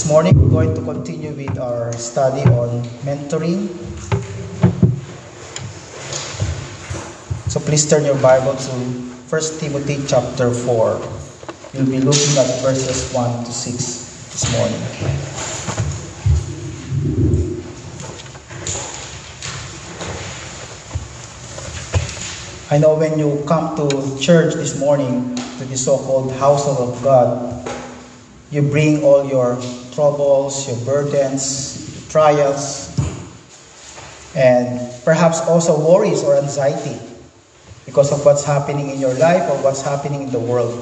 This 0.00 0.08
morning 0.08 0.32
we're 0.40 0.64
going 0.64 0.74
to 0.74 0.80
continue 0.80 1.36
with 1.36 1.60
our 1.60 1.92
study 1.92 2.40
on 2.48 2.80
mentoring. 3.04 3.68
So 7.52 7.60
please 7.60 7.84
turn 7.84 8.08
your 8.08 8.16
Bible 8.16 8.56
to 8.56 8.72
1 9.28 9.60
Timothy 9.60 10.00
chapter 10.08 10.48
4. 10.48 10.96
We'll 11.76 11.84
be 11.84 12.00
looking 12.00 12.32
at 12.40 12.48
verses 12.64 13.12
1 13.12 13.44
to 13.44 13.52
6 13.52 13.76
this 14.32 14.48
morning. 14.56 14.80
I 22.72 22.80
know 22.80 22.96
when 22.96 23.18
you 23.20 23.44
come 23.44 23.76
to 23.76 24.16
church 24.16 24.54
this 24.56 24.80
morning, 24.80 25.36
to 25.60 25.68
the 25.68 25.76
so 25.76 26.00
called 26.00 26.32
household 26.40 26.88
of 26.88 27.02
God, 27.04 27.68
you 28.50 28.62
bring 28.62 29.04
all 29.04 29.28
your 29.28 29.60
troubles, 30.00 30.64
your 30.64 30.80
burdens, 30.88 31.76
trials, 32.08 32.88
and 34.32 34.80
perhaps 35.04 35.44
also 35.44 35.76
worries 35.76 36.24
or 36.24 36.40
anxiety 36.40 36.96
because 37.84 38.08
of 38.08 38.24
what's 38.24 38.42
happening 38.42 38.88
in 38.88 38.98
your 38.98 39.12
life 39.20 39.44
or 39.52 39.60
what's 39.60 39.82
happening 39.84 40.22
in 40.22 40.30
the 40.32 40.40
world. 40.40 40.72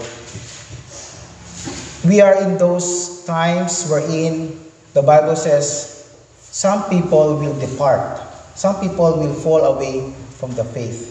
We 2.07 2.23
are 2.23 2.39
in 2.47 2.63
those 2.63 3.25
times 3.27 3.91
wherein 3.91 4.55
the 4.95 5.03
Bible 5.03 5.35
says 5.35 6.07
some 6.39 6.87
people 6.87 7.43
will 7.43 7.59
depart, 7.59 8.23
some 8.55 8.79
people 8.79 9.19
will 9.19 9.35
fall 9.35 9.67
away 9.67 10.15
from 10.39 10.55
the 10.55 10.63
faith. 10.63 11.11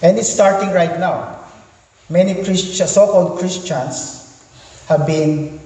And 0.00 0.16
it's 0.16 0.30
starting 0.30 0.70
right 0.70 0.94
now. 1.00 1.42
Many 2.08 2.44
Christian, 2.44 2.86
so-called 2.86 3.40
Christians 3.40 4.22
have 4.86 5.08
been 5.08 5.65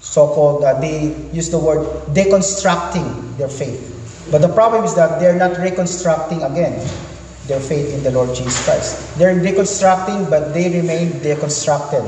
so-called, 0.00 0.64
uh, 0.64 0.80
they 0.80 1.14
use 1.32 1.50
the 1.50 1.58
word 1.58 1.86
deconstructing 2.08 3.36
their 3.36 3.48
faith. 3.48 4.28
But 4.30 4.42
the 4.42 4.52
problem 4.52 4.84
is 4.84 4.94
that 4.94 5.20
they're 5.20 5.36
not 5.36 5.58
reconstructing 5.58 6.42
again 6.42 6.86
their 7.46 7.60
faith 7.60 7.92
in 7.94 8.02
the 8.02 8.10
Lord 8.10 8.34
Jesus 8.34 8.64
Christ. 8.64 9.18
They're 9.18 9.34
deconstructing, 9.34 10.30
but 10.30 10.54
they 10.54 10.70
remain 10.70 11.10
deconstructed. 11.20 12.04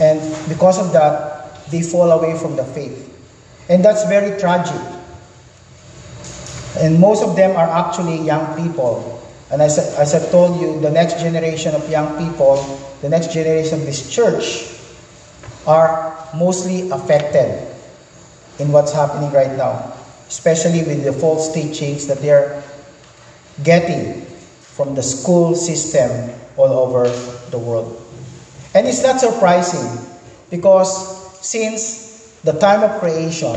And 0.00 0.20
because 0.48 0.78
of 0.78 0.92
that, 0.92 1.64
they 1.70 1.82
fall 1.82 2.10
away 2.10 2.36
from 2.38 2.56
the 2.56 2.64
faith. 2.64 3.10
And 3.68 3.84
that's 3.84 4.04
very 4.08 4.38
tragic. 4.40 4.80
And 6.78 6.98
most 6.98 7.22
of 7.22 7.36
them 7.36 7.56
are 7.56 7.68
actually 7.68 8.20
young 8.26 8.56
people 8.60 9.14
and 9.50 9.60
as, 9.62 9.78
as 9.78 10.14
I 10.14 10.30
told 10.30 10.60
you, 10.60 10.80
the 10.80 10.90
next 10.90 11.20
generation 11.20 11.74
of 11.74 11.88
young 11.88 12.18
people, 12.18 12.56
the 13.02 13.08
next 13.08 13.32
generation 13.32 13.80
of 13.80 13.86
this 13.86 14.10
church, 14.10 14.66
are 15.66 16.13
mostly 16.36 16.90
affected 16.90 17.74
in 18.58 18.70
what's 18.70 18.92
happening 18.92 19.32
right 19.32 19.56
now, 19.56 19.92
especially 20.28 20.82
with 20.84 21.04
the 21.04 21.12
false 21.12 21.52
teachings 21.52 22.06
that 22.06 22.18
they're 22.18 22.62
getting 23.62 24.22
from 24.74 24.94
the 24.94 25.02
school 25.02 25.54
system 25.54 26.34
all 26.56 26.72
over 26.72 27.08
the 27.50 27.58
world. 27.58 28.00
And 28.74 28.86
it's 28.86 29.02
not 29.02 29.20
surprising 29.20 29.86
because 30.50 30.90
since 31.40 32.34
the 32.42 32.52
time 32.52 32.82
of 32.82 33.00
creation, 33.00 33.54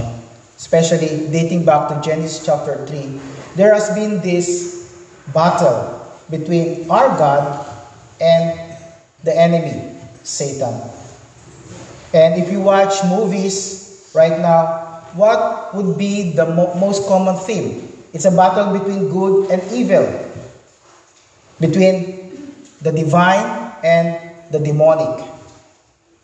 especially 0.58 1.30
dating 1.30 1.66
back 1.66 1.90
to 1.90 2.02
Genesis 2.02 2.46
chapter 2.46 2.86
3, 2.86 3.20
there 3.56 3.74
has 3.74 3.90
been 3.94 4.22
this 4.22 4.94
battle 5.34 6.06
between 6.30 6.90
our 6.90 7.08
God 7.18 7.66
and 8.22 8.78
the 9.24 9.36
enemy, 9.36 9.98
Satan. 10.24 10.97
And 12.18 12.42
if 12.42 12.50
you 12.50 12.66
watch 12.66 12.98
movies 13.06 14.10
right 14.18 14.42
now, 14.42 15.06
what 15.14 15.70
would 15.78 16.02
be 16.02 16.34
the 16.34 16.50
mo- 16.50 16.74
most 16.74 17.06
common 17.06 17.38
theme? 17.46 17.94
It's 18.10 18.26
a 18.26 18.34
battle 18.34 18.74
between 18.74 19.14
good 19.14 19.54
and 19.54 19.62
evil, 19.70 20.10
between 21.62 22.42
the 22.82 22.90
divine 22.90 23.46
and 23.86 24.34
the 24.50 24.58
demonic. 24.58 25.30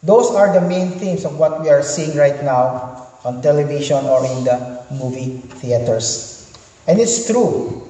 Those 0.01 0.33
are 0.33 0.49
the 0.49 0.65
main 0.65 0.97
themes 0.97 1.25
of 1.25 1.37
what 1.37 1.61
we 1.61 1.69
are 1.69 1.85
seeing 1.85 2.17
right 2.17 2.41
now 2.41 3.13
on 3.23 3.45
television 3.45 4.03
or 4.09 4.25
in 4.25 4.49
the 4.49 4.81
movie 4.89 5.45
theaters. 5.61 6.49
And 6.87 6.99
it's 6.99 7.29
true. 7.29 7.85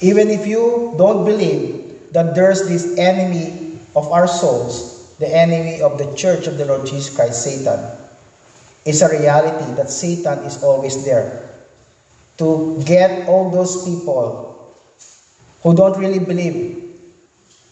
Even 0.00 0.30
if 0.30 0.46
you 0.48 0.94
don't 0.96 1.28
believe 1.28 2.10
that 2.16 2.34
there's 2.34 2.66
this 2.66 2.96
enemy 2.96 3.78
of 3.94 4.10
our 4.10 4.26
souls, 4.26 4.91
the 5.22 5.30
enemy 5.30 5.80
of 5.80 5.96
the 5.96 6.10
church 6.18 6.50
of 6.50 6.58
the 6.58 6.66
Lord 6.66 6.84
Jesus 6.84 7.14
Christ, 7.14 7.46
Satan, 7.46 7.78
it's 8.84 9.00
a 9.00 9.08
reality 9.08 9.72
that 9.78 9.88
Satan 9.88 10.42
is 10.42 10.62
always 10.62 11.04
there 11.04 11.48
to 12.38 12.82
get 12.84 13.28
all 13.28 13.50
those 13.50 13.86
people 13.86 14.74
who 15.62 15.74
don't 15.74 15.96
really 15.96 16.18
believe 16.18 16.98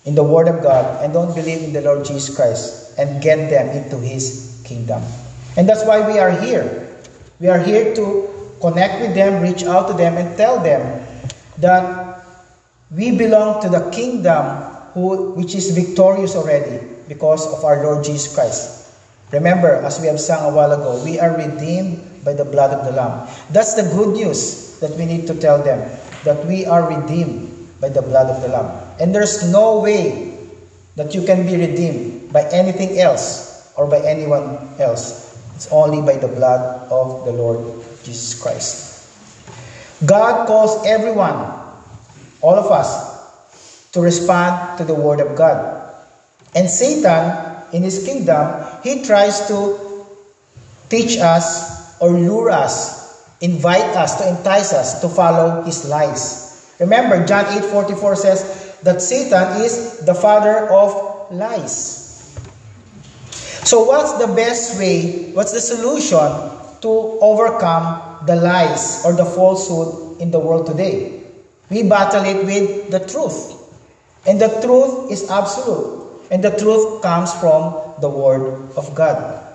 in 0.07 0.15
the 0.15 0.23
Word 0.23 0.47
of 0.47 0.63
God 0.63 1.03
and 1.03 1.13
don't 1.13 1.35
believe 1.35 1.63
in 1.67 1.73
the 1.73 1.83
Lord 1.83 2.07
Jesus 2.07 2.35
Christ 2.35 2.95
and 2.97 3.21
get 3.21 3.51
them 3.51 3.69
into 3.75 3.99
His 3.99 4.63
kingdom. 4.65 5.03
And 5.57 5.69
that's 5.69 5.85
why 5.85 6.07
we 6.07 6.23
are 6.23 6.31
here. 6.31 6.95
We 7.41 7.49
are 7.49 7.59
here 7.59 7.95
to 7.97 8.31
connect 8.61 9.03
with 9.03 9.15
them, 9.15 9.43
reach 9.43 9.65
out 9.65 9.89
to 9.89 9.95
them, 9.95 10.17
and 10.17 10.37
tell 10.37 10.63
them 10.63 11.03
that 11.59 12.23
we 12.95 13.17
belong 13.19 13.61
to 13.63 13.69
the 13.69 13.91
kingdom 13.91 14.47
who, 14.95 15.33
which 15.33 15.57
is 15.57 15.75
victorious 15.75 16.37
already 16.37 17.00
because 17.11 17.43
of 17.51 17.67
our 17.67 17.83
Lord 17.83 18.07
Jesus 18.07 18.31
Christ. 18.31 18.87
Remember, 19.35 19.83
as 19.83 19.99
we 19.99 20.07
have 20.07 20.23
sung 20.23 20.47
a 20.47 20.55
while 20.55 20.71
ago, 20.71 21.03
we 21.03 21.19
are 21.19 21.35
redeemed 21.35 22.23
by 22.23 22.39
the 22.39 22.47
blood 22.47 22.71
of 22.71 22.87
the 22.87 22.95
Lamb. 22.95 23.27
That's 23.51 23.75
the 23.75 23.83
good 23.91 24.15
news 24.15 24.79
that 24.79 24.95
we 24.95 25.11
need 25.11 25.27
to 25.27 25.35
tell 25.35 25.59
them 25.59 25.83
that 26.23 26.47
we 26.47 26.67
are 26.71 26.87
redeemed 26.87 27.51
by 27.83 27.91
the 27.91 28.03
blood 28.03 28.31
of 28.31 28.39
the 28.43 28.49
Lamb. 28.49 28.71
And 29.03 29.11
there's 29.11 29.43
no 29.51 29.83
way 29.83 30.39
that 30.95 31.11
you 31.11 31.27
can 31.27 31.47
be 31.51 31.59
redeemed 31.59 32.33
by 32.33 32.47
anything 32.55 33.03
else 33.03 33.75
or 33.75 33.91
by 33.91 33.99
anyone 34.07 34.63
else. 34.79 35.35
It's 35.57 35.67
only 35.75 35.99
by 36.07 36.15
the 36.15 36.29
blood 36.31 36.87
of 36.95 37.27
the 37.27 37.33
Lord 37.33 37.59
Jesus 38.07 38.39
Christ. 38.41 39.11
God 40.07 40.47
calls 40.47 40.87
everyone 40.87 41.59
all 42.41 42.55
of 42.55 42.71
us, 42.71 43.11
to 43.93 44.01
respond 44.01 44.79
to 44.79 44.85
the 44.85 44.95
Word 44.95 45.19
of 45.19 45.37
God. 45.37 45.80
And 46.55 46.69
Satan, 46.69 47.67
in 47.73 47.83
his 47.83 48.05
kingdom, 48.05 48.67
he 48.83 49.05
tries 49.05 49.47
to 49.49 50.07
teach 50.89 51.19
us 51.19 51.99
or 52.01 52.11
lure 52.11 52.51
us, 52.51 53.39
invite 53.41 53.97
us, 53.97 54.17
to 54.19 54.29
entice 54.29 54.73
us 54.73 55.01
to 55.01 55.09
follow 55.09 55.63
his 55.63 55.89
lies. 55.89 56.75
Remember, 56.81 57.25
John 57.27 57.47
8 57.47 57.65
44 57.71 58.17
says 58.17 58.79
that 58.83 59.03
Satan 59.03 59.63
is 59.63 60.05
the 60.05 60.15
father 60.15 60.69
of 60.71 61.31
lies. 61.31 62.01
So, 63.63 63.85
what's 63.85 64.19
the 64.19 64.27
best 64.35 64.79
way, 64.79 65.31
what's 65.33 65.53
the 65.53 65.61
solution 65.61 66.19
to 66.81 66.89
overcome 67.21 68.27
the 68.27 68.37
lies 68.37 69.05
or 69.05 69.13
the 69.13 69.25
falsehood 69.25 70.21
in 70.21 70.31
the 70.31 70.41
world 70.41 70.67
today? 70.67 71.23
We 71.69 71.85
battle 71.85 72.25
it 72.25 72.45
with 72.45 72.91
the 72.91 72.99
truth. 73.07 73.55
And 74.27 74.41
the 74.41 74.49
truth 74.61 75.13
is 75.13 75.31
absolute. 75.31 76.00
And 76.31 76.45
the 76.45 76.51
truth 76.57 77.03
comes 77.03 77.35
from 77.35 77.75
the 78.01 78.09
Word 78.09 78.71
of 78.77 78.95
God. 78.95 79.47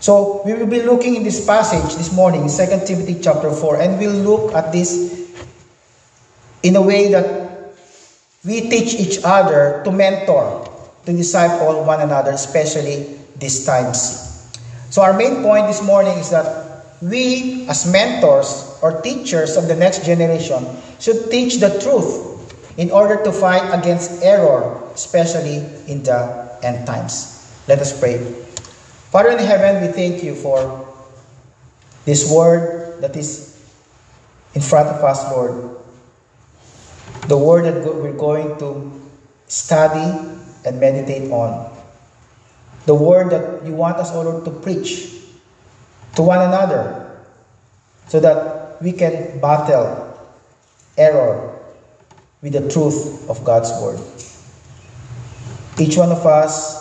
So 0.00 0.40
we 0.46 0.54
will 0.54 0.66
be 0.66 0.80
looking 0.80 1.16
in 1.16 1.22
this 1.22 1.44
passage 1.44 1.94
this 1.96 2.12
morning, 2.12 2.48
2 2.48 2.86
Timothy 2.86 3.20
chapter 3.20 3.52
4, 3.52 3.80
and 3.82 3.98
we'll 3.98 4.16
look 4.24 4.54
at 4.54 4.72
this 4.72 5.28
in 6.62 6.76
a 6.76 6.82
way 6.82 7.12
that 7.12 7.76
we 8.44 8.68
teach 8.72 8.94
each 8.94 9.20
other 9.22 9.82
to 9.84 9.92
mentor, 9.92 10.64
to 11.04 11.12
disciple 11.12 11.84
one 11.84 12.00
another, 12.00 12.32
especially 12.32 13.20
these 13.36 13.66
times. 13.66 14.48
So 14.88 15.02
our 15.02 15.12
main 15.12 15.42
point 15.42 15.66
this 15.66 15.82
morning 15.82 16.16
is 16.16 16.30
that 16.30 16.86
we, 17.02 17.68
as 17.68 17.84
mentors 17.84 18.78
or 18.80 19.02
teachers 19.02 19.56
of 19.56 19.68
the 19.68 19.76
next 19.76 20.04
generation, 20.04 20.64
should 20.98 21.30
teach 21.30 21.60
the 21.60 21.78
truth 21.80 22.29
in 22.80 22.90
order 22.90 23.20
to 23.22 23.30
fight 23.30 23.76
against 23.76 24.24
error, 24.24 24.80
especially 24.96 25.60
in 25.84 26.00
the 26.00 26.16
end 26.64 26.86
times. 26.88 27.44
Let 27.68 27.78
us 27.78 27.92
pray. 27.92 28.16
Father 29.12 29.36
in 29.36 29.38
heaven, 29.38 29.84
we 29.84 29.92
thank 29.92 30.24
you 30.24 30.34
for 30.34 30.88
this 32.06 32.32
word 32.32 33.02
that 33.04 33.14
is 33.20 33.52
in 34.54 34.62
front 34.62 34.88
of 34.88 35.04
us, 35.04 35.20
Lord. 35.28 35.76
The 37.28 37.36
word 37.36 37.68
that 37.68 37.84
we're 37.84 38.16
going 38.16 38.56
to 38.64 38.88
study 39.46 40.40
and 40.64 40.80
meditate 40.80 41.30
on. 41.30 41.76
The 42.86 42.94
word 42.94 43.28
that 43.28 43.66
you 43.66 43.74
want 43.74 43.98
us, 43.98 44.08
Lord, 44.14 44.42
to 44.46 44.50
preach 44.50 45.20
to 46.16 46.22
one 46.22 46.40
another 46.40 47.12
so 48.08 48.20
that 48.20 48.80
we 48.80 48.92
can 48.92 49.38
battle 49.38 50.16
error 50.96 51.49
with 52.42 52.52
the 52.52 52.68
truth 52.70 53.28
of 53.28 53.44
God's 53.44 53.70
Word. 53.82 54.00
Each 55.78 55.96
one 55.96 56.12
of 56.12 56.24
us 56.26 56.80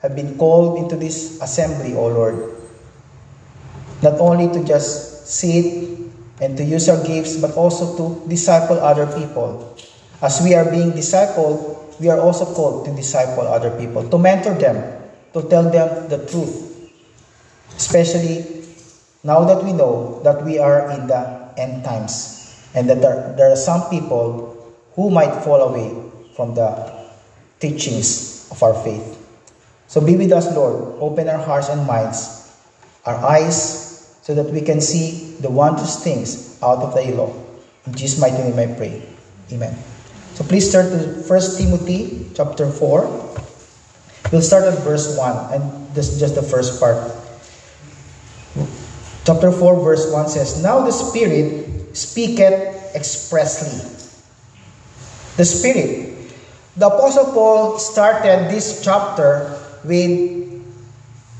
have 0.00 0.14
been 0.14 0.38
called 0.38 0.78
into 0.78 0.96
this 0.96 1.40
assembly, 1.42 1.94
O 1.94 2.08
Lord, 2.08 2.54
Not 4.00 4.20
only 4.20 4.46
to 4.54 4.62
just 4.62 5.26
sit 5.26 5.98
and 6.40 6.56
to 6.56 6.62
use 6.62 6.88
our 6.88 7.02
gifts, 7.02 7.36
but 7.36 7.54
also 7.58 7.98
to 7.98 8.28
disciple 8.28 8.78
other 8.78 9.06
people. 9.18 9.74
As 10.22 10.40
we 10.40 10.54
are 10.54 10.64
being 10.70 10.92
discipled, 10.92 11.98
we 11.98 12.08
are 12.08 12.20
also 12.20 12.46
called 12.54 12.86
to 12.86 12.94
disciple 12.94 13.42
other 13.42 13.74
people, 13.74 14.08
to 14.08 14.18
mentor 14.18 14.54
them, 14.54 14.78
to 15.34 15.42
tell 15.50 15.66
them 15.66 16.08
the 16.08 16.22
truth. 16.30 16.90
Especially 17.76 18.46
now 19.24 19.44
that 19.44 19.64
we 19.64 19.72
know 19.72 20.22
that 20.22 20.44
we 20.44 20.58
are 20.58 20.90
in 20.92 21.06
the 21.06 21.50
end 21.58 21.84
times 21.84 22.54
and 22.74 22.88
that 22.88 23.02
there, 23.02 23.34
there 23.36 23.50
are 23.50 23.58
some 23.58 23.90
people 23.90 24.47
who 24.98 25.14
might 25.14 25.30
fall 25.46 25.62
away 25.62 25.94
from 26.34 26.56
the 26.58 26.66
teachings 27.60 28.50
of 28.50 28.60
our 28.64 28.74
faith. 28.82 29.14
So 29.86 30.00
be 30.00 30.16
with 30.16 30.32
us, 30.32 30.50
Lord. 30.56 30.98
Open 30.98 31.28
our 31.28 31.38
hearts 31.38 31.68
and 31.68 31.86
minds, 31.86 32.50
our 33.06 33.14
eyes, 33.14 34.18
so 34.22 34.34
that 34.34 34.50
we 34.50 34.60
can 34.60 34.80
see 34.80 35.38
the 35.38 35.48
wondrous 35.48 36.02
things 36.02 36.58
out 36.64 36.82
of 36.82 36.96
thy 36.96 37.14
law. 37.14 37.32
In 37.86 37.94
Jesus' 37.94 38.18
mighty 38.18 38.42
name 38.42 38.58
I 38.58 38.74
pray. 38.74 39.00
Amen. 39.52 39.78
So 40.34 40.42
please 40.42 40.72
turn 40.72 40.90
to 40.90 41.22
1 41.22 41.40
Timothy 41.54 42.34
chapter 42.34 42.68
4. 42.68 43.38
We'll 44.32 44.42
start 44.42 44.64
at 44.64 44.82
verse 44.82 45.16
1, 45.16 45.54
and 45.54 45.94
this 45.94 46.10
is 46.10 46.18
just 46.18 46.34
the 46.34 46.42
first 46.42 46.80
part. 46.80 46.98
Chapter 49.24 49.52
4, 49.52 49.78
verse 49.78 50.10
1 50.10 50.28
says, 50.28 50.60
Now 50.60 50.82
the 50.82 50.90
Spirit 50.90 51.96
speaketh 51.96 52.96
expressly. 52.96 54.07
The 55.38 55.46
Spirit. 55.46 56.34
The 56.74 56.90
Apostle 56.90 57.30
Paul 57.30 57.78
started 57.78 58.50
this 58.50 58.82
chapter 58.82 59.54
with 59.86 60.34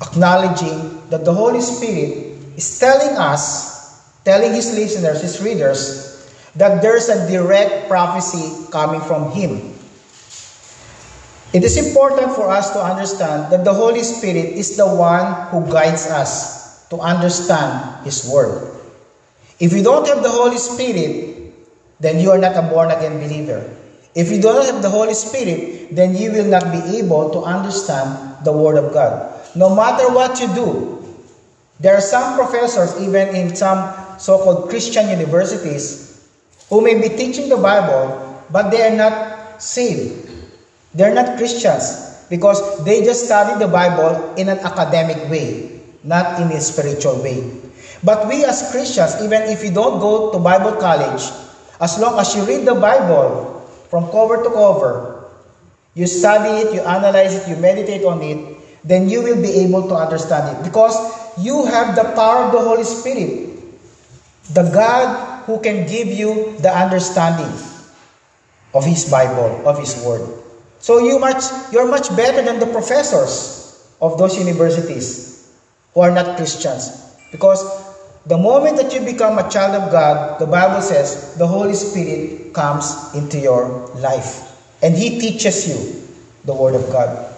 acknowledging 0.00 1.03
that 1.11 1.25
the 1.27 1.35
Holy 1.35 1.61
Spirit 1.61 2.39
is 2.55 2.79
telling 2.79 3.19
us, 3.19 3.99
telling 4.25 4.55
his 4.55 4.71
listeners, 4.71 5.21
his 5.21 5.43
readers, 5.43 6.31
that 6.55 6.81
there's 6.81 7.09
a 7.09 7.27
direct 7.27 7.89
prophecy 7.89 8.71
coming 8.71 9.00
from 9.03 9.33
him. 9.33 9.75
It 11.53 11.65
is 11.65 11.75
important 11.75 12.39
for 12.39 12.50
us 12.50 12.71
to 12.75 12.81
understand 12.83 13.50
that 13.50 13.65
the 13.65 13.73
Holy 13.73 14.03
Spirit 14.03 14.55
is 14.55 14.77
the 14.77 14.87
one 14.87 15.49
who 15.49 15.65
guides 15.73 16.06
us 16.06 16.87
to 16.91 17.00
understand 17.00 18.05
His 18.05 18.29
Word. 18.29 18.79
If 19.59 19.73
you 19.73 19.83
don't 19.83 20.06
have 20.06 20.23
the 20.23 20.31
Holy 20.31 20.59
Spirit, 20.59 21.50
then 21.99 22.21
you 22.21 22.31
are 22.31 22.39
not 22.39 22.55
a 22.55 22.62
born 22.62 22.91
again 22.93 23.19
believer. 23.19 23.65
If 24.15 24.31
you 24.31 24.41
don't 24.41 24.65
have 24.65 24.83
the 24.83 24.91
Holy 24.91 25.15
Spirit, 25.15 25.95
then 25.95 26.17
you 26.17 26.33
will 26.33 26.47
not 26.47 26.73
be 26.73 26.99
able 26.99 27.31
to 27.31 27.41
understand 27.45 28.45
the 28.45 28.53
Word 28.53 28.77
of 28.77 28.93
God. 28.93 29.35
No 29.55 29.75
matter 29.75 30.13
what 30.13 30.41
you 30.41 30.49
do, 30.55 30.99
there 31.81 31.95
are 31.95 32.03
some 32.05 32.35
professors, 32.35 32.99
even 33.01 33.35
in 33.35 33.55
some 33.55 33.95
so 34.19 34.39
called 34.43 34.69
Christian 34.69 35.09
universities, 35.09 36.27
who 36.69 36.81
may 36.81 37.01
be 37.01 37.09
teaching 37.15 37.49
the 37.49 37.57
Bible, 37.57 38.43
but 38.51 38.71
they 38.71 38.83
are 38.83 38.97
not 38.97 39.63
saved. 39.63 40.29
They're 40.95 41.15
not 41.15 41.37
Christians 41.39 42.27
because 42.29 42.61
they 42.85 43.05
just 43.05 43.27
study 43.27 43.59
the 43.59 43.69
Bible 43.69 44.35
in 44.35 44.49
an 44.49 44.59
academic 44.61 45.31
way, 45.31 45.81
not 46.03 46.41
in 46.41 46.51
a 46.53 46.61
spiritual 46.61 47.23
way. 47.23 47.45
But 48.03 48.29
we 48.29 48.45
as 48.45 48.71
Christians, 48.71 49.17
even 49.23 49.43
if 49.51 49.65
you 49.65 49.71
don't 49.71 49.99
go 49.99 50.31
to 50.33 50.39
Bible 50.39 50.77
college, 50.79 51.23
as 51.81 51.99
long 51.99 52.19
as 52.19 52.35
you 52.35 52.45
read 52.45 52.67
the 52.67 52.75
Bible 52.75 53.58
from 53.88 54.11
cover 54.11 54.43
to 54.44 54.50
cover, 54.50 55.25
you 55.94 56.06
study 56.06 56.69
it, 56.69 56.75
you 56.75 56.81
analyze 56.81 57.35
it, 57.35 57.49
you 57.49 57.56
meditate 57.56 58.05
on 58.05 58.23
it, 58.23 58.56
then 58.85 59.08
you 59.08 59.23
will 59.23 59.40
be 59.40 59.50
able 59.67 59.88
to 59.88 59.94
understand 59.94 60.56
it 60.56 60.64
because 60.64 60.94
you 61.38 61.67
have 61.67 61.96
the 61.96 62.05
power 62.14 62.46
of 62.46 62.52
the 62.52 62.61
Holy 62.61 62.85
Spirit, 62.85 63.50
the 64.55 64.62
God 64.70 65.44
who 65.46 65.61
can 65.61 65.87
give 65.87 66.08
you 66.08 66.56
the 66.61 66.70
understanding 66.70 67.50
of 68.75 68.85
His 68.85 69.11
Bible, 69.11 69.67
of 69.67 69.79
His 69.79 69.96
Word. 70.05 70.23
So 70.79 70.99
you 70.99 71.19
much 71.19 71.43
you're 71.73 71.88
much 71.88 72.14
better 72.14 72.43
than 72.43 72.61
the 72.61 72.67
professors 72.67 73.58
of 74.00 74.19
those 74.19 74.38
universities 74.38 75.50
who 75.94 76.00
are 76.00 76.11
not 76.11 76.37
Christians. 76.37 76.94
Because 77.32 77.61
the 78.29 78.37
moment 78.37 78.77
that 78.77 78.93
you 78.93 79.01
become 79.01 79.39
a 79.39 79.49
child 79.51 79.75
of 79.75 79.91
God, 79.91 80.39
the 80.39 80.47
Bible 80.47 80.83
says 80.83 81.35
the 81.37 81.47
Holy 81.47 81.75
Spirit 81.75 82.53
comes 82.53 83.15
into 83.15 83.39
your 83.39 83.89
life 83.97 84.45
and 84.83 84.95
he 84.95 85.19
teaches 85.19 85.69
you 85.69 86.07
the 86.45 86.55
word 86.55 86.75
of 86.75 86.89
God. 86.93 87.35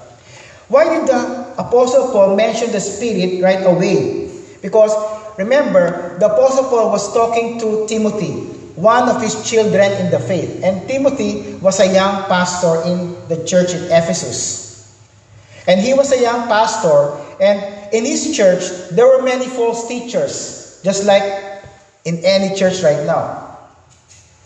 Why 0.69 0.85
did 0.85 1.09
the 1.09 1.55
apostle 1.59 2.13
Paul 2.13 2.37
mention 2.37 2.71
the 2.71 2.81
Spirit 2.81 3.43
right 3.43 3.65
away? 3.65 4.31
Because 4.63 4.93
remember, 5.39 6.19
the 6.19 6.27
apostle 6.27 6.65
Paul 6.69 6.91
was 6.91 7.13
talking 7.15 7.59
to 7.61 7.87
Timothy 7.89 8.51
one 8.81 9.09
of 9.09 9.21
his 9.21 9.37
children 9.49 9.93
in 10.01 10.11
the 10.11 10.19
faith. 10.19 10.65
And 10.65 10.89
Timothy 10.89 11.55
was 11.61 11.81
a 11.81 11.93
young 11.93 12.25
pastor 12.25 12.83
in 12.89 13.15
the 13.29 13.45
church 13.45 13.75
in 13.75 13.85
Ephesus. 13.93 14.89
And 15.67 15.81
he 15.81 15.93
was 15.93 16.11
a 16.13 16.21
young 16.21 16.49
pastor, 16.49 17.21
and 17.39 17.61
in 17.93 18.05
his 18.05 18.35
church, 18.35 18.65
there 18.91 19.07
were 19.07 19.23
many 19.23 19.47
false 19.47 19.87
teachers, 19.87 20.60
just 20.82 21.05
like 21.05 21.23
in 22.05 22.25
any 22.25 22.56
church 22.56 22.82
right 22.82 23.05
now. 23.06 23.59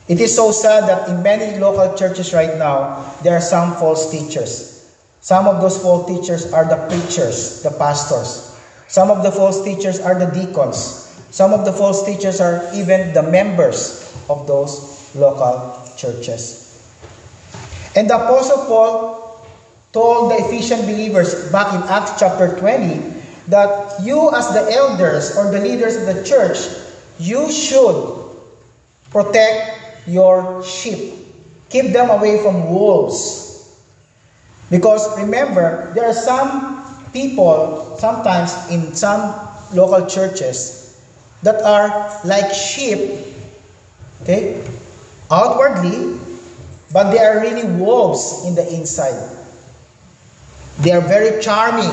It 0.06 0.20
is 0.20 0.34
so 0.34 0.52
sad 0.52 0.88
that 0.88 1.08
in 1.08 1.22
many 1.22 1.58
local 1.58 1.96
churches 1.96 2.34
right 2.34 2.58
now, 2.58 3.14
there 3.22 3.36
are 3.36 3.40
some 3.40 3.74
false 3.76 4.10
teachers. 4.10 4.92
Some 5.20 5.48
of 5.48 5.62
those 5.62 5.80
false 5.80 6.06
teachers 6.06 6.52
are 6.52 6.68
the 6.68 6.76
preachers, 6.88 7.62
the 7.62 7.70
pastors. 7.70 8.52
Some 8.88 9.10
of 9.10 9.22
the 9.22 9.32
false 9.32 9.64
teachers 9.64 10.00
are 10.00 10.18
the 10.18 10.26
deacons. 10.26 11.08
Some 11.30 11.54
of 11.54 11.64
the 11.64 11.72
false 11.72 12.04
teachers 12.04 12.40
are 12.40 12.68
even 12.74 13.14
the 13.14 13.22
members 13.22 14.12
of 14.28 14.46
those 14.46 15.10
local 15.14 15.80
churches. 15.96 16.60
And 17.96 18.10
the 18.10 18.16
Apostle 18.16 18.66
Paul 18.66 19.46
told 19.92 20.30
the 20.32 20.44
Ephesian 20.44 20.82
believers 20.82 21.50
back 21.50 21.72
in 21.72 21.80
Acts 21.88 22.20
chapter 22.20 22.58
20 22.58 23.13
that 23.48 24.02
you, 24.02 24.32
as 24.34 24.48
the 24.52 24.72
elders 24.72 25.36
or 25.36 25.50
the 25.50 25.60
leaders 25.60 25.96
of 25.96 26.06
the 26.06 26.24
church, 26.24 26.58
you 27.18 27.50
should 27.50 28.36
protect 29.10 30.06
your 30.06 30.64
sheep. 30.64 31.14
Keep 31.68 31.92
them 31.92 32.10
away 32.10 32.42
from 32.42 32.70
wolves. 32.70 33.80
Because 34.70 35.04
remember, 35.18 35.92
there 35.94 36.06
are 36.06 36.14
some 36.14 36.82
people, 37.12 37.96
sometimes 37.98 38.52
in 38.70 38.94
some 38.94 39.34
local 39.72 40.06
churches, 40.06 41.02
that 41.42 41.60
are 41.62 42.20
like 42.24 42.52
sheep 42.52 43.34
Okay? 44.24 44.64
Outwardly, 45.30 46.18
but 46.92 47.12
they 47.12 47.18
are 47.18 47.40
really 47.40 47.64
wolves 47.76 48.44
in 48.46 48.54
the 48.54 48.64
inside. 48.72 49.36
They 50.80 50.92
are 50.92 51.00
very 51.00 51.42
charming. 51.42 51.92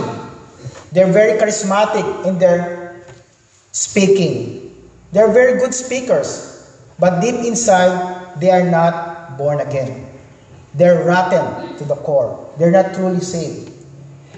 They're 0.91 1.11
very 1.11 1.39
charismatic 1.39 2.25
in 2.25 2.39
their 2.39 3.03
speaking. 3.71 4.75
They're 5.11 5.31
very 5.31 5.59
good 5.59 5.73
speakers. 5.73 6.51
But 6.99 7.21
deep 7.21 7.35
inside, 7.47 8.39
they 8.39 8.51
are 8.51 8.69
not 8.69 9.37
born 9.37 9.59
again. 9.59 10.07
They're 10.73 11.03
rotten 11.03 11.77
to 11.77 11.83
the 11.85 11.95
core. 11.95 12.49
They're 12.57 12.71
not 12.71 12.93
truly 12.93 13.19
saved. 13.19 13.71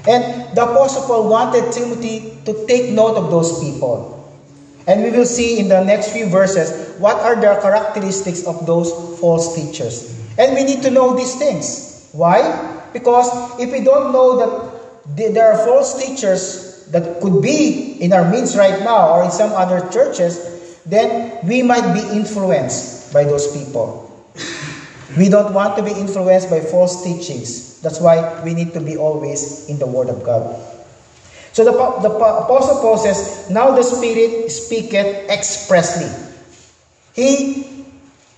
And 0.07 0.55
the 0.55 0.63
Apostle 0.63 1.03
Paul 1.07 1.29
wanted 1.29 1.71
Timothy 1.71 2.37
to 2.45 2.65
take 2.67 2.91
note 2.91 3.15
of 3.15 3.31
those 3.31 3.59
people. 3.59 4.19
And 4.85 5.03
we 5.03 5.11
will 5.11 5.25
see 5.25 5.59
in 5.59 5.69
the 5.69 5.83
next 5.83 6.11
few 6.11 6.27
verses 6.27 6.99
what 6.99 7.17
are 7.17 7.35
the 7.35 7.59
characteristics 7.61 8.45
of 8.45 8.65
those 8.65 8.91
false 9.19 9.55
teachers. 9.55 10.11
And 10.37 10.55
we 10.55 10.63
need 10.63 10.81
to 10.83 10.91
know 10.91 11.15
these 11.15 11.35
things. 11.35 12.09
Why? 12.11 12.41
Because 12.91 13.29
if 13.59 13.71
we 13.71 13.83
don't 13.83 14.11
know 14.11 14.37
that 14.37 14.72
there 15.05 15.51
are 15.51 15.65
false 15.65 15.99
teachers 15.99 16.87
that 16.87 17.21
could 17.21 17.41
be 17.41 17.97
in 18.01 18.13
our 18.13 18.29
midst 18.29 18.55
right 18.55 18.79
now 18.83 19.15
or 19.15 19.23
in 19.23 19.31
some 19.31 19.51
other 19.51 19.81
churches, 19.89 20.79
then 20.85 21.39
we 21.45 21.61
might 21.61 21.93
be 21.93 22.15
influenced 22.15 23.13
by 23.13 23.23
those 23.23 23.51
people. 23.51 24.09
We 25.17 25.29
don't 25.29 25.53
want 25.53 25.77
to 25.77 25.83
be 25.83 25.91
influenced 25.91 26.49
by 26.49 26.61
false 26.61 27.03
teachings. 27.03 27.81
That's 27.81 27.99
why 27.99 28.41
we 28.43 28.53
need 28.53 28.73
to 28.73 28.79
be 28.79 28.97
always 28.97 29.69
in 29.69 29.77
the 29.77 29.85
Word 29.85 30.09
of 30.09 30.23
God. 30.23 30.59
So 31.51 31.63
the, 31.63 31.71
the 31.71 32.09
Apostle 32.09 32.81
Paul 32.81 32.97
says, 32.97 33.49
Now 33.49 33.75
the 33.75 33.83
Spirit 33.83 34.49
speaketh 34.49 35.29
expressly. 35.29 36.09
He, 37.13 37.85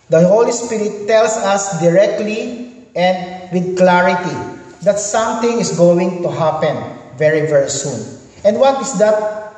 the 0.10 0.28
Holy 0.28 0.52
Spirit, 0.52 1.08
tells 1.08 1.38
us 1.38 1.80
directly 1.80 2.88
and 2.96 3.52
with 3.54 3.78
clarity 3.78 4.55
that 4.86 5.00
something 5.00 5.60
is 5.60 5.75
going 5.75 6.22
to 6.22 6.30
happen 6.32 6.77
very, 7.18 7.48
very 7.48 7.70
soon. 7.70 8.00
And 8.46 8.60
what 8.60 8.80
is 8.82 8.98
that 9.00 9.51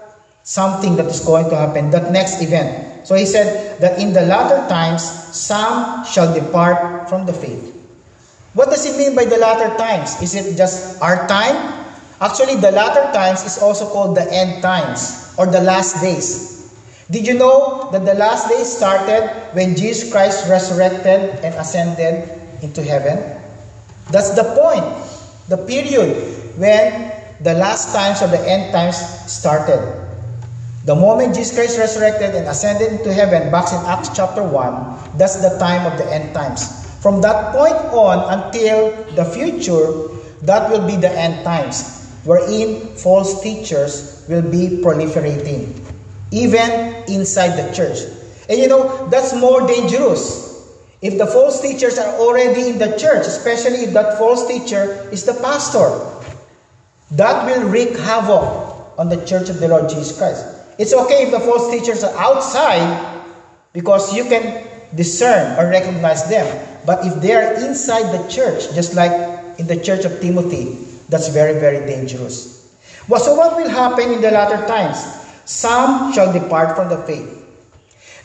something 0.43 0.95
that 0.95 1.05
is 1.05 1.19
going 1.19 1.49
to 1.49 1.55
happen, 1.55 1.91
that 1.91 2.11
next 2.11 2.41
event? 2.41 3.05
So 3.05 3.15
he 3.15 3.25
said 3.25 3.79
that 3.79 3.99
in 3.99 4.13
the 4.13 4.23
latter 4.23 4.67
times, 4.67 5.03
some 5.35 6.03
shall 6.05 6.33
depart 6.33 7.09
from 7.09 7.25
the 7.25 7.33
faith. 7.33 7.75
What 8.53 8.69
does 8.69 8.85
it 8.85 8.97
mean 8.97 9.15
by 9.15 9.25
the 9.25 9.37
latter 9.37 9.75
times? 9.77 10.19
Is 10.21 10.33
it 10.33 10.57
just 10.57 11.01
our 11.01 11.27
time? 11.27 11.85
Actually, 12.19 12.55
the 12.55 12.71
latter 12.71 13.11
times 13.13 13.43
is 13.43 13.59
also 13.61 13.87
called 13.87 14.17
the 14.17 14.25
end 14.33 14.63
times. 14.63 15.27
or 15.37 15.45
the 15.45 15.61
last 15.61 16.01
days. 16.01 16.73
Did 17.09 17.25
you 17.25 17.35
know 17.35 17.89
that 17.91 18.03
the 18.03 18.15
last 18.15 18.49
days 18.49 18.67
started 18.67 19.29
when 19.53 19.77
Jesus 19.77 20.11
Christ 20.11 20.49
resurrected 20.49 21.39
and 21.45 21.55
ascended 21.55 22.27
into 22.61 22.83
heaven? 22.83 23.39
That's 24.11 24.35
the 24.35 24.43
point, 24.43 24.83
the 25.47 25.57
period 25.57 26.15
when 26.57 27.11
the 27.41 27.53
last 27.53 27.93
times 27.93 28.21
or 28.21 28.27
the 28.27 28.41
end 28.49 28.71
times 28.71 28.97
started. 29.31 29.79
The 30.85 30.95
moment 30.95 31.35
Jesus 31.35 31.53
Christ 31.55 31.77
resurrected 31.77 32.33
and 32.33 32.47
ascended 32.47 32.93
into 32.93 33.13
heaven, 33.13 33.51
back 33.51 33.67
in 33.73 33.79
Acts 33.85 34.09
chapter 34.15 34.41
1, 34.41 35.17
that's 35.17 35.35
the 35.37 35.57
time 35.59 35.85
of 35.91 35.97
the 35.97 36.07
end 36.07 36.33
times. 36.33 36.87
From 37.03 37.21
that 37.21 37.53
point 37.53 37.75
on 37.91 38.23
until 38.39 38.91
the 39.13 39.25
future, 39.25 40.07
that 40.43 40.71
will 40.71 40.87
be 40.87 40.95
the 40.95 41.11
end 41.11 41.43
times, 41.43 42.07
wherein 42.23 42.87
false 42.95 43.41
teachers 43.41 44.25
will 44.29 44.41
be 44.41 44.79
proliferating, 44.81 45.75
even 46.31 46.71
inside 47.11 47.59
the 47.59 47.67
church. 47.75 47.99
And 48.49 48.57
you 48.57 48.67
know, 48.67 49.07
that's 49.09 49.35
more 49.35 49.67
dangerous. 49.67 50.46
If 51.01 51.17
the 51.17 51.27
false 51.27 51.61
teachers 51.61 51.97
are 51.99 52.15
already 52.17 52.69
in 52.69 52.79
the 52.79 52.97
church, 52.97 53.27
especially 53.27 53.85
if 53.85 53.93
that 53.93 54.17
false 54.17 54.47
teacher 54.47 55.07
is 55.11 55.25
the 55.25 55.33
pastor, 55.35 55.93
that 57.11 57.45
will 57.45 57.69
wreak 57.69 57.95
havoc 57.97 58.97
on 58.97 59.09
the 59.09 59.23
church 59.25 59.49
of 59.49 59.59
the 59.59 59.67
Lord 59.67 59.89
Jesus 59.89 60.17
Christ. 60.17 60.43
It's 60.77 60.93
okay 60.93 61.23
if 61.23 61.31
the 61.31 61.39
false 61.39 61.69
teachers 61.71 62.03
are 62.03 62.17
outside 62.17 63.23
because 63.73 64.13
you 64.13 64.25
can 64.25 64.67
discern 64.95 65.57
or 65.59 65.69
recognize 65.69 66.27
them. 66.29 66.45
But 66.85 67.05
if 67.05 67.21
they 67.21 67.33
are 67.33 67.53
inside 67.53 68.11
the 68.11 68.27
church, 68.27 68.73
just 68.73 68.95
like 68.95 69.11
in 69.59 69.67
the 69.67 69.79
church 69.79 70.05
of 70.05 70.19
Timothy, 70.19 70.85
that's 71.09 71.29
very, 71.29 71.59
very 71.59 71.85
dangerous. 71.85 72.75
Well, 73.07 73.21
so 73.21 73.35
what 73.35 73.55
will 73.55 73.69
happen 73.69 74.11
in 74.11 74.21
the 74.21 74.31
latter 74.31 74.65
times? 74.67 74.97
Some 75.45 76.11
shall 76.13 76.33
depart 76.33 76.75
from 76.75 76.89
the 76.89 76.97
faith. 77.05 77.45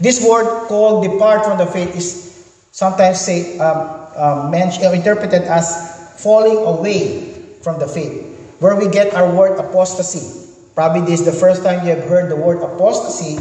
This 0.01 0.27
word 0.27 0.67
called 0.67 1.05
depart 1.05 1.45
from 1.45 1.59
the 1.59 1.67
faith 1.67 1.95
is 1.95 2.32
sometimes 2.73 3.21
say 3.21 3.59
um, 3.61 4.03
um, 4.17 4.51
mentioned, 4.51 4.85
uh, 4.85 4.91
interpreted 4.91 5.43
as 5.43 6.19
falling 6.19 6.57
away 6.67 7.31
from 7.63 7.79
the 7.79 7.87
faith, 7.87 8.27
where 8.59 8.75
we 8.75 8.89
get 8.89 9.15
our 9.15 9.31
word 9.33 9.61
apostasy. 9.61 10.51
Probably 10.75 11.03
this 11.03 11.21
is 11.21 11.27
the 11.27 11.37
first 11.37 11.63
time 11.63 11.87
you 11.87 11.95
have 11.95 12.05
heard 12.09 12.31
the 12.31 12.37
word 12.37 12.59
apostasy. 12.59 13.39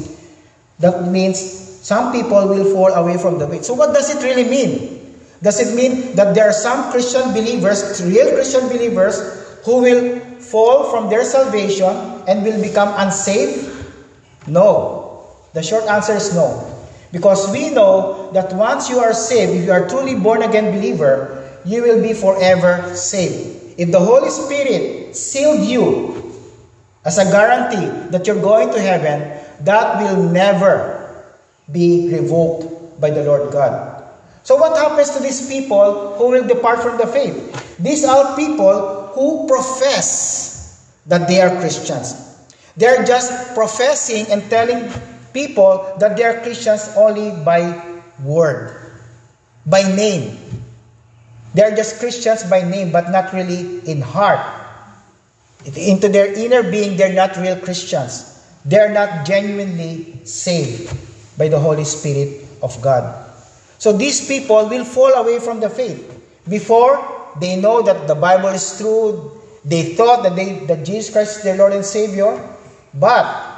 That 0.79 1.07
means 1.07 1.39
some 1.39 2.11
people 2.11 2.47
will 2.47 2.69
fall 2.75 2.93
away 2.93 3.17
from 3.17 3.39
the 3.39 3.47
faith. 3.47 3.65
So 3.65 3.73
what 3.73 3.95
does 3.95 4.13
it 4.13 4.21
really 4.21 4.47
mean? 4.47 4.99
Does 5.41 5.59
it 5.59 5.73
mean 5.73 6.15
that 6.15 6.35
there 6.35 6.45
are 6.45 6.53
some 6.53 6.91
Christian 6.91 7.33
believers, 7.33 8.03
real 8.05 8.29
Christian 8.35 8.67
believers, 8.67 9.17
who 9.65 9.81
will 9.81 10.19
fall 10.37 10.91
from 10.91 11.09
their 11.09 11.23
salvation 11.23 11.89
and 12.27 12.43
will 12.43 12.61
become 12.61 12.93
unsafe? 12.97 13.69
No. 14.45 15.25
The 15.53 15.63
short 15.63 15.85
answer 15.85 16.13
is 16.13 16.35
no. 16.35 16.70
Because 17.11 17.51
we 17.51 17.69
know 17.69 18.31
that 18.31 18.53
once 18.53 18.89
you 18.89 18.99
are 18.99 19.13
saved, 19.13 19.51
if 19.51 19.65
you 19.65 19.71
are 19.71 19.87
truly 19.87 20.15
born 20.15 20.43
again 20.43 20.71
believer, 20.71 21.43
you 21.65 21.83
will 21.83 22.01
be 22.01 22.13
forever 22.13 22.95
saved. 22.95 23.75
If 23.77 23.91
the 23.91 23.99
Holy 23.99 24.29
Spirit 24.29 25.15
sealed 25.15 25.67
you 25.67 26.33
as 27.03 27.17
a 27.17 27.25
guarantee 27.25 27.87
that 28.11 28.27
you're 28.27 28.41
going 28.41 28.71
to 28.71 28.79
heaven, 28.79 29.37
that 29.65 30.01
will 30.01 30.23
never 30.29 31.25
be 31.71 32.09
revoked 32.11 32.99
by 33.01 33.09
the 33.09 33.23
Lord 33.23 33.51
God. 33.51 34.03
So 34.43 34.55
what 34.55 34.77
happens 34.77 35.11
to 35.11 35.19
these 35.21 35.47
people 35.47 36.15
who 36.17 36.29
will 36.29 36.47
depart 36.47 36.81
from 36.81 36.97
the 36.97 37.07
faith? 37.07 37.77
These 37.77 38.05
are 38.05 38.35
people 38.35 39.11
who 39.13 39.47
profess 39.47 40.91
that 41.05 41.27
they 41.27 41.41
are 41.41 41.59
Christians. 41.59 42.15
They're 42.77 43.03
just 43.03 43.53
professing 43.53 44.25
and 44.31 44.49
telling 44.49 44.89
people 45.33 45.95
that 45.99 46.17
they 46.17 46.23
are 46.23 46.41
Christians 46.41 46.89
only 46.95 47.31
by 47.43 47.81
word, 48.23 48.75
by 49.65 49.83
name. 49.83 50.37
They're 51.53 51.75
just 51.75 51.99
Christians 51.99 52.43
by 52.43 52.63
name, 52.63 52.91
but 52.91 53.09
not 53.11 53.33
really 53.33 53.79
in 53.89 54.01
heart. 54.01 54.39
Into 55.65 56.09
their 56.09 56.33
inner 56.33 56.63
being, 56.63 56.97
they're 56.97 57.13
not 57.13 57.35
real 57.37 57.59
Christians. 57.59 58.27
They're 58.65 58.91
not 58.91 59.25
genuinely 59.25 60.25
saved 60.25 60.95
by 61.37 61.49
the 61.49 61.59
Holy 61.59 61.83
Spirit 61.83 62.45
of 62.63 62.79
God. 62.81 63.27
So 63.77 63.91
these 63.91 64.25
people 64.27 64.69
will 64.69 64.85
fall 64.85 65.13
away 65.13 65.39
from 65.39 65.59
the 65.59 65.69
faith. 65.69 66.07
Before 66.47 67.01
they 67.39 67.59
know 67.59 67.81
that 67.81 68.07
the 68.07 68.15
Bible 68.15 68.49
is 68.49 68.77
true, 68.77 69.41
they 69.65 69.95
thought 69.95 70.23
that, 70.23 70.35
they, 70.35 70.65
that 70.65 70.85
Jesus 70.85 71.11
Christ 71.11 71.37
is 71.37 71.43
their 71.43 71.57
Lord 71.57 71.73
and 71.73 71.85
Savior. 71.85 72.37
But 72.93 73.50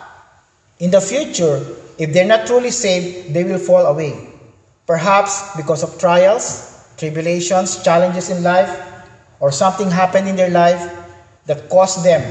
in 0.80 0.92
the 0.92 1.02
future, 1.02 1.66
if 1.98 2.14
they're 2.14 2.28
not 2.28 2.48
truly 2.48 2.72
saved, 2.72 3.34
they 3.34 3.44
will 3.44 3.60
fall 3.60 3.86
away. 3.86 4.30
Perhaps 4.88 5.56
because 5.56 5.84
of 5.84 6.00
trials, 6.00 6.88
tribulations, 6.98 7.84
challenges 7.84 8.30
in 8.30 8.44
life, 8.44 8.72
or 9.40 9.52
something 9.52 9.90
happened 9.90 10.28
in 10.28 10.36
their 10.36 10.50
life 10.50 10.82
that 11.46 11.70
caused 11.70 12.04
them 12.04 12.22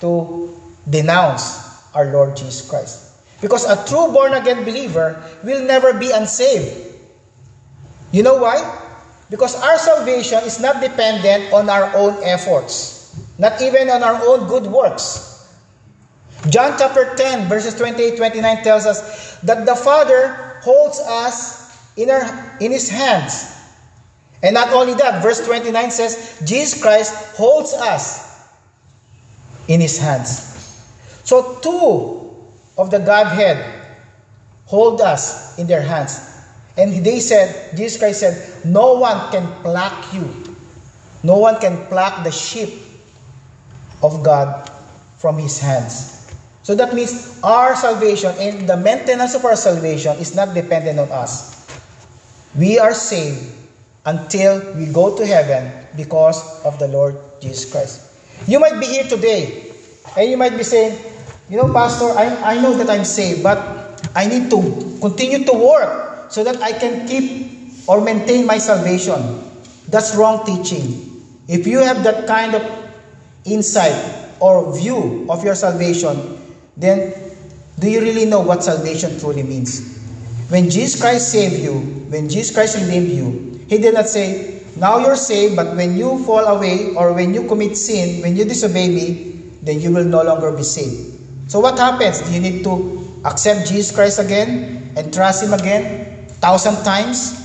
to 0.00 0.48
denounce 0.88 1.60
our 1.94 2.06
Lord 2.10 2.36
Jesus 2.36 2.68
Christ. 2.68 3.12
Because 3.40 3.64
a 3.64 3.76
true 3.88 4.12
born 4.12 4.34
again 4.34 4.64
believer 4.64 5.18
will 5.42 5.62
never 5.64 5.92
be 5.92 6.10
unsaved. 6.10 6.94
You 8.12 8.22
know 8.22 8.36
why? 8.36 8.60
Because 9.30 9.56
our 9.56 9.78
salvation 9.78 10.44
is 10.44 10.60
not 10.60 10.80
dependent 10.80 11.52
on 11.52 11.70
our 11.70 11.88
own 11.96 12.22
efforts, 12.22 13.16
not 13.38 13.60
even 13.62 13.88
on 13.88 14.02
our 14.02 14.20
own 14.28 14.46
good 14.48 14.66
works. 14.66 15.31
John 16.50 16.76
chapter 16.78 17.14
10, 17.14 17.48
verses 17.48 17.74
28 17.74 18.16
29 18.16 18.64
tells 18.64 18.86
us 18.86 19.38
that 19.40 19.66
the 19.66 19.76
Father 19.76 20.58
holds 20.62 20.98
us 21.00 21.96
in, 21.96 22.10
our, 22.10 22.56
in 22.60 22.72
His 22.72 22.88
hands. 22.88 23.58
And 24.42 24.54
not 24.54 24.72
only 24.72 24.94
that, 24.94 25.22
verse 25.22 25.44
29 25.44 25.90
says, 25.90 26.42
Jesus 26.44 26.82
Christ 26.82 27.36
holds 27.36 27.72
us 27.74 28.48
in 29.68 29.80
His 29.80 29.98
hands. 29.98 30.48
So, 31.24 31.60
two 31.62 32.34
of 32.76 32.90
the 32.90 32.98
Godhead 32.98 33.80
hold 34.66 35.00
us 35.00 35.58
in 35.58 35.66
their 35.66 35.82
hands. 35.82 36.32
And 36.76 37.04
they 37.04 37.20
said, 37.20 37.76
Jesus 37.76 37.98
Christ 37.98 38.20
said, 38.20 38.64
No 38.64 38.94
one 38.94 39.30
can 39.30 39.46
pluck 39.62 40.12
you. 40.14 40.56
No 41.22 41.38
one 41.38 41.60
can 41.60 41.86
pluck 41.86 42.24
the 42.24 42.32
sheep 42.32 42.82
of 44.02 44.22
God 44.22 44.68
from 45.18 45.38
his 45.38 45.60
hands. 45.60 46.11
So 46.62 46.74
that 46.78 46.94
means 46.94 47.40
our 47.42 47.74
salvation 47.74 48.34
and 48.38 48.68
the 48.68 48.76
maintenance 48.76 49.34
of 49.34 49.44
our 49.44 49.56
salvation 49.56 50.16
is 50.18 50.34
not 50.34 50.54
dependent 50.54 50.98
on 50.98 51.10
us. 51.10 51.58
We 52.54 52.78
are 52.78 52.94
saved 52.94 53.50
until 54.06 54.62
we 54.74 54.86
go 54.86 55.16
to 55.16 55.26
heaven 55.26 55.86
because 55.96 56.38
of 56.62 56.78
the 56.78 56.86
Lord 56.86 57.18
Jesus 57.40 57.70
Christ. 57.70 58.14
You 58.46 58.58
might 58.58 58.78
be 58.78 58.86
here 58.86 59.06
today 59.10 59.74
and 60.16 60.30
you 60.30 60.36
might 60.36 60.56
be 60.56 60.62
saying, 60.62 60.98
You 61.50 61.58
know, 61.58 61.72
Pastor, 61.72 62.06
I, 62.14 62.54
I 62.56 62.62
know 62.62 62.74
that 62.78 62.88
I'm 62.88 63.04
saved, 63.04 63.42
but 63.42 63.58
I 64.14 64.26
need 64.26 64.50
to 64.50 64.58
continue 65.00 65.44
to 65.44 65.52
work 65.52 66.30
so 66.30 66.44
that 66.44 66.62
I 66.62 66.72
can 66.72 67.06
keep 67.06 67.88
or 67.88 68.00
maintain 68.00 68.46
my 68.46 68.58
salvation. 68.58 69.18
That's 69.88 70.14
wrong 70.14 70.46
teaching. 70.46 71.10
If 71.48 71.66
you 71.66 71.78
have 71.80 72.04
that 72.04 72.26
kind 72.26 72.54
of 72.54 72.62
insight 73.44 74.30
or 74.40 74.72
view 74.76 75.26
of 75.28 75.44
your 75.44 75.54
salvation, 75.54 76.38
then 76.76 77.14
do 77.78 77.90
you 77.90 78.00
really 78.00 78.26
know 78.26 78.40
what 78.40 78.62
salvation 78.62 79.18
truly 79.18 79.42
means? 79.42 79.98
When 80.48 80.68
Jesus 80.70 81.00
Christ 81.00 81.32
saved 81.32 81.62
you, 81.62 81.80
when 82.08 82.28
Jesus 82.28 82.54
Christ 82.54 82.76
redeemed 82.80 83.08
you, 83.08 83.66
He 83.68 83.78
did 83.78 83.94
not 83.94 84.08
say, 84.08 84.62
now 84.76 84.98
you're 84.98 85.16
saved, 85.16 85.56
but 85.56 85.76
when 85.76 85.96
you 85.96 86.22
fall 86.24 86.44
away 86.44 86.94
or 86.94 87.12
when 87.12 87.34
you 87.34 87.46
commit 87.46 87.76
sin, 87.76 88.22
when 88.22 88.36
you 88.36 88.44
disobey 88.44 88.88
me, 88.88 89.32
then 89.62 89.80
you 89.80 89.92
will 89.92 90.04
no 90.04 90.22
longer 90.22 90.52
be 90.52 90.62
saved. 90.62 91.50
So 91.50 91.60
what 91.60 91.78
happens? 91.78 92.20
Do 92.20 92.32
you 92.32 92.40
need 92.40 92.64
to 92.64 93.20
accept 93.24 93.68
Jesus 93.68 93.94
Christ 93.94 94.18
again 94.18 94.92
and 94.96 95.12
trust 95.12 95.44
Him 95.44 95.52
again? 95.52 96.12
thousand 96.42 96.82
times. 96.82 97.38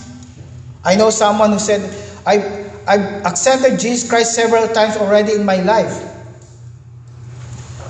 I 0.84 0.96
know 0.96 1.12
someone 1.12 1.54
who 1.54 1.60
said, 1.60 1.86
I, 2.26 2.66
I've 2.90 3.24
accepted 3.30 3.80
Jesus 3.80 4.10
Christ 4.10 4.34
several 4.34 4.68
times 4.74 4.98
already 4.98 5.34
in 5.34 5.46
my 5.46 5.62
life. 5.62 5.94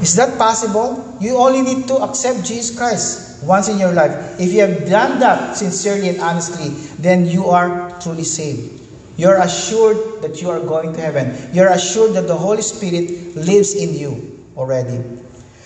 Is 0.01 0.15
that 0.15 0.37
possible? 0.37 1.17
You 1.19 1.37
only 1.37 1.61
need 1.61 1.87
to 1.87 1.95
accept 2.05 2.45
Jesus 2.45 2.75
Christ 2.77 3.43
once 3.43 3.69
in 3.69 3.77
your 3.77 3.93
life. 3.93 4.39
If 4.39 4.53
you 4.53 4.61
have 4.61 4.89
done 4.89 5.19
that 5.19 5.57
sincerely 5.57 6.09
and 6.09 6.21
honestly, 6.21 6.69
then 7.01 7.25
you 7.25 7.47
are 7.49 7.89
truly 8.01 8.23
saved. 8.23 8.81
You're 9.17 9.41
assured 9.41 10.21
that 10.21 10.41
you 10.41 10.49
are 10.49 10.59
going 10.61 10.93
to 10.93 11.01
heaven. 11.01 11.33
You're 11.53 11.73
assured 11.73 12.13
that 12.13 12.27
the 12.27 12.37
Holy 12.37 12.61
Spirit 12.61 13.35
lives 13.35 13.73
in 13.73 13.95
you 13.95 14.45
already. 14.55 15.01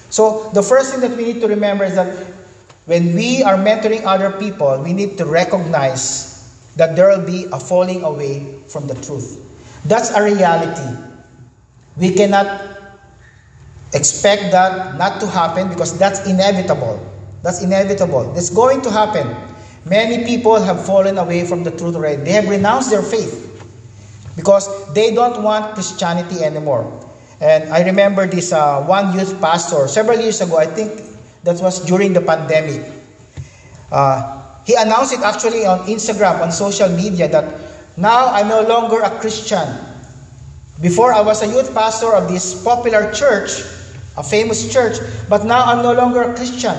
So, 0.09 0.49
the 0.53 0.63
first 0.63 0.91
thing 0.91 1.01
that 1.01 1.15
we 1.17 1.23
need 1.23 1.41
to 1.41 1.47
remember 1.47 1.83
is 1.83 1.95
that 1.95 2.27
when 2.85 3.15
we 3.15 3.43
are 3.43 3.55
mentoring 3.55 4.03
other 4.03 4.31
people, 4.39 4.81
we 4.81 4.93
need 4.93 5.17
to 5.17 5.25
recognize 5.25 6.31
that 6.75 6.95
there 6.95 7.07
will 7.07 7.25
be 7.25 7.45
a 7.51 7.59
falling 7.59 8.03
away 8.03 8.59
from 8.67 8.87
the 8.87 8.95
truth. 8.95 9.39
That's 9.85 10.11
a 10.11 10.23
reality. 10.23 10.95
We 11.97 12.13
cannot 12.15 12.80
expect 13.93 14.51
that 14.51 14.97
not 14.97 15.19
to 15.19 15.27
happen 15.27 15.69
because 15.69 15.97
that's 15.97 16.27
inevitable. 16.27 16.99
That's 17.41 17.61
inevitable. 17.63 18.35
It's 18.37 18.49
going 18.49 18.81
to 18.83 18.91
happen. 18.91 19.35
Many 19.85 20.23
people 20.25 20.61
have 20.61 20.85
fallen 20.85 21.17
away 21.17 21.45
from 21.45 21.63
the 21.63 21.71
truth 21.71 21.95
already. 21.95 22.21
They 22.21 22.31
have 22.33 22.47
renounced 22.47 22.91
their 22.91 23.01
faith 23.01 23.49
because 24.35 24.93
they 24.93 25.13
don't 25.13 25.43
want 25.43 25.73
Christianity 25.73 26.43
anymore. 26.43 26.85
And 27.41 27.73
I 27.73 27.83
remember 27.83 28.27
this 28.27 28.53
uh, 28.53 28.83
one 28.85 29.17
youth 29.17 29.41
pastor 29.41 29.87
several 29.87 30.19
years 30.19 30.41
ago, 30.41 30.57
I 30.57 30.67
think 30.67 31.01
that 31.43 31.59
was 31.59 31.83
during 31.83 32.13
the 32.13 32.21
pandemic. 32.21 32.85
Uh, 33.91 34.45
he 34.63 34.75
announced 34.75 35.13
it 35.13 35.21
actually 35.21 35.65
on 35.65 35.79
Instagram, 35.87 36.39
on 36.41 36.51
social 36.51 36.89
media, 36.89 37.27
that 37.27 37.59
now 37.97 38.27
I'm 38.27 38.47
no 38.47 38.61
longer 38.61 39.01
a 39.01 39.09
Christian. 39.19 39.67
Before 40.79 41.13
I 41.13 41.21
was 41.21 41.41
a 41.41 41.47
youth 41.47 41.73
pastor 41.73 42.13
of 42.13 42.29
this 42.29 42.63
popular 42.63 43.11
church, 43.11 43.51
a 44.17 44.23
famous 44.23 44.71
church, 44.71 44.97
but 45.29 45.45
now 45.45 45.63
I'm 45.63 45.83
no 45.83 45.93
longer 45.93 46.21
a 46.21 46.35
Christian. 46.35 46.75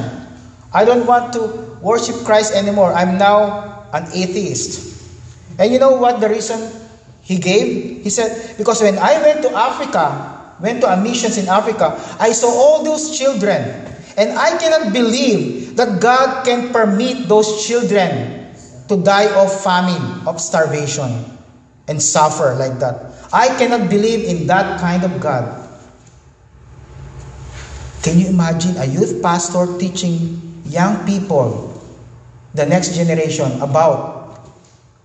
I 0.73 0.85
don't 0.85 1.07
want 1.07 1.33
to 1.35 1.79
worship 1.81 2.25
Christ 2.25 2.55
anymore. 2.55 2.93
I'm 2.93 3.19
now 3.19 3.87
an 3.93 4.09
atheist. 4.13 4.93
And 5.59 5.73
you 5.73 5.79
know 5.79 5.97
what 5.97 6.21
the 6.21 6.29
reason 6.29 6.61
he 7.23 7.39
gave? 7.39 8.03
He 8.03 8.11
said, 8.11 8.57
Because 8.57 8.81
when 8.81 8.99
I 8.99 9.21
went 9.21 9.43
to 9.43 9.51
Africa, 9.53 10.57
went 10.61 10.81
to 10.81 10.93
a 10.93 10.97
missions 10.97 11.37
in 11.37 11.49
Africa, 11.49 11.97
I 12.19 12.33
saw 12.33 12.49
all 12.49 12.85
those 12.85 13.17
children. 13.17 13.63
And 14.17 14.39
I 14.39 14.57
cannot 14.59 14.93
believe 14.93 15.77
that 15.77 16.01
God 16.01 16.45
can 16.45 16.73
permit 16.73 17.29
those 17.29 17.67
children 17.67 18.53
to 18.89 18.97
die 18.97 19.33
of 19.41 19.49
famine, 19.63 20.27
of 20.27 20.41
starvation, 20.41 21.25
and 21.89 22.01
suffer 22.01 22.55
like 22.55 22.79
that. 22.81 23.13
I 23.33 23.49
cannot 23.57 23.89
believe 23.89 24.25
in 24.29 24.47
that 24.49 24.81
kind 24.81 25.05
of 25.05 25.21
God. 25.21 25.62
Can 28.03 28.19
you 28.19 28.27
imagine 28.27 28.77
a 28.79 28.85
youth 28.85 29.23
pastor 29.23 29.79
teaching 29.79 30.43
young 30.67 31.07
people, 31.07 31.71
the 32.53 32.67
next 32.67 32.99
generation, 32.99 33.63
about 33.63 34.43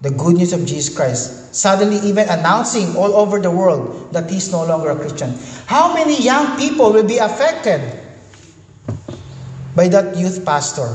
the 0.02 0.10
good 0.10 0.38
news 0.38 0.52
of 0.52 0.66
Jesus 0.66 0.90
Christ? 0.90 1.54
Suddenly, 1.54 1.98
even 2.10 2.28
announcing 2.28 2.98
all 2.98 3.14
over 3.14 3.40
the 3.40 3.52
world 3.52 4.12
that 4.14 4.30
he's 4.30 4.52
no 4.52 4.66
longer 4.66 4.90
a 4.90 4.96
Christian. 4.96 5.38
How 5.68 5.94
many 5.94 6.18
young 6.18 6.58
people 6.58 6.92
will 6.92 7.06
be 7.06 7.18
affected 7.18 8.02
by 9.76 9.88
that 9.90 10.18
youth 10.18 10.44
pastor? 10.44 10.90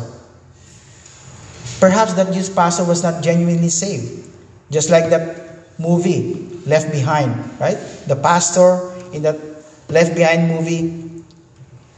Perhaps 1.78 2.14
that 2.14 2.35
youth 2.35 2.54
pastor 2.54 2.82
was 2.85 3.02
not 3.02 3.23
genuinely 3.23 3.71
saved. 3.71 4.26
Just 4.73 4.90
like 4.90 5.09
that 5.11 5.78
movie, 5.78 6.50
Left 6.66 6.90
Behind, 6.90 7.30
right? 7.61 7.78
The 8.09 8.16
pastor 8.16 8.90
in 9.12 9.23
that 9.23 9.38
Left 9.88 10.14
Behind 10.14 10.49
movie 10.49 11.12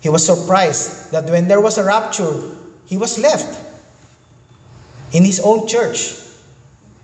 he 0.05 0.13
was 0.13 0.21
surprised 0.21 1.13
that 1.17 1.25
when 1.33 1.49
there 1.49 1.63
was 1.65 1.81
a 1.81 1.85
rapture, 1.85 2.29
he 2.85 3.01
was 3.01 3.17
left 3.19 3.57
in 5.17 5.25
his 5.25 5.41
own 5.41 5.67
church. 5.67 6.21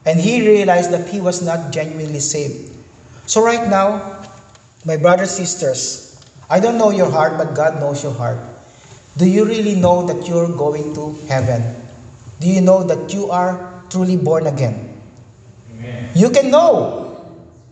And 0.04 0.21
he 0.21 0.47
realized 0.47 0.92
that 0.92 1.09
he 1.09 1.19
was 1.19 1.40
not 1.40 1.73
genuinely 1.73 2.21
saved. 2.21 2.76
So, 3.25 3.42
right 3.42 3.71
now, 3.71 4.21
my 4.85 4.99
brothers, 4.99 5.30
sisters, 5.30 6.21
I 6.50 6.61
don't 6.61 6.76
know 6.76 6.90
your 6.90 7.11
heart, 7.11 7.38
but 7.38 7.57
God 7.57 7.80
knows 7.80 8.04
your 8.04 8.12
heart. 8.12 8.37
Do 9.16 9.25
you 9.25 9.47
really 9.47 9.80
know 9.80 10.04
that 10.04 10.28
you're 10.28 10.52
going 10.52 10.92
to 10.92 11.16
heaven? 11.25 11.64
Do 12.38 12.49
you 12.49 12.61
know 12.61 12.85
that 12.85 13.14
you 13.14 13.30
are 13.30 13.83
truly 13.88 14.19
born 14.19 14.47
again? 14.47 15.00
Amen. 15.73 16.11
You 16.14 16.28
can 16.28 16.50
know. 16.50 17.16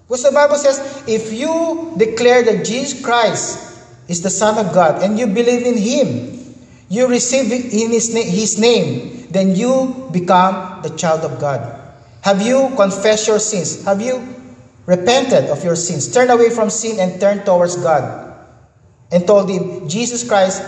Because 0.07 0.23
the 0.23 0.33
Bible 0.33 0.57
says, 0.57 1.05
if 1.07 1.35
you 1.35 1.93
declare 1.99 2.43
that 2.45 2.65
Jesus 2.65 3.05
Christ 3.05 3.68
is 4.09 4.23
the 4.23 4.31
Son 4.31 4.59
of 4.59 4.75
God 4.75 5.03
and 5.03 5.19
you 5.19 5.27
believe 5.27 5.65
in 5.65 5.77
Him, 5.77 6.57
you 6.89 7.07
receive 7.07 7.53
in 7.53 7.93
His, 7.93 8.13
na- 8.13 8.21
His 8.23 8.59
name, 8.59 9.29
then 9.31 9.55
you 9.55 10.09
become 10.13 10.83
the 10.83 10.91
child 10.97 11.25
of 11.25 11.39
God. 11.39 11.61
Have 12.23 12.43
you 12.43 12.73
confessed 12.77 13.29
your 13.29 13.39
sins? 13.39 13.85
Have 13.85 14.01
you 14.01 14.21
repented 14.87 15.51
of 15.51 15.63
your 15.63 15.77
sins? 15.77 16.13
Turn 16.13 16.31
away 16.31 16.51
from 16.51 16.71
sin 16.71 16.99
and 16.99 17.21
turn 17.21 17.45
towards 17.45 17.77
God. 17.77 18.35
And 19.13 19.27
told 19.27 19.49
Him, 19.49 19.89
Jesus 19.89 20.27
Christ, 20.27 20.63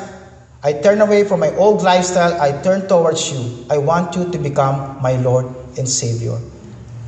I 0.63 0.75
turn 0.75 1.01
away 1.01 1.25
from 1.25 1.41
my 1.41 1.51
old 1.57 1.83
lifestyle. 1.83 2.41
I 2.41 2.53
turn 2.63 2.87
towards 2.87 3.33
you. 3.33 3.67
I 3.71 3.79
want 3.79 4.15
you 4.15 4.31
to 4.31 4.39
become 4.39 5.01
my 5.03 5.17
Lord 5.17 5.47
and 5.79 5.89
Savior. 5.89 6.39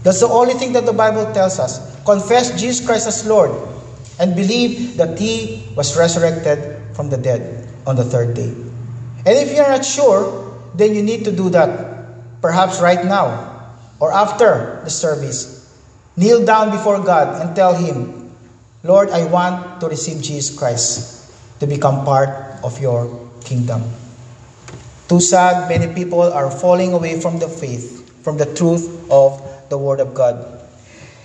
That's 0.03 0.21
the 0.21 0.29
only 0.29 0.55
thing 0.55 0.73
that 0.73 0.87
the 0.87 0.93
Bible 0.93 1.31
tells 1.33 1.59
us. 1.59 2.03
Confess 2.05 2.59
Jesus 2.61 2.85
Christ 2.85 3.07
as 3.07 3.27
Lord 3.27 3.53
and 4.19 4.35
believe 4.35 4.97
that 4.97 5.19
he 5.19 5.62
was 5.75 5.97
resurrected 5.97 6.95
from 6.95 7.11
the 7.11 7.17
dead 7.17 7.69
on 7.87 7.97
the 7.97 8.05
third 8.05 8.35
day. 8.35 8.51
And 9.25 9.35
if 9.39 9.55
you're 9.55 9.69
not 9.69 9.85
sure, 9.85 10.59
then 10.75 10.95
you 10.95 11.03
need 11.03 11.25
to 11.25 11.33
do 11.33 11.51
that 11.51 12.41
perhaps 12.43 12.81
right 12.81 13.05
now 13.05 13.63
or 14.01 14.13
after 14.13 14.81
the 14.85 14.91
service. 14.91 15.63
Kneel 16.17 16.45
down 16.45 16.71
before 16.71 17.01
God 17.01 17.41
and 17.41 17.57
tell 17.57 17.75
Him, 17.75 18.31
Lord, 18.83 19.11
I 19.11 19.25
want 19.25 19.81
to 19.81 19.89
receive 19.89 20.21
Jesus 20.23 20.57
Christ 20.59 21.31
to 21.61 21.67
become 21.67 22.05
part 22.05 22.29
of 22.65 22.81
your 22.81 23.07
kingdom. 23.45 23.83
Too 25.09 25.21
sad, 25.21 25.69
many 25.69 25.93
people 25.95 26.23
are 26.23 26.51
falling 26.51 26.93
away 26.93 27.21
from 27.21 27.39
the 27.39 27.49
faith, 27.49 28.03
from 28.25 28.37
the 28.37 28.47
truth 28.55 28.89
of 29.11 29.41
the 29.71 29.79
Word 29.79 30.01
of 30.01 30.15
God. 30.15 30.61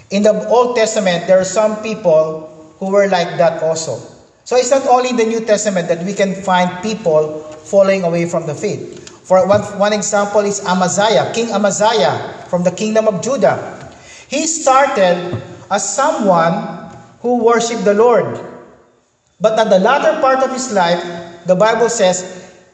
In 0.10 0.23
the 0.23 0.47
Old 0.47 0.75
Testament, 0.75 1.27
there 1.27 1.39
are 1.39 1.47
some 1.47 1.81
people 1.83 2.47
who 2.79 2.91
were 2.91 3.07
like 3.07 3.38
that 3.38 3.63
also. 3.63 4.16
So 4.47 4.55
it's 4.55 4.71
not 4.71 4.88
only 4.88 5.12
in 5.12 5.19
the 5.19 5.27
New 5.27 5.43
Testament 5.43 5.91
that 5.91 6.07
we 6.07 6.15
can 6.15 6.31
find 6.39 6.71
people 6.79 7.43
falling 7.67 8.07
away 8.07 8.31
from 8.31 8.47
the 8.47 8.55
faith. 8.55 9.03
For 9.27 9.43
one, 9.45 9.60
one 9.75 9.91
example 9.91 10.39
is 10.47 10.63
Amaziah, 10.63 11.36
King 11.36 11.51
Amaziah 11.51 12.47
from 12.47 12.63
the 12.63 12.71
kingdom 12.71 13.10
of 13.12 13.19
Judah. 13.21 13.91
He 14.31 14.47
started 14.47 15.43
as 15.69 15.83
someone 15.83 16.95
who 17.19 17.43
worshiped 17.43 17.83
the 17.83 17.93
Lord. 17.93 18.39
But 19.41 19.60
at 19.60 19.69
the 19.69 19.79
latter 19.79 20.15
part 20.21 20.39
of 20.39 20.53
his 20.53 20.71
life, 20.71 21.03
the 21.43 21.55
Bible 21.55 21.89
says 21.89 22.23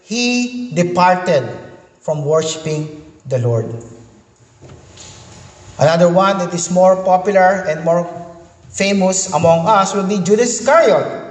he 0.04 0.70
departed 0.78 1.42
from 2.02 2.24
worshiping 2.24 3.02
the 3.26 3.40
Lord. 3.40 3.66
Another 5.80 6.14
one 6.14 6.38
that 6.38 6.54
is 6.54 6.70
more 6.70 7.02
popular 7.04 7.66
and 7.66 7.84
more 7.84 8.06
famous 8.70 9.34
among 9.34 9.66
us 9.66 9.96
will 9.96 10.06
be 10.06 10.20
Judas 10.20 10.62
Iscariot. 10.62 11.23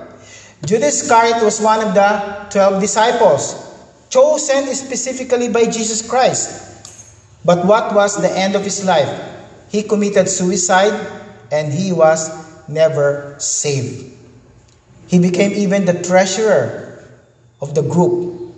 Judas 0.64 1.02
Iscariot 1.02 1.42
was 1.42 1.60
one 1.60 1.82
of 1.82 1.94
the 1.94 2.46
12 2.50 2.80
disciples, 2.80 3.58
chosen 4.10 4.72
specifically 4.74 5.48
by 5.48 5.66
Jesus 5.66 6.06
Christ. 6.08 6.62
But 7.44 7.66
what 7.66 7.94
was 7.94 8.20
the 8.22 8.30
end 8.30 8.54
of 8.54 8.62
his 8.62 8.84
life? 8.84 9.10
He 9.70 9.82
committed 9.82 10.28
suicide 10.28 10.94
and 11.50 11.72
he 11.72 11.92
was 11.92 12.30
never 12.68 13.34
saved. 13.38 14.14
He 15.08 15.18
became 15.18 15.52
even 15.52 15.84
the 15.84 16.00
treasurer 16.02 17.04
of 17.60 17.74
the 17.74 17.82
group. 17.82 18.54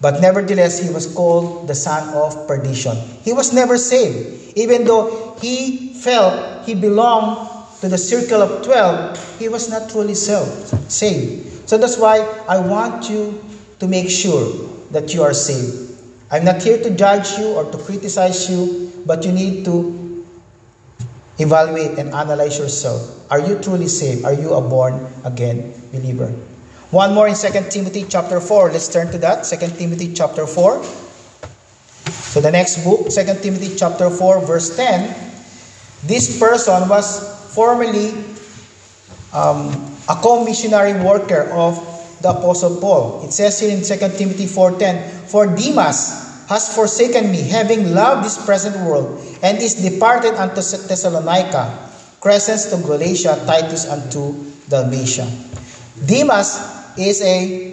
But 0.00 0.20
nevertheless, 0.20 0.80
he 0.80 0.92
was 0.92 1.06
called 1.12 1.68
the 1.68 1.74
son 1.74 2.14
of 2.14 2.46
perdition. 2.46 2.96
He 3.24 3.32
was 3.32 3.52
never 3.52 3.76
saved. 3.76 4.56
Even 4.56 4.84
though 4.84 5.36
he 5.40 5.94
felt 5.94 6.64
he 6.66 6.74
belonged 6.74 7.49
to 7.80 7.88
the 7.88 7.98
circle 7.98 8.42
of 8.42 8.64
12, 8.64 9.38
he 9.38 9.48
was 9.48 9.70
not 9.70 9.90
truly 9.90 10.14
saved. 10.14 10.68
saved. 10.90 11.68
So 11.68 11.78
that's 11.78 11.96
why 11.96 12.20
I 12.48 12.58
want 12.58 13.08
you 13.08 13.42
to 13.78 13.88
make 13.88 14.10
sure 14.10 14.68
that 14.90 15.14
you 15.14 15.22
are 15.22 15.32
saved. 15.32 15.96
I'm 16.30 16.44
not 16.44 16.62
here 16.62 16.78
to 16.82 16.90
judge 16.90 17.38
you 17.38 17.48
or 17.54 17.70
to 17.70 17.78
criticize 17.78 18.50
you, 18.50 18.92
but 19.06 19.24
you 19.24 19.32
need 19.32 19.64
to 19.64 20.26
evaluate 21.38 21.98
and 21.98 22.12
analyze 22.12 22.58
yourself. 22.58 23.30
Are 23.32 23.40
you 23.40 23.58
truly 23.58 23.88
saved? 23.88 24.24
Are 24.24 24.34
you 24.34 24.52
a 24.52 24.60
born 24.60 25.06
again 25.24 25.72
believer? 25.90 26.28
One 26.90 27.14
more 27.14 27.28
in 27.28 27.34
2 27.34 27.48
Timothy 27.70 28.04
chapter 28.08 28.40
4. 28.40 28.72
Let's 28.72 28.88
turn 28.88 29.10
to 29.12 29.18
that. 29.18 29.44
2 29.44 29.56
Timothy 29.78 30.12
chapter 30.12 30.46
4. 30.46 30.84
So 32.34 32.40
the 32.40 32.50
next 32.50 32.84
book, 32.84 33.08
2 33.08 33.24
Timothy 33.40 33.74
chapter 33.76 34.10
4, 34.10 34.44
verse 34.44 34.76
10. 34.76 35.32
This 36.04 36.38
person 36.38 36.88
was 36.88 37.39
formerly 37.54 38.14
um, 39.32 39.70
a 40.08 40.14
co-missionary 40.18 40.94
worker 41.04 41.50
of 41.52 41.78
the 42.22 42.30
Apostle 42.30 42.80
Paul. 42.80 43.24
It 43.24 43.32
says 43.32 43.60
here 43.60 43.70
in 43.70 43.82
2 43.82 44.18
Timothy 44.18 44.46
4.10, 44.46 45.30
For 45.30 45.46
Demas 45.46 46.46
has 46.48 46.74
forsaken 46.74 47.30
me, 47.30 47.42
having 47.42 47.94
loved 47.94 48.24
this 48.26 48.44
present 48.44 48.76
world, 48.86 49.22
and 49.42 49.58
is 49.58 49.74
departed 49.80 50.34
unto 50.34 50.60
Thessalonica, 50.60 51.90
Crescens 52.20 52.68
to 52.70 52.76
Galatia, 52.82 53.40
Titus 53.46 53.88
unto 53.88 54.50
Dalmatia. 54.68 55.30
Demas 56.04 56.58
is 56.98 57.22
a 57.22 57.70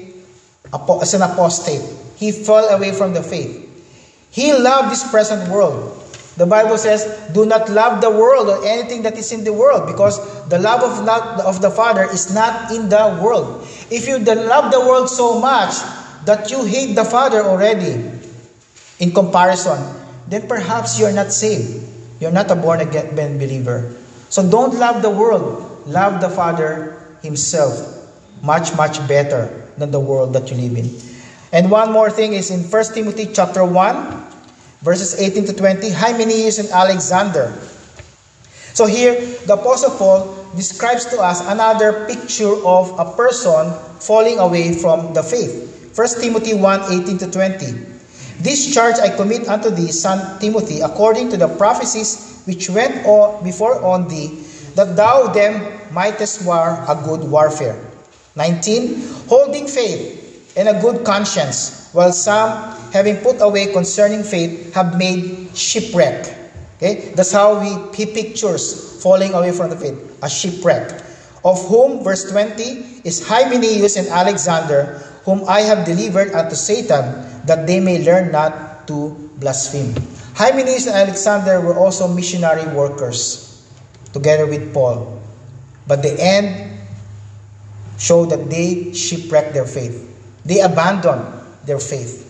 is 1.01 1.13
an 1.13 1.21
apostate. 1.21 1.81
He 2.17 2.31
fell 2.31 2.69
away 2.69 2.91
from 2.91 3.13
the 3.13 3.23
faith. 3.23 3.65
He 4.31 4.53
loved 4.53 4.91
this 4.91 5.09
present 5.09 5.49
world. 5.49 6.06
The 6.37 6.45
Bible 6.45 6.77
says, 6.77 7.03
do 7.33 7.45
not 7.45 7.69
love 7.69 7.99
the 7.99 8.11
world 8.11 8.47
or 8.47 8.63
anything 8.65 9.01
that 9.03 9.17
is 9.17 9.31
in 9.31 9.43
the 9.43 9.53
world 9.53 9.87
because 9.87 10.21
the 10.49 10.59
love 10.59 10.83
of, 10.85 11.03
not, 11.03 11.41
of 11.41 11.61
the 11.61 11.71
Father 11.71 12.03
is 12.05 12.33
not 12.33 12.71
in 12.71 12.89
the 12.89 13.19
world. 13.21 13.65
If 13.89 14.07
you 14.07 14.19
love 14.19 14.71
the 14.71 14.79
world 14.79 15.09
so 15.09 15.39
much 15.39 15.73
that 16.25 16.51
you 16.51 16.63
hate 16.63 16.93
the 16.93 17.05
Father 17.05 17.41
already 17.41 18.11
in 18.99 19.11
comparison, 19.11 19.81
then 20.27 20.47
perhaps 20.47 20.99
you're 20.99 21.13
not 21.13 21.33
saved. 21.33 21.83
You're 22.19 22.31
not 22.31 22.51
a 22.51 22.55
born 22.55 22.81
again 22.81 23.15
believer. 23.15 23.95
So 24.29 24.47
don't 24.47 24.75
love 24.77 25.01
the 25.01 25.09
world. 25.09 25.87
Love 25.87 26.21
the 26.21 26.29
Father 26.29 27.01
Himself 27.21 27.97
much, 28.43 28.75
much 28.75 29.05
better 29.07 29.71
than 29.77 29.89
the 29.91 29.99
world 29.99 30.33
that 30.33 30.51
you 30.51 30.57
live 30.57 30.77
in. 30.77 30.89
And 31.51 31.71
one 31.71 31.91
more 31.91 32.09
thing 32.09 32.33
is 32.33 32.51
in 32.51 32.61
1 32.69 32.93
Timothy 32.93 33.31
chapter 33.33 33.63
1, 33.63 34.26
verses 34.81 35.19
18 35.19 35.45
to 35.45 35.53
20, 35.53 35.89
Hymenaeus 35.89 36.59
and 36.59 36.69
Alexander. 36.69 37.53
So 38.73 38.85
here, 38.85 39.15
the 39.49 39.53
Apostle 39.53 39.97
Paul 39.97 40.37
describes 40.55 41.05
to 41.07 41.19
us 41.19 41.41
another 41.49 42.05
picture 42.05 42.53
of 42.65 42.93
a 42.99 43.05
person 43.17 43.73
falling 43.99 44.37
away 44.37 44.73
from 44.73 45.13
the 45.13 45.23
faith. 45.23 45.93
1 45.97 46.21
Timothy 46.21 46.53
1 46.53 46.93
18 47.01 47.17
to 47.25 47.31
20. 47.31 47.97
This 48.37 48.69
charge 48.73 49.01
I 49.01 49.09
commit 49.09 49.49
unto 49.49 49.71
thee, 49.71 49.89
son 49.89 50.39
Timothy, 50.39 50.81
according 50.81 51.29
to 51.33 51.37
the 51.37 51.49
prophecies 51.57 52.43
which 52.45 52.69
went 52.69 53.03
on 53.05 53.43
before 53.43 53.81
on 53.83 54.07
thee, 54.07 54.45
that 54.75 54.95
thou 54.95 55.33
them 55.33 55.57
mightest 55.91 56.45
war 56.45 56.85
a 56.87 56.93
good 57.01 57.25
warfare. 57.25 57.81
19. 58.35 59.25
Holding 59.25 59.65
faith 59.65 60.16
and 60.57 60.67
a 60.67 60.81
good 60.81 61.05
conscience, 61.05 61.89
while 61.93 62.11
some 62.11 62.73
having 62.91 63.17
put 63.17 63.37
away 63.39 63.71
concerning 63.71 64.23
faith, 64.23 64.73
have 64.73 64.97
made 64.97 65.55
shipwreck. 65.55 66.25
Okay? 66.77 67.13
That's 67.13 67.31
how 67.31 67.61
we, 67.61 67.69
he 67.95 68.05
pictures 68.05 69.01
falling 69.01 69.33
away 69.33 69.51
from 69.51 69.69
the 69.69 69.77
faith, 69.77 69.95
a 70.23 70.29
shipwreck. 70.29 71.03
Of 71.45 71.63
whom, 71.69 72.03
verse 72.03 72.29
20, 72.29 73.05
is 73.05 73.25
Hymenaeus 73.25 73.95
and 73.95 74.07
Alexander, 74.07 74.97
whom 75.23 75.47
I 75.47 75.61
have 75.61 75.85
delivered 75.85 76.33
unto 76.33 76.55
Satan, 76.55 77.45
that 77.45 77.67
they 77.67 77.79
may 77.79 78.03
learn 78.03 78.31
not 78.31 78.87
to 78.87 79.13
blaspheme. 79.37 79.93
Hymenaeus 80.33 80.87
and 80.87 80.95
Alexander 80.95 81.61
were 81.61 81.77
also 81.77 82.07
missionary 82.07 82.65
workers 82.73 83.65
together 84.13 84.45
with 84.45 84.73
Paul. 84.73 85.21
But 85.85 86.01
the 86.01 86.13
end 86.19 86.79
showed 87.97 88.29
that 88.31 88.49
they 88.49 88.93
shipwrecked 88.93 89.53
their 89.53 89.65
faith. 89.65 90.06
They 90.47 90.61
abandon 90.63 91.21
their 91.67 91.79
faith. 91.79 92.23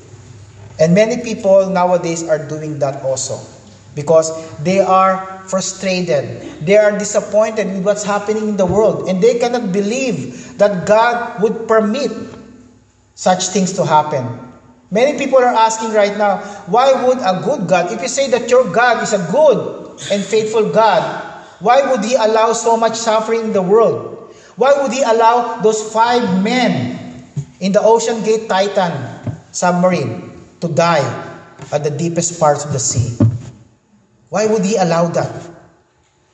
And 0.79 0.93
many 0.93 1.21
people 1.21 1.69
nowadays 1.69 2.27
are 2.27 2.41
doing 2.41 2.79
that 2.79 3.01
also 3.05 3.39
because 3.93 4.29
they 4.61 4.79
are 4.79 5.41
frustrated. 5.45 6.65
They 6.65 6.77
are 6.77 6.97
disappointed 6.97 7.65
with 7.67 7.85
what's 7.85 8.03
happening 8.03 8.49
in 8.49 8.57
the 8.57 8.65
world 8.65 9.07
and 9.09 9.21
they 9.21 9.39
cannot 9.39 9.71
believe 9.71 10.57
that 10.57 10.85
God 10.85 11.41
would 11.41 11.67
permit 11.67 12.11
such 13.13 13.49
things 13.49 13.73
to 13.73 13.85
happen. 13.85 14.25
Many 14.89 15.17
people 15.17 15.39
are 15.39 15.53
asking 15.53 15.93
right 15.93 16.15
now, 16.17 16.37
why 16.69 16.93
would 17.05 17.17
a 17.19 17.41
good 17.43 17.67
God, 17.67 17.91
if 17.91 18.01
you 18.01 18.07
say 18.07 18.29
that 18.31 18.49
your 18.49 18.71
God 18.71 19.03
is 19.03 19.13
a 19.13 19.21
good 19.29 19.99
and 20.11 20.23
faithful 20.23 20.71
God, 20.71 21.01
why 21.59 21.81
would 21.89 22.05
He 22.05 22.15
allow 22.15 22.53
so 22.53 22.77
much 22.77 22.95
suffering 22.95 23.41
in 23.41 23.53
the 23.53 23.61
world? 23.61 24.33
Why 24.55 24.81
would 24.81 24.93
He 24.93 25.01
allow 25.01 25.59
those 25.61 25.81
five 25.91 26.43
men 26.43 27.06
in 27.59 27.71
the 27.71 27.81
Ocean 27.81 28.23
Gate 28.23 28.47
Titan 28.47 28.93
submarine 29.51 30.31
to 30.61 30.67
die 30.67 31.05
at 31.71 31.83
the 31.83 31.91
deepest 31.91 32.39
parts 32.39 32.65
of 32.65 32.73
the 32.73 32.79
sea. 32.79 33.17
Why 34.29 34.45
would 34.45 34.63
He 34.63 34.75
allow 34.75 35.07
that? 35.07 35.57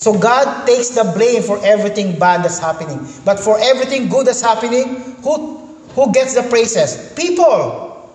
So 0.04 0.18
God 0.18 0.68
takes 0.68 0.90
the 0.90 1.08
blame 1.16 1.44
for 1.44 1.64
everything 1.64 2.20
bad 2.20 2.44
that's 2.44 2.60
happening. 2.60 3.00
But 3.24 3.40
for 3.40 3.58
everything 3.60 4.10
good 4.10 4.28
that's 4.28 4.42
happening, 4.42 5.16
who, 5.24 5.64
who 5.96 6.12
gets 6.12 6.36
the 6.36 6.44
praises? 6.44 7.14
People. 7.16 8.12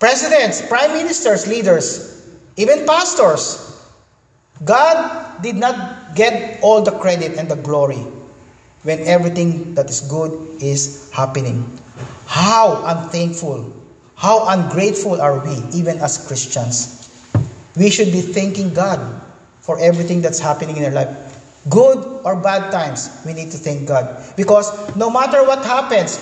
Presidents, 0.00 0.64
prime 0.66 0.92
ministers, 0.92 1.46
leaders, 1.46 2.24
even 2.56 2.86
pastors. 2.86 3.60
God 4.64 5.42
did 5.42 5.56
not 5.56 6.14
get 6.14 6.62
all 6.62 6.80
the 6.80 6.92
credit 6.92 7.36
and 7.36 7.50
the 7.50 7.56
glory 7.56 8.00
when 8.82 9.00
everything 9.00 9.74
that 9.74 9.90
is 9.90 10.00
good 10.00 10.32
is 10.62 11.10
happening. 11.12 11.68
How 12.34 12.82
unthankful 12.82 13.84
how 14.14 14.46
ungrateful 14.48 15.20
are 15.20 15.42
we, 15.44 15.54
even 15.74 15.98
as 15.98 16.26
Christians? 16.26 17.10
We 17.76 17.90
should 17.90 18.12
be 18.12 18.20
thanking 18.20 18.72
God 18.72 19.20
for 19.60 19.78
everything 19.78 20.22
that's 20.22 20.38
happening 20.38 20.76
in 20.76 20.84
our 20.84 20.90
life. 20.90 21.10
Good 21.68 21.98
or 22.24 22.36
bad 22.40 22.70
times, 22.70 23.10
we 23.26 23.32
need 23.32 23.50
to 23.50 23.58
thank 23.58 23.88
God. 23.88 24.22
Because 24.36 24.70
no 24.96 25.10
matter 25.10 25.44
what 25.44 25.64
happens, 25.64 26.18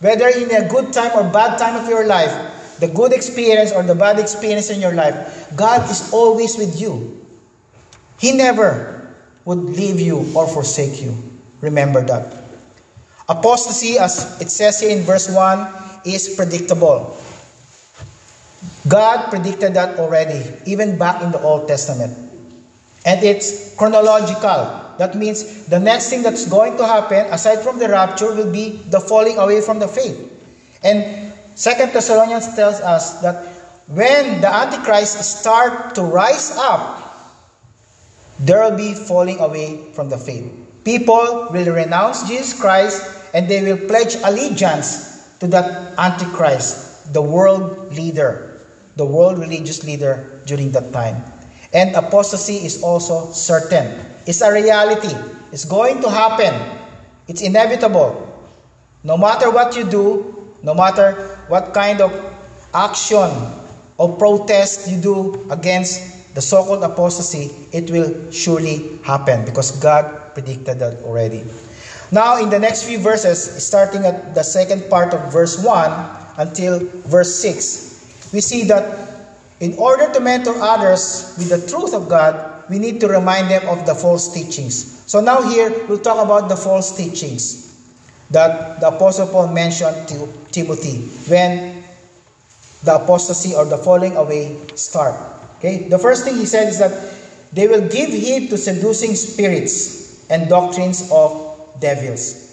whether 0.00 0.28
in 0.28 0.50
a 0.50 0.68
good 0.68 0.92
time 0.92 1.12
or 1.14 1.30
bad 1.30 1.58
time 1.58 1.76
of 1.76 1.88
your 1.88 2.06
life, 2.06 2.32
the 2.80 2.88
good 2.88 3.12
experience 3.12 3.72
or 3.72 3.82
the 3.82 3.94
bad 3.94 4.18
experience 4.18 4.70
in 4.70 4.80
your 4.80 4.92
life, 4.92 5.52
God 5.54 5.90
is 5.90 6.12
always 6.12 6.56
with 6.56 6.80
you. 6.80 7.24
He 8.18 8.32
never 8.32 9.14
would 9.44 9.58
leave 9.58 10.00
you 10.00 10.32
or 10.34 10.48
forsake 10.48 11.02
you. 11.02 11.16
Remember 11.60 12.04
that. 12.06 12.45
Apostasy, 13.28 13.98
as 13.98 14.40
it 14.40 14.50
says 14.50 14.80
here 14.80 14.96
in 14.96 15.02
verse 15.02 15.28
1, 15.28 16.02
is 16.04 16.34
predictable. 16.36 17.18
God 18.88 19.30
predicted 19.30 19.74
that 19.74 19.98
already, 19.98 20.46
even 20.64 20.96
back 20.96 21.22
in 21.22 21.32
the 21.32 21.40
Old 21.40 21.66
Testament. 21.66 22.14
And 23.04 23.22
it's 23.22 23.74
chronological. 23.74 24.94
That 24.98 25.14
means 25.14 25.66
the 25.66 25.78
next 25.78 26.10
thing 26.10 26.22
that's 26.22 26.46
going 26.46 26.76
to 26.78 26.86
happen, 26.86 27.26
aside 27.32 27.62
from 27.62 27.78
the 27.78 27.88
rapture, 27.88 28.34
will 28.34 28.50
be 28.50 28.82
the 28.90 29.00
falling 29.00 29.38
away 29.38 29.60
from 29.60 29.78
the 29.78 29.88
faith. 29.88 30.16
And 30.82 31.32
Second 31.54 31.92
Thessalonians 31.92 32.54
tells 32.54 32.80
us 32.80 33.20
that 33.22 33.46
when 33.88 34.40
the 34.40 34.48
Antichrist 34.52 35.22
start 35.22 35.94
to 35.94 36.02
rise 36.02 36.52
up, 36.56 37.02
there 38.38 38.62
will 38.62 38.76
be 38.76 38.94
falling 38.94 39.40
away 39.40 39.92
from 39.92 40.10
the 40.10 40.18
faith. 40.18 40.65
People 40.86 41.50
will 41.50 41.74
renounce 41.74 42.30
Jesus 42.30 42.54
Christ 42.54 43.02
and 43.34 43.50
they 43.50 43.60
will 43.66 43.88
pledge 43.90 44.14
allegiance 44.22 45.34
to 45.42 45.50
that 45.50 45.98
Antichrist, 45.98 47.12
the 47.12 47.20
world 47.20 47.90
leader 47.92 48.56
the 48.96 49.04
world 49.04 49.38
religious 49.38 49.84
leader 49.84 50.40
during 50.46 50.72
that 50.72 50.92
time. 50.92 51.22
And 51.72 51.94
apostasy 51.94 52.64
is 52.64 52.82
also 52.82 53.30
certain. 53.32 54.00
It's 54.26 54.40
a 54.40 54.50
reality. 54.50 55.12
It's 55.52 55.64
going 55.64 56.00
to 56.00 56.10
happen. 56.10 56.56
It's 57.28 57.42
inevitable. 57.42 58.24
No 59.04 59.16
matter 59.16 59.52
what 59.52 59.76
you 59.76 59.84
do, 59.84 60.56
no 60.62 60.74
matter 60.74 61.36
what 61.48 61.74
kind 61.74 62.00
of 62.00 62.10
action 62.72 63.30
or 63.98 64.16
protest 64.16 64.90
you 64.90 65.00
do 65.00 65.46
against 65.50 66.15
the 66.36 66.42
so 66.42 66.62
called 66.62 66.84
apostasy, 66.84 67.48
it 67.72 67.90
will 67.90 68.30
surely 68.30 68.98
happen 68.98 69.46
because 69.46 69.72
God 69.80 70.34
predicted 70.34 70.78
that 70.80 71.00
already. 71.00 71.42
Now, 72.12 72.36
in 72.36 72.50
the 72.50 72.58
next 72.58 72.84
few 72.84 72.98
verses, 72.98 73.40
starting 73.64 74.04
at 74.04 74.34
the 74.34 74.42
second 74.44 74.90
part 74.90 75.14
of 75.14 75.32
verse 75.32 75.56
1 75.64 76.36
until 76.36 76.80
verse 77.08 77.34
6, 77.36 78.30
we 78.34 78.42
see 78.42 78.64
that 78.64 79.08
in 79.60 79.78
order 79.78 80.12
to 80.12 80.20
mentor 80.20 80.52
others 80.60 81.34
with 81.38 81.48
the 81.48 81.66
truth 81.66 81.94
of 81.94 82.06
God, 82.06 82.68
we 82.68 82.78
need 82.78 83.00
to 83.00 83.08
remind 83.08 83.50
them 83.50 83.66
of 83.66 83.86
the 83.86 83.94
false 83.94 84.28
teachings. 84.28 85.02
So 85.08 85.22
now 85.22 85.40
here, 85.40 85.86
we'll 85.88 86.04
talk 86.04 86.22
about 86.22 86.50
the 86.50 86.56
false 86.56 86.94
teachings 86.94 87.64
that 88.30 88.78
the 88.80 88.88
Apostle 88.88 89.28
Paul 89.28 89.54
mentioned 89.54 90.06
to 90.08 90.28
Timothy 90.52 91.00
when 91.32 91.82
the 92.82 92.96
apostasy 92.96 93.54
or 93.54 93.64
the 93.64 93.78
falling 93.78 94.16
away 94.16 94.60
start. 94.76 95.35
Okay? 95.58 95.88
The 95.88 95.98
first 95.98 96.24
thing 96.24 96.36
he 96.36 96.46
said 96.46 96.68
is 96.68 96.78
that 96.78 97.14
they 97.52 97.68
will 97.68 97.88
give 97.88 98.10
heed 98.10 98.50
to 98.50 98.58
seducing 98.58 99.14
spirits 99.14 100.28
and 100.28 100.48
doctrines 100.48 101.10
of 101.12 101.80
devils. 101.80 102.44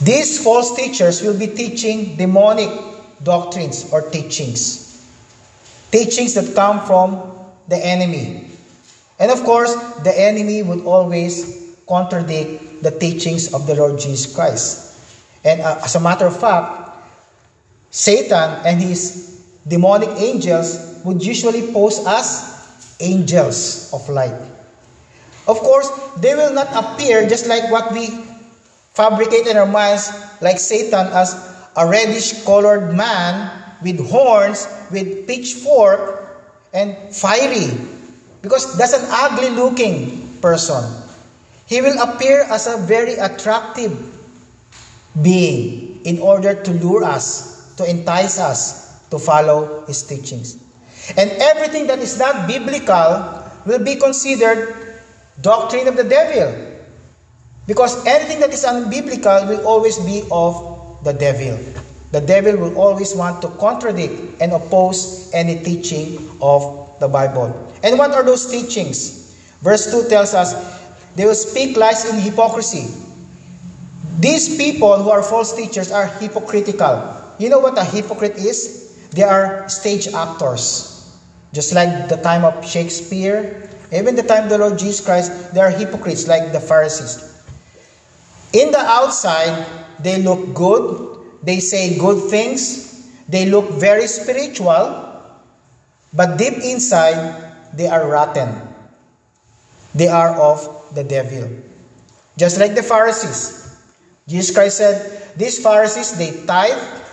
These 0.00 0.42
false 0.42 0.74
teachers 0.76 1.22
will 1.22 1.38
be 1.38 1.46
teaching 1.48 2.16
demonic 2.16 2.70
doctrines 3.22 3.92
or 3.92 4.02
teachings. 4.10 4.82
Teachings 5.90 6.34
that 6.34 6.54
come 6.54 6.84
from 6.86 7.32
the 7.68 7.76
enemy. 7.76 8.50
And 9.18 9.30
of 9.30 9.42
course, 9.44 9.74
the 10.02 10.12
enemy 10.12 10.62
would 10.62 10.84
always 10.84 11.78
contradict 11.88 12.82
the 12.82 12.90
teachings 12.90 13.54
of 13.54 13.66
the 13.66 13.74
Lord 13.74 13.98
Jesus 13.98 14.34
Christ. 14.34 14.98
And 15.44 15.60
uh, 15.60 15.80
as 15.84 15.94
a 15.94 16.00
matter 16.00 16.26
of 16.26 16.38
fact, 16.40 16.96
Satan 17.90 18.60
and 18.64 18.80
his 18.80 19.44
demonic 19.66 20.08
angels 20.16 20.93
would 21.04 21.24
usually 21.24 21.72
pose 21.72 22.04
as 22.06 22.50
angels 23.00 23.92
of 23.92 24.08
light. 24.08 24.34
Of 25.46 25.60
course, 25.60 25.88
they 26.16 26.34
will 26.34 26.52
not 26.52 26.68
appear 26.72 27.28
just 27.28 27.46
like 27.46 27.70
what 27.70 27.92
we 27.92 28.08
fabricate 28.96 29.46
in 29.46 29.56
our 29.56 29.66
minds, 29.66 30.10
like 30.40 30.58
Satan 30.58 31.06
as 31.12 31.36
a 31.76 31.86
reddish 31.86 32.44
colored 32.44 32.96
man 32.96 33.62
with 33.82 34.00
horns, 34.08 34.66
with 34.90 35.26
pitchfork, 35.26 36.24
and 36.72 36.96
fiery 37.14 37.70
because 38.42 38.76
that's 38.76 38.92
an 38.92 39.06
ugly 39.08 39.48
looking 39.50 40.20
person. 40.42 40.84
He 41.66 41.80
will 41.80 41.96
appear 41.96 42.42
as 42.42 42.66
a 42.66 42.76
very 42.76 43.14
attractive 43.14 43.94
being 45.22 46.04
in 46.04 46.18
order 46.18 46.52
to 46.52 46.70
lure 46.72 47.04
us, 47.04 47.74
to 47.76 47.88
entice 47.88 48.38
us 48.38 49.00
to 49.08 49.18
follow 49.18 49.86
his 49.86 50.02
teachings. 50.02 50.63
And 51.16 51.30
everything 51.30 51.86
that 51.88 51.98
is 51.98 52.18
not 52.18 52.48
biblical 52.48 53.44
will 53.66 53.82
be 53.82 53.96
considered 53.96 55.00
doctrine 55.40 55.88
of 55.88 55.96
the 55.96 56.04
devil. 56.04 56.74
Because 57.66 58.04
anything 58.06 58.40
that 58.40 58.52
is 58.52 58.64
unbiblical 58.64 59.48
will 59.48 59.66
always 59.66 59.98
be 59.98 60.22
of 60.30 61.00
the 61.04 61.12
devil. 61.12 61.58
The 62.12 62.20
devil 62.20 62.56
will 62.56 62.78
always 62.78 63.14
want 63.14 63.42
to 63.42 63.48
contradict 63.58 64.40
and 64.40 64.52
oppose 64.52 65.32
any 65.32 65.62
teaching 65.64 66.30
of 66.40 66.94
the 67.00 67.08
Bible. 67.08 67.50
And 67.82 67.98
what 67.98 68.12
are 68.12 68.22
those 68.22 68.46
teachings? 68.46 69.34
Verse 69.60 69.90
2 69.90 70.08
tells 70.08 70.34
us 70.34 70.54
they 71.16 71.26
will 71.26 71.34
speak 71.34 71.76
lies 71.76 72.04
in 72.04 72.20
hypocrisy. 72.20 72.86
These 74.20 74.56
people 74.56 75.02
who 75.02 75.10
are 75.10 75.22
false 75.22 75.56
teachers 75.56 75.90
are 75.90 76.06
hypocritical. 76.06 77.20
You 77.38 77.48
know 77.48 77.58
what 77.58 77.76
a 77.78 77.84
hypocrite 77.84 78.36
is? 78.36 78.94
They 79.10 79.24
are 79.24 79.68
stage 79.68 80.06
actors. 80.08 80.93
Just 81.54 81.72
like 81.72 82.10
the 82.10 82.18
time 82.18 82.44
of 82.44 82.66
Shakespeare, 82.66 83.70
even 83.94 84.18
the 84.18 84.26
time 84.26 84.44
of 84.44 84.50
the 84.50 84.58
Lord 84.58 84.76
Jesus 84.76 84.98
Christ, 84.98 85.54
they 85.54 85.60
are 85.60 85.70
hypocrites 85.70 86.26
like 86.26 86.50
the 86.50 86.58
Pharisees. 86.58 87.30
In 88.52 88.74
the 88.74 88.82
outside, 88.82 89.64
they 90.02 90.20
look 90.20 90.52
good, 90.52 91.22
they 91.46 91.60
say 91.60 91.96
good 91.96 92.28
things, 92.28 93.06
they 93.28 93.46
look 93.46 93.70
very 93.78 94.08
spiritual, 94.08 95.14
but 96.12 96.38
deep 96.38 96.58
inside, 96.58 97.54
they 97.72 97.86
are 97.86 98.06
rotten. 98.08 98.50
They 99.94 100.08
are 100.08 100.34
of 100.34 100.66
the 100.94 101.04
devil. 101.04 101.50
Just 102.36 102.58
like 102.58 102.74
the 102.74 102.82
Pharisees. 102.82 103.62
Jesus 104.26 104.54
Christ 104.54 104.78
said, 104.78 105.36
These 105.36 105.62
Pharisees, 105.62 106.18
they 106.18 106.44
tithe. 106.46 107.03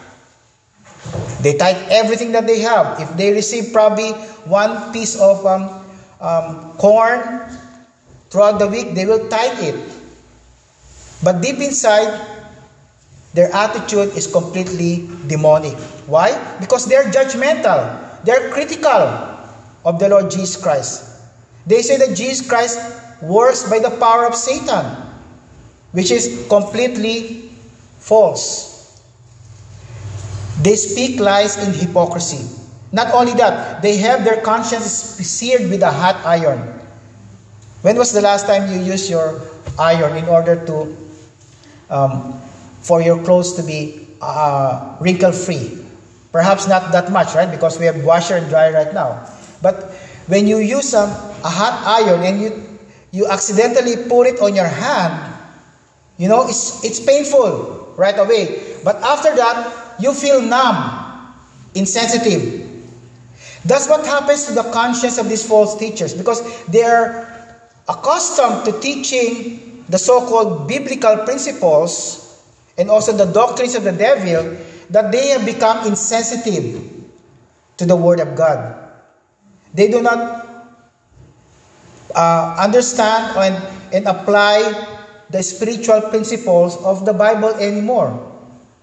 They 1.41 1.58
tithe 1.58 1.89
everything 1.89 2.32
that 2.34 2.45
they 2.47 2.60
have. 2.62 2.99
If 3.01 3.17
they 3.17 3.34
receive 3.34 3.73
probably 3.73 4.12
one 4.45 4.93
piece 4.93 5.19
of 5.19 5.45
um, 5.45 5.82
um, 6.19 6.73
corn 6.77 7.49
throughout 8.30 8.60
the 8.60 8.67
week, 8.67 8.93
they 8.93 9.06
will 9.06 9.27
tithe 9.30 9.63
it. 9.63 9.80
But 11.23 11.41
deep 11.41 11.58
inside, 11.58 12.10
their 13.34 13.54
attitude 13.54 14.17
is 14.17 14.27
completely 14.27 15.10
demonic. 15.27 15.77
Why? 16.06 16.34
Because 16.60 16.86
they're 16.86 17.06
judgmental. 17.06 18.23
They're 18.23 18.51
critical 18.51 19.30
of 19.86 19.99
the 19.99 20.10
Lord 20.10 20.30
Jesus 20.30 20.62
Christ. 20.62 21.10
They 21.65 21.82
say 21.82 21.97
that 21.97 22.15
Jesus 22.15 22.47
Christ 22.47 22.80
works 23.21 23.69
by 23.69 23.80
the 23.80 23.91
power 23.97 24.25
of 24.25 24.36
Satan, 24.36 24.86
which 25.91 26.12
is 26.12 26.45
completely 26.49 27.49
false. 27.99 28.71
They 30.62 30.76
speak 30.76 31.19
lies 31.19 31.58
in 31.58 31.74
hypocrisy. 31.74 32.45
Not 32.91 33.13
only 33.13 33.34
that, 33.34 33.82
they 33.82 33.97
have 33.97 34.24
their 34.24 34.41
conscience 34.41 34.86
seared 34.86 35.69
with 35.69 35.82
a 35.82 35.91
hot 35.91 36.17
iron. 36.26 36.60
When 37.82 37.97
was 37.97 38.12
the 38.13 38.21
last 38.21 38.45
time 38.45 38.71
you 38.71 38.80
used 38.80 39.10
your 39.10 39.41
iron 39.80 40.17
in 40.17 40.26
order 40.26 40.63
to, 40.67 40.97
um, 41.89 42.39
for 42.82 43.02
your 43.02 43.24
clothes 43.24 43.54
to 43.56 43.63
be 43.63 44.08
uh, 44.21 44.97
wrinkle 45.02 45.32
free? 45.32 45.84
Perhaps 46.32 46.67
not 46.67 46.91
that 46.91 47.12
much, 47.12 47.34
right? 47.34 47.50
Because 47.50 47.80
we 47.80 47.86
have 47.86 48.04
washer 48.06 48.36
and 48.36 48.47
dryer 48.50 48.71
right 48.71 48.93
now. 48.93 49.28
But 49.62 49.91
when 50.28 50.47
you 50.47 50.60
use 50.60 50.93
a, 50.93 51.04
a 51.43 51.50
hot 51.50 51.84
iron 52.06 52.21
and 52.24 52.41
you, 52.41 52.80
you 53.12 53.28
accidentally 53.28 54.08
put 54.08 54.28
it 54.28 54.39
on 54.41 54.54
your 54.54 54.67
hand, 54.67 55.34
you 56.17 56.28
know, 56.28 56.47
it's, 56.47 56.84
it's 56.84 57.00
painful 57.00 57.95
right 57.97 58.17
away. 58.17 58.78
But 58.84 58.97
after 58.97 59.36
that, 59.36 59.81
you 60.02 60.14
feel 60.14 60.42
numb, 60.42 61.36
insensitive. 61.76 62.62
That's 63.64 63.88
what 63.88 64.06
happens 64.06 64.46
to 64.48 64.54
the 64.54 64.64
conscience 64.72 65.18
of 65.18 65.30
these 65.30 65.48
false 65.48 65.78
teachers 65.78 66.14
because 66.14 66.42
they 66.66 66.84
are 66.84 67.30
accustomed 67.88 68.66
to 68.66 68.80
teaching 68.80 69.86
the 69.88 69.98
so 69.98 70.26
called 70.28 70.68
biblical 70.68 71.18
principles 71.26 72.42
and 72.78 72.90
also 72.90 73.12
the 73.12 73.32
doctrines 73.32 73.76
of 73.76 73.84
the 73.84 73.92
devil 73.92 74.58
that 74.90 75.12
they 75.12 75.30
have 75.30 75.46
become 75.46 75.86
insensitive 75.86 76.90
to 77.78 77.86
the 77.86 77.96
Word 77.96 78.20
of 78.20 78.36
God. 78.36 78.78
They 79.74 79.90
do 79.90 80.02
not 80.02 80.48
uh, 82.16 82.56
understand 82.60 83.38
and, 83.38 83.56
and 83.94 84.08
apply 84.08 84.64
the 85.30 85.44
spiritual 85.44 86.02
principles 86.10 86.78
of 86.84 87.06
the 87.06 87.14
Bible 87.14 87.50
anymore. 87.56 88.31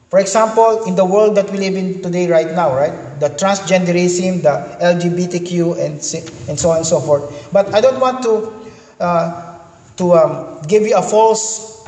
For 0.08 0.18
example, 0.18 0.84
in 0.84 0.94
the 0.96 1.04
world 1.04 1.36
that 1.36 1.50
we 1.50 1.58
live 1.58 1.76
in 1.76 2.02
today, 2.02 2.30
right 2.30 2.50
now, 2.52 2.74
right? 2.74 3.20
The 3.20 3.28
transgenderism, 3.28 4.42
the 4.42 4.78
LGBTQ, 4.80 5.72
and, 5.78 6.00
and 6.48 6.58
so 6.58 6.70
on 6.70 6.78
and 6.78 6.86
so 6.86 7.00
forth. 7.00 7.52
But 7.52 7.74
I 7.74 7.82
don't 7.82 8.00
want 8.00 8.22
to, 8.22 8.52
uh, 9.00 9.58
to 9.98 10.12
um, 10.14 10.62
give 10.62 10.84
you 10.84 10.96
a 10.96 11.02
false 11.02 11.86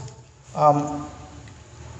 um, 0.54 1.06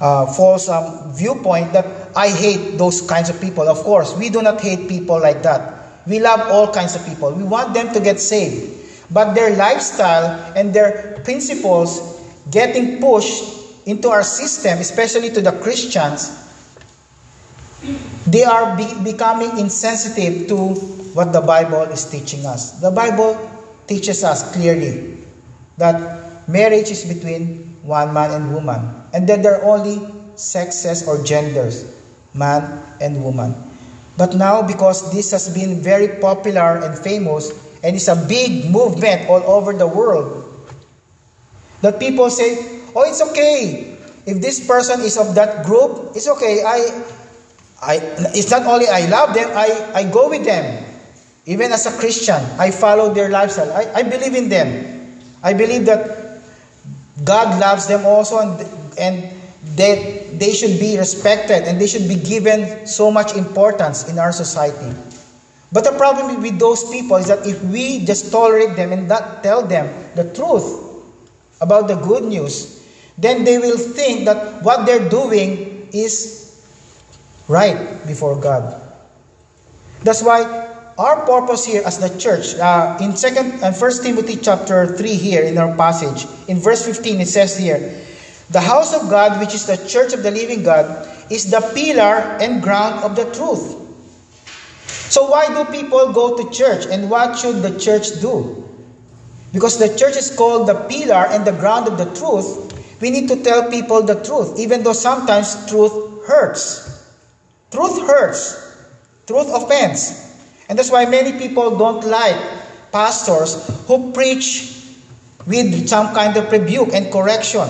uh, 0.00 0.26
false 0.33 0.68
um, 0.68 1.12
viewpoint 1.12 1.72
that 1.72 2.16
I 2.16 2.28
hate 2.28 2.78
those 2.78 3.02
kinds 3.02 3.28
of 3.28 3.40
people. 3.40 3.68
Of 3.68 3.78
course, 3.78 4.16
we 4.16 4.30
do 4.30 4.42
not 4.42 4.61
hate 4.61 4.88
people 4.88 5.20
like 5.20 5.42
that. 5.42 6.06
We 6.06 6.18
love 6.20 6.40
all 6.48 6.72
kinds 6.72 6.96
of 6.96 7.04
people. 7.04 7.33
We 7.33 7.44
want 7.44 7.74
them 7.74 7.92
to 7.92 8.00
get 8.00 8.18
saved. 8.18 8.78
But 9.11 9.35
their 9.35 9.56
lifestyle 9.56 10.54
and 10.56 10.72
their 10.72 11.20
principles 11.24 12.20
getting 12.50 13.00
pushed 13.00 13.60
into 13.87 14.09
our 14.09 14.23
system, 14.23 14.79
especially 14.79 15.31
to 15.31 15.40
the 15.40 15.53
Christians, 15.61 16.37
they 18.27 18.45
are 18.45 18.77
be- 18.77 19.12
becoming 19.12 19.59
insensitive 19.59 20.49
to 20.49 20.75
what 21.14 21.33
the 21.33 21.40
Bible 21.40 21.83
is 21.90 22.05
teaching 22.05 22.47
us. 22.47 22.79
The 22.81 22.90
Bible 22.90 23.38
teaches 23.87 24.23
us 24.23 24.53
clearly 24.53 25.19
that 25.79 26.49
marriage 26.49 26.90
is 26.90 27.05
between 27.05 27.81
one 27.83 28.12
man 28.12 28.31
and 28.31 28.55
woman, 28.55 28.81
and 29.12 29.29
that 29.29 29.43
there 29.43 29.61
are 29.61 29.64
only 29.64 29.99
sexes 30.37 31.07
or 31.09 31.23
genders, 31.25 31.88
man 32.35 32.83
and 33.01 33.25
woman. 33.25 33.55
But 34.16 34.37
now, 34.37 34.62
because 34.62 35.11
this 35.12 35.31
has 35.33 35.49
been 35.49 35.81
very 35.81 36.21
popular 36.21 36.77
and 36.85 36.99
famous, 36.99 37.51
and 37.83 37.97
it's 37.97 38.09
a 38.09 38.16
big 38.16 38.71
movement 38.71 39.29
all 39.29 39.43
over 39.43 39.73
the 39.73 39.87
world, 39.87 40.45
that 41.81 41.99
people 41.99 42.29
say, 42.29 42.80
oh, 42.94 43.05
it's 43.07 43.20
okay. 43.31 43.96
If 44.26 44.40
this 44.40 44.66
person 44.66 45.00
is 45.00 45.16
of 45.16 45.35
that 45.35 45.64
group, 45.66 46.12
it's 46.14 46.29
okay. 46.29 46.62
I, 46.64 47.05
I, 47.83 47.94
it's 48.37 48.50
not 48.50 48.66
only 48.66 48.87
I 48.88 49.09
love 49.09 49.35
them, 49.35 49.50
I, 49.55 49.92
I 49.94 50.11
go 50.11 50.29
with 50.29 50.44
them. 50.44 50.85
Even 51.46 51.72
as 51.72 51.87
a 51.87 51.98
Christian, 51.98 52.40
I 52.61 52.70
follow 52.70 53.12
their 53.14 53.29
lifestyle. 53.29 53.72
I, 53.72 54.00
I 54.00 54.03
believe 54.03 54.35
in 54.35 54.48
them. 54.48 55.20
I 55.42 55.55
believe 55.55 55.87
that 55.87 56.42
God 57.24 57.59
loves 57.61 57.87
them 57.88 58.05
also, 58.05 58.38
and, 58.38 58.61
and 58.98 59.40
they, 59.76 60.29
they 60.35 60.53
should 60.53 60.79
be 60.81 60.96
respected 60.98 61.64
and 61.64 61.81
they 61.81 61.87
should 61.87 62.09
be 62.09 62.16
given 62.16 62.87
so 62.87 63.11
much 63.11 63.37
importance 63.37 64.09
in 64.09 64.18
our 64.18 64.33
society. 64.33 64.96
But 65.72 65.85
the 65.85 65.92
problem 65.92 66.42
with 66.42 66.59
those 66.59 66.88
people 66.90 67.16
is 67.16 67.29
that 67.29 67.46
if 67.46 67.62
we 67.64 68.05
just 68.05 68.33
tolerate 68.33 68.76
them 68.76 68.92
and 68.92 69.07
not 69.07 69.42
tell 69.42 69.62
them 69.64 69.87
the 70.16 70.33
truth 70.35 71.05
about 71.61 71.87
the 71.88 71.94
good 71.94 72.24
news, 72.24 72.80
then 73.20 73.44
they 73.44 73.59
will 73.59 73.78
think 73.78 74.24
that 74.24 74.62
what 74.64 74.87
they're 74.87 75.09
doing 75.09 75.88
is 75.92 76.64
right 77.48 77.76
before 78.06 78.40
God. 78.40 78.80
That's 80.02 80.22
why 80.22 80.42
our 80.96 81.24
purpose 81.26 81.64
here 81.64 81.83
as 81.85 81.98
the 81.98 82.09
church, 82.18 82.56
uh, 82.56 82.96
in 83.00 83.16
second 83.16 83.61
and 83.61 83.62
uh, 83.62 83.72
First 83.72 84.02
Timothy 84.02 84.37
chapter 84.37 84.96
three 84.96 85.14
here 85.14 85.44
in 85.44 85.59
our 85.59 85.76
passage, 85.76 86.26
in 86.48 86.59
verse 86.59 86.85
fifteen, 86.85 87.20
it 87.20 87.28
says 87.28 87.56
here, 87.56 88.00
"The 88.50 88.61
house 88.61 88.92
of 88.96 89.09
God, 89.09 89.40
which 89.40 89.54
is 89.54 89.66
the 89.66 89.76
church 89.76 90.12
of 90.12 90.22
the 90.22 90.30
living 90.30 90.62
God, 90.62 91.09
is 91.30 91.50
the 91.50 91.61
pillar 91.74 92.40
and 92.40 92.62
ground 92.62 93.04
of 93.04 93.16
the 93.16 93.28
truth." 93.33 93.76
So 95.12 95.28
why 95.28 95.48
do 95.48 95.64
people 95.72 96.12
go 96.12 96.37
to 96.37 96.48
church, 96.50 96.87
and 96.87 97.11
what 97.11 97.37
should 97.37 97.61
the 97.61 97.76
church 97.78 98.20
do? 98.20 98.64
Because 99.52 99.76
the 99.78 99.90
church 99.98 100.16
is 100.16 100.30
called 100.30 100.68
the 100.68 100.87
pillar 100.87 101.26
and 101.28 101.44
the 101.44 101.52
ground 101.52 101.88
of 101.88 101.98
the 101.98 102.06
truth. 102.14 102.69
We 103.01 103.11
need 103.11 103.29
to 103.29 103.43
tell 103.43 103.71
people 103.71 104.03
the 104.03 104.23
truth, 104.23 104.59
even 104.59 104.83
though 104.83 104.93
sometimes 104.93 105.67
truth 105.69 106.27
hurts. 106.27 107.15
Truth 107.71 108.07
hurts. 108.07 108.57
Truth 109.27 109.49
offends. 109.53 110.29
And 110.69 110.79
that's 110.79 110.91
why 110.91 111.07
many 111.07 111.39
people 111.39 111.79
don't 111.79 112.05
like 112.07 112.37
pastors 112.93 113.57
who 113.87 114.13
preach 114.13 114.77
with 115.47 115.89
some 115.89 116.15
kind 116.15 116.37
of 116.37 116.51
rebuke 116.53 116.93
and 116.93 117.11
correction. 117.11 117.69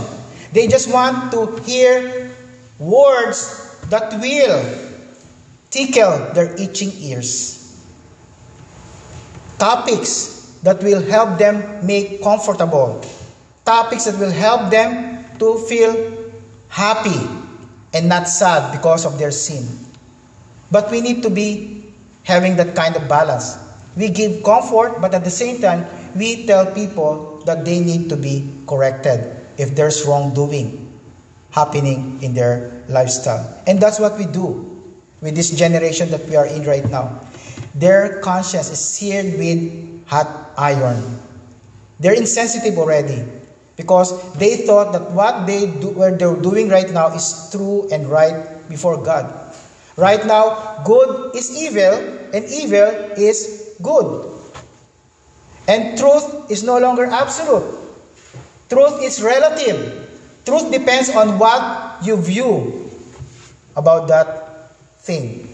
They 0.52 0.66
just 0.66 0.92
want 0.92 1.32
to 1.32 1.62
hear 1.62 2.30
words 2.78 3.78
that 3.88 4.12
will 4.20 4.60
tickle 5.70 6.34
their 6.34 6.52
itching 6.58 6.90
ears. 6.98 7.60
topics 9.60 10.56
that 10.64 10.82
will 10.82 11.02
help 11.04 11.38
them 11.38 11.86
make 11.86 12.22
comfortable, 12.22 13.04
topics 13.64 14.06
that 14.06 14.18
will 14.18 14.32
help 14.32 14.70
them 14.70 15.09
to 15.40 15.58
feel 15.66 15.92
happy 16.68 17.18
and 17.92 18.08
not 18.08 18.28
sad 18.28 18.72
because 18.72 19.04
of 19.04 19.18
their 19.18 19.32
sin. 19.32 19.66
But 20.70 20.90
we 20.90 21.00
need 21.00 21.22
to 21.24 21.30
be 21.30 21.90
having 22.22 22.56
that 22.56 22.76
kind 22.76 22.94
of 22.94 23.08
balance. 23.08 23.58
We 23.96 24.08
give 24.10 24.44
comfort, 24.44 25.00
but 25.00 25.14
at 25.14 25.24
the 25.24 25.34
same 25.34 25.60
time, 25.60 25.84
we 26.14 26.46
tell 26.46 26.72
people 26.72 27.42
that 27.46 27.64
they 27.64 27.80
need 27.80 28.08
to 28.10 28.16
be 28.16 28.46
corrected 28.68 29.36
if 29.58 29.74
there's 29.74 30.06
wrongdoing 30.06 30.86
happening 31.50 32.22
in 32.22 32.34
their 32.34 32.84
lifestyle. 32.88 33.42
And 33.66 33.80
that's 33.80 33.98
what 33.98 34.16
we 34.16 34.26
do 34.26 34.78
with 35.20 35.34
this 35.34 35.50
generation 35.50 36.10
that 36.10 36.24
we 36.28 36.36
are 36.36 36.46
in 36.46 36.64
right 36.64 36.88
now. 36.88 37.26
Their 37.74 38.20
conscience 38.20 38.70
is 38.70 38.78
seared 38.78 39.38
with 39.38 40.06
hot 40.06 40.54
iron. 40.56 41.18
They're 41.98 42.14
insensitive 42.14 42.78
already 42.78 43.39
because 43.80 44.12
they 44.36 44.68
thought 44.68 44.92
that 44.92 45.10
what 45.16 45.48
they 45.48 45.64
do, 45.64 45.96
what 45.96 46.20
they're 46.20 46.36
doing 46.36 46.68
right 46.68 46.92
now 46.92 47.08
is 47.16 47.48
true 47.48 47.88
and 47.88 48.04
right 48.12 48.36
before 48.68 49.00
God. 49.00 49.24
Right 49.96 50.20
now, 50.28 50.84
good 50.84 51.34
is 51.34 51.48
evil 51.56 51.96
and 52.36 52.44
evil 52.44 53.16
is 53.16 53.72
good. 53.80 54.36
And 55.64 55.96
truth 55.96 56.50
is 56.52 56.60
no 56.60 56.76
longer 56.76 57.08
absolute. 57.08 57.64
Truth 58.68 59.00
is 59.00 59.22
relative. 59.24 60.12
Truth 60.44 60.70
depends 60.70 61.08
on 61.16 61.40
what 61.40 62.04
you 62.04 62.20
view 62.20 62.84
about 63.76 64.08
that 64.08 64.76
thing. 65.00 65.48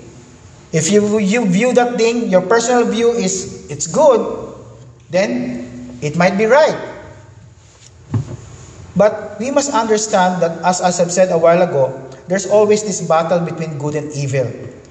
If 0.73 0.91
you, 0.91 1.19
you 1.19 1.47
view 1.47 1.73
that 1.75 1.95
thing, 1.95 2.27
your 2.27 2.43
personal 2.43 2.91
view 2.91 3.13
is 3.13 3.71
it's 3.71 3.87
good, 3.87 4.19
then 5.11 5.99
it 6.03 6.17
might 6.17 6.37
be 6.37 6.47
right. 6.47 6.96
But 8.97 9.37
we 9.39 9.51
must 9.51 9.73
understand 9.73 10.43
that, 10.43 10.57
as, 10.65 10.81
as 10.81 10.99
I've 10.99 11.13
said 11.13 11.31
a 11.31 11.37
while 11.39 11.61
ago, 11.61 11.93
there's 12.29 12.47
always 12.47 12.83
this 12.83 13.05
battle 13.07 13.41
between 13.41 13.79
good 13.79 13.95
and 13.95 14.11
evil, 14.13 14.51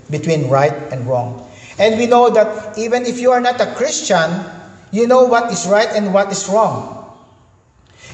between 0.10 0.48
right 0.48 0.74
and 0.94 1.06
wrong. 1.08 1.50
And 1.78 1.98
we 1.98 2.06
know 2.06 2.30
that 2.30 2.78
even 2.78 3.04
if 3.04 3.20
you 3.20 3.32
are 3.32 3.42
not 3.42 3.60
a 3.60 3.74
Christian, 3.74 4.46
you 4.92 5.08
know 5.08 5.26
what 5.26 5.52
is 5.52 5.68
right 5.68 5.90
and 5.90 6.14
what 6.14 6.32
is 6.32 6.48
wrong. 6.48 7.18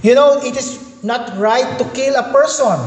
You 0.01 0.15
know, 0.15 0.39
it 0.41 0.58
is 0.58 1.04
not 1.04 1.38
right 1.38 1.77
to 1.77 1.86
kill 1.93 2.15
a 2.15 2.32
person. 2.32 2.80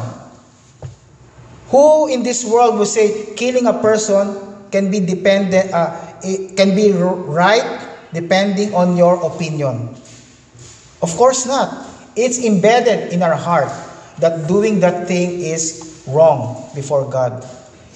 Who 1.68 2.08
in 2.08 2.22
this 2.22 2.44
world 2.44 2.78
would 2.78 2.88
say 2.88 3.34
killing 3.36 3.66
a 3.66 3.74
person 3.74 4.34
can 4.72 4.90
be 4.90 4.98
dependent, 4.98 5.72
uh, 5.72 5.94
can 6.56 6.74
be 6.74 6.90
right 6.92 7.86
depending 8.12 8.74
on 8.74 8.96
your 8.96 9.22
opinion? 9.22 9.94
Of 11.02 11.14
course 11.16 11.46
not. 11.46 11.93
It's 12.16 12.38
embedded 12.38 13.12
in 13.12 13.22
our 13.22 13.34
heart 13.34 13.72
that 14.18 14.46
doing 14.46 14.80
that 14.80 15.08
thing 15.08 15.40
is 15.40 16.04
wrong 16.06 16.70
before 16.74 17.08
God. 17.10 17.44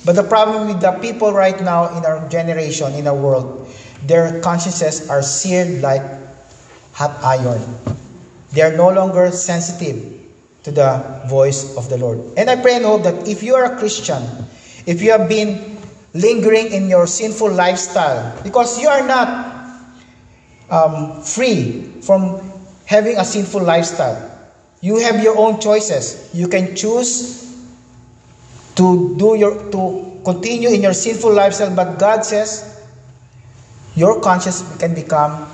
But 0.04 0.16
the 0.16 0.24
problem 0.24 0.68
with 0.68 0.80
the 0.80 0.92
people 1.00 1.32
right 1.32 1.58
now 1.60 1.96
in 1.96 2.04
our 2.04 2.28
generation, 2.28 2.94
in 2.94 3.06
our 3.06 3.14
world, 3.14 3.68
their 4.02 4.40
consciences 4.40 5.08
are 5.10 5.22
seared 5.22 5.82
like 5.82 6.02
hot 6.92 7.18
iron. 7.22 7.62
They 8.52 8.62
are 8.62 8.76
no 8.76 8.90
longer 8.90 9.30
sensitive 9.30 10.18
to 10.64 10.70
the 10.70 11.22
voice 11.28 11.76
of 11.76 11.88
the 11.88 11.98
Lord. 11.98 12.20
And 12.36 12.48
I 12.48 12.56
pray 12.56 12.76
and 12.76 12.84
hope 12.84 13.02
that 13.04 13.28
if 13.28 13.42
you 13.42 13.54
are 13.54 13.74
a 13.74 13.78
Christian, 13.78 14.22
if 14.86 15.02
you 15.02 15.10
have 15.12 15.28
been 15.28 15.78
lingering 16.14 16.72
in 16.72 16.88
your 16.88 17.06
sinful 17.06 17.52
lifestyle, 17.52 18.34
because 18.42 18.80
you 18.80 18.88
are 18.88 19.06
not 19.06 19.28
um, 20.70 21.22
free 21.22 22.00
from 22.02 22.47
having 22.88 23.20
a 23.20 23.24
sinful 23.24 23.60
lifestyle. 23.62 24.16
You 24.80 24.96
have 25.04 25.22
your 25.22 25.36
own 25.36 25.60
choices. 25.60 26.32
You 26.32 26.48
can 26.48 26.74
choose 26.74 27.44
to 28.76 29.14
do 29.20 29.36
your 29.36 29.70
to 29.70 30.22
continue 30.24 30.72
in 30.72 30.80
your 30.80 30.96
sinful 30.96 31.34
lifestyle, 31.34 31.76
but 31.76 32.00
God 32.00 32.24
says 32.24 32.64
your 33.94 34.20
conscience 34.24 34.64
can 34.80 34.94
become 34.94 35.44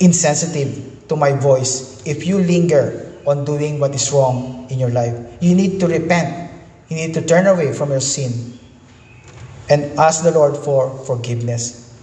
insensitive 0.00 1.06
to 1.06 1.14
my 1.14 1.38
voice 1.38 2.02
if 2.04 2.26
you 2.26 2.42
linger 2.42 3.14
on 3.24 3.44
doing 3.44 3.78
what 3.78 3.94
is 3.94 4.10
wrong 4.10 4.66
in 4.70 4.82
your 4.82 4.90
life. 4.90 5.14
You 5.38 5.54
need 5.54 5.78
to 5.78 5.86
repent. 5.86 6.50
You 6.88 6.96
need 6.96 7.14
to 7.14 7.22
turn 7.22 7.46
away 7.46 7.72
from 7.72 7.90
your 7.90 8.02
sin 8.02 8.58
and 9.70 9.86
ask 10.00 10.24
the 10.24 10.32
Lord 10.32 10.56
for 10.56 10.90
forgiveness. 11.06 11.94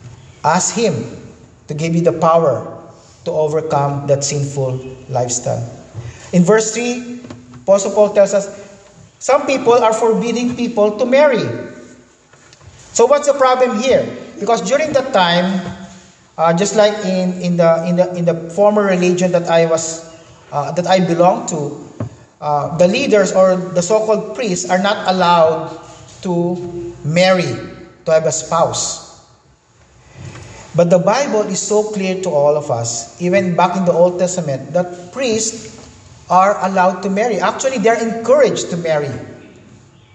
Ask 0.46 0.74
Him 0.74 0.96
to 1.68 1.74
give 1.74 1.94
you 1.94 2.02
the 2.02 2.16
power 2.16 2.79
to 3.26 3.32
overcome 3.32 4.08
that 4.08 4.24
sinful 4.24 4.78
lifestyle. 5.10 5.64
In 6.32 6.44
verse 6.44 6.74
3, 6.74 7.22
Apostle 7.64 7.92
Paul 7.92 8.14
tells 8.14 8.34
us 8.34 8.48
some 9.20 9.46
people 9.46 9.74
are 9.74 9.94
forbidding 9.94 10.56
people 10.56 10.98
to 10.98 11.06
marry. 11.06 11.44
So 12.94 13.06
what's 13.06 13.28
the 13.28 13.38
problem 13.38 13.80
here? 13.80 14.08
Because 14.40 14.62
during 14.62 14.94
that 14.94 15.14
time, 15.14 15.60
uh, 16.38 16.54
just 16.54 16.76
like 16.76 16.94
in, 17.06 17.34
in, 17.42 17.58
the, 17.58 17.86
in, 17.86 17.96
the, 17.96 18.16
in 18.16 18.26
the 18.26 18.50
former 18.52 18.84
religion 18.84 19.32
that 19.34 19.48
I 19.48 19.66
was 19.66 20.08
uh, 20.52 20.72
that 20.72 20.88
I 20.88 21.00
belong 21.00 21.48
to, 21.48 21.78
uh, 22.42 22.78
the 22.78 22.88
leaders 22.88 23.34
or 23.34 23.56
the 23.56 23.82
so-called 23.82 24.36
priests 24.36 24.70
are 24.70 24.80
not 24.80 25.08
allowed 25.08 25.78
to 26.22 26.96
marry, 27.04 27.54
to 28.06 28.12
have 28.12 28.26
a 28.26 28.32
spouse. 28.32 29.09
But 30.76 30.90
the 30.90 31.00
Bible 31.00 31.42
is 31.50 31.62
so 31.62 31.84
clear 31.92 32.22
to 32.22 32.30
all 32.30 32.56
of 32.56 32.70
us, 32.70 33.20
even 33.22 33.56
back 33.56 33.76
in 33.76 33.86
the 33.86 33.94
Old 33.94 34.20
Testament, 34.20 34.74
that 34.74 35.12
priests 35.12 35.78
are 36.30 36.64
allowed 36.66 37.02
to 37.02 37.10
marry. 37.10 37.40
Actually, 37.40 37.80
they're 37.80 37.98
encouraged 37.98 38.70
to 38.70 38.78
marry. 38.78 39.10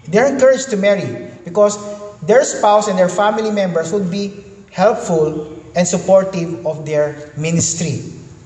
They're 0.07 0.31
encouraged 0.31 0.69
to 0.69 0.77
marry 0.77 1.29
because 1.43 1.75
their 2.21 2.43
spouse 2.43 2.87
and 2.87 2.97
their 2.97 3.09
family 3.09 3.51
members 3.51 3.91
would 3.91 4.09
be 4.09 4.43
helpful 4.71 5.55
and 5.75 5.87
supportive 5.87 6.65
of 6.65 6.85
their 6.85 7.31
ministry 7.35 7.99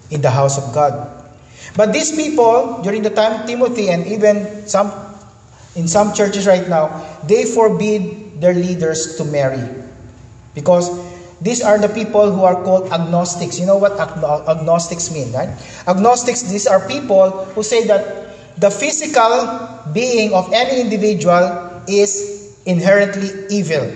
in 0.10 0.22
the 0.22 0.32
house 0.32 0.58
of 0.58 0.74
God. 0.74 1.16
But 1.76 1.94
these 1.94 2.12
people, 2.12 2.82
during 2.82 3.04
the 3.04 3.12
time 3.12 3.42
of 3.42 3.48
Timothy 3.48 3.90
and 3.90 4.08
even 4.08 4.68
some 4.68 4.92
in 5.76 5.88
some 5.88 6.14
churches 6.14 6.48
right 6.48 6.68
now, 6.68 7.06
they 7.24 7.46
forbid 7.46 8.42
their 8.42 8.54
leaders 8.54 9.18
to 9.18 9.24
marry 9.24 9.62
because 10.56 10.90
these 11.42 11.62
are 11.62 11.78
the 11.78 11.88
people 11.88 12.32
who 12.32 12.44
are 12.44 12.64
called 12.64 12.92
agnostics. 12.92 13.60
You 13.60 13.66
know 13.66 13.78
what 13.78 13.94
agnostics 14.00 15.12
mean, 15.12 15.32
right? 15.32 15.50
Agnostics, 15.88 16.44
these 16.44 16.68
are 16.68 16.86
people 16.88 17.46
who 17.56 17.64
say 17.64 17.88
that 17.88 18.60
the 18.60 18.70
physical 18.70 19.48
being 19.94 20.34
of 20.34 20.52
any 20.52 20.82
individual 20.82 21.82
is 21.88 22.60
inherently 22.66 23.30
evil. 23.50 23.90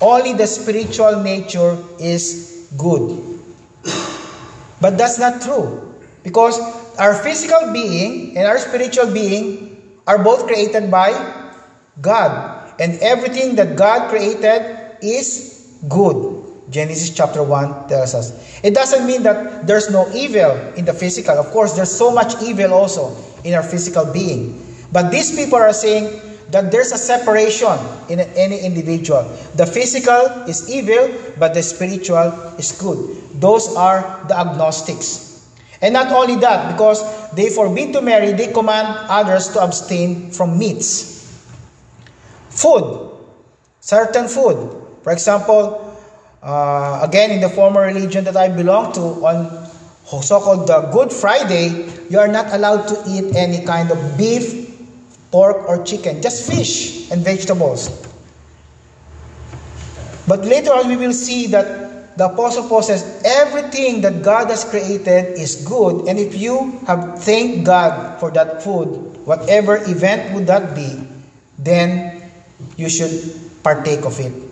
Only 0.00 0.34
the 0.34 0.46
spiritual 0.46 1.22
nature 1.22 1.76
is 1.98 2.68
good. 2.76 3.40
But 4.80 4.98
that's 4.98 5.18
not 5.18 5.40
true. 5.42 5.96
Because 6.22 6.60
our 6.98 7.14
physical 7.14 7.72
being 7.72 8.36
and 8.36 8.46
our 8.46 8.58
spiritual 8.58 9.10
being 9.12 9.98
are 10.06 10.22
both 10.22 10.46
created 10.46 10.90
by 10.90 11.10
God. 12.00 12.74
And 12.78 13.00
everything 13.00 13.56
that 13.56 13.76
God 13.76 14.10
created 14.10 14.98
is 15.02 15.80
good. 15.88 16.37
Genesis 16.70 17.10
chapter 17.10 17.42
1 17.42 17.88
tells 17.88 18.14
us. 18.14 18.32
It 18.62 18.74
doesn't 18.74 19.06
mean 19.06 19.22
that 19.22 19.66
there's 19.66 19.90
no 19.90 20.10
evil 20.12 20.52
in 20.74 20.84
the 20.84 20.92
physical. 20.92 21.38
Of 21.38 21.46
course, 21.50 21.74
there's 21.74 21.94
so 21.94 22.10
much 22.10 22.42
evil 22.42 22.74
also 22.74 23.16
in 23.44 23.54
our 23.54 23.62
physical 23.62 24.04
being. 24.12 24.64
But 24.92 25.10
these 25.10 25.34
people 25.34 25.58
are 25.58 25.72
saying 25.72 26.20
that 26.50 26.72
there's 26.72 26.92
a 26.92 26.98
separation 26.98 27.76
in 28.08 28.20
any 28.20 28.60
individual. 28.60 29.22
The 29.54 29.66
physical 29.66 30.48
is 30.48 30.68
evil, 30.68 31.12
but 31.38 31.54
the 31.54 31.62
spiritual 31.62 32.32
is 32.58 32.72
good. 32.72 33.16
Those 33.40 33.74
are 33.76 34.24
the 34.28 34.38
agnostics. 34.38 35.28
And 35.80 35.94
not 35.94 36.10
only 36.10 36.36
that, 36.40 36.72
because 36.72 37.00
they 37.32 37.50
forbid 37.50 37.92
to 37.92 38.02
marry, 38.02 38.32
they 38.32 38.52
command 38.52 38.88
others 39.08 39.48
to 39.54 39.62
abstain 39.62 40.32
from 40.32 40.58
meats. 40.58 41.16
Food, 42.50 43.14
certain 43.80 44.26
food. 44.26 44.84
For 45.02 45.12
example, 45.12 45.87
uh, 46.42 47.00
again, 47.02 47.30
in 47.30 47.40
the 47.40 47.48
former 47.48 47.82
religion 47.82 48.24
that 48.24 48.36
I 48.36 48.48
belong 48.48 48.92
to, 48.94 49.00
on 49.26 49.68
so-called 50.22 50.66
the 50.66 50.88
Good 50.92 51.12
Friday, 51.12 51.90
you 52.08 52.18
are 52.18 52.28
not 52.28 52.52
allowed 52.54 52.86
to 52.88 53.02
eat 53.06 53.34
any 53.36 53.64
kind 53.64 53.90
of 53.90 54.16
beef, 54.16 54.70
pork, 55.30 55.68
or 55.68 55.84
chicken, 55.84 56.22
just 56.22 56.50
fish 56.50 57.10
and 57.10 57.22
vegetables. 57.22 57.90
But 60.26 60.44
later 60.44 60.72
on, 60.72 60.88
we 60.88 60.96
will 60.96 61.12
see 61.12 61.46
that 61.48 62.16
the 62.16 62.26
Apostle 62.26 62.68
Paul 62.68 62.82
says 62.82 63.22
everything 63.24 64.00
that 64.02 64.22
God 64.22 64.48
has 64.50 64.64
created 64.64 65.38
is 65.38 65.64
good, 65.64 66.08
and 66.08 66.18
if 66.18 66.34
you 66.34 66.80
have 66.86 67.22
thanked 67.22 67.64
God 67.64 68.18
for 68.20 68.30
that 68.32 68.62
food, 68.62 68.88
whatever 69.26 69.76
event 69.76 70.34
would 70.34 70.46
that 70.46 70.74
be, 70.74 71.06
then 71.58 72.22
you 72.76 72.88
should 72.88 73.12
partake 73.62 74.04
of 74.04 74.18
it. 74.20 74.47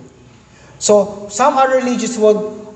So 0.79 1.27
some 1.31 1.57
other 1.57 1.77
religions 1.77 2.19
would 2.19 2.67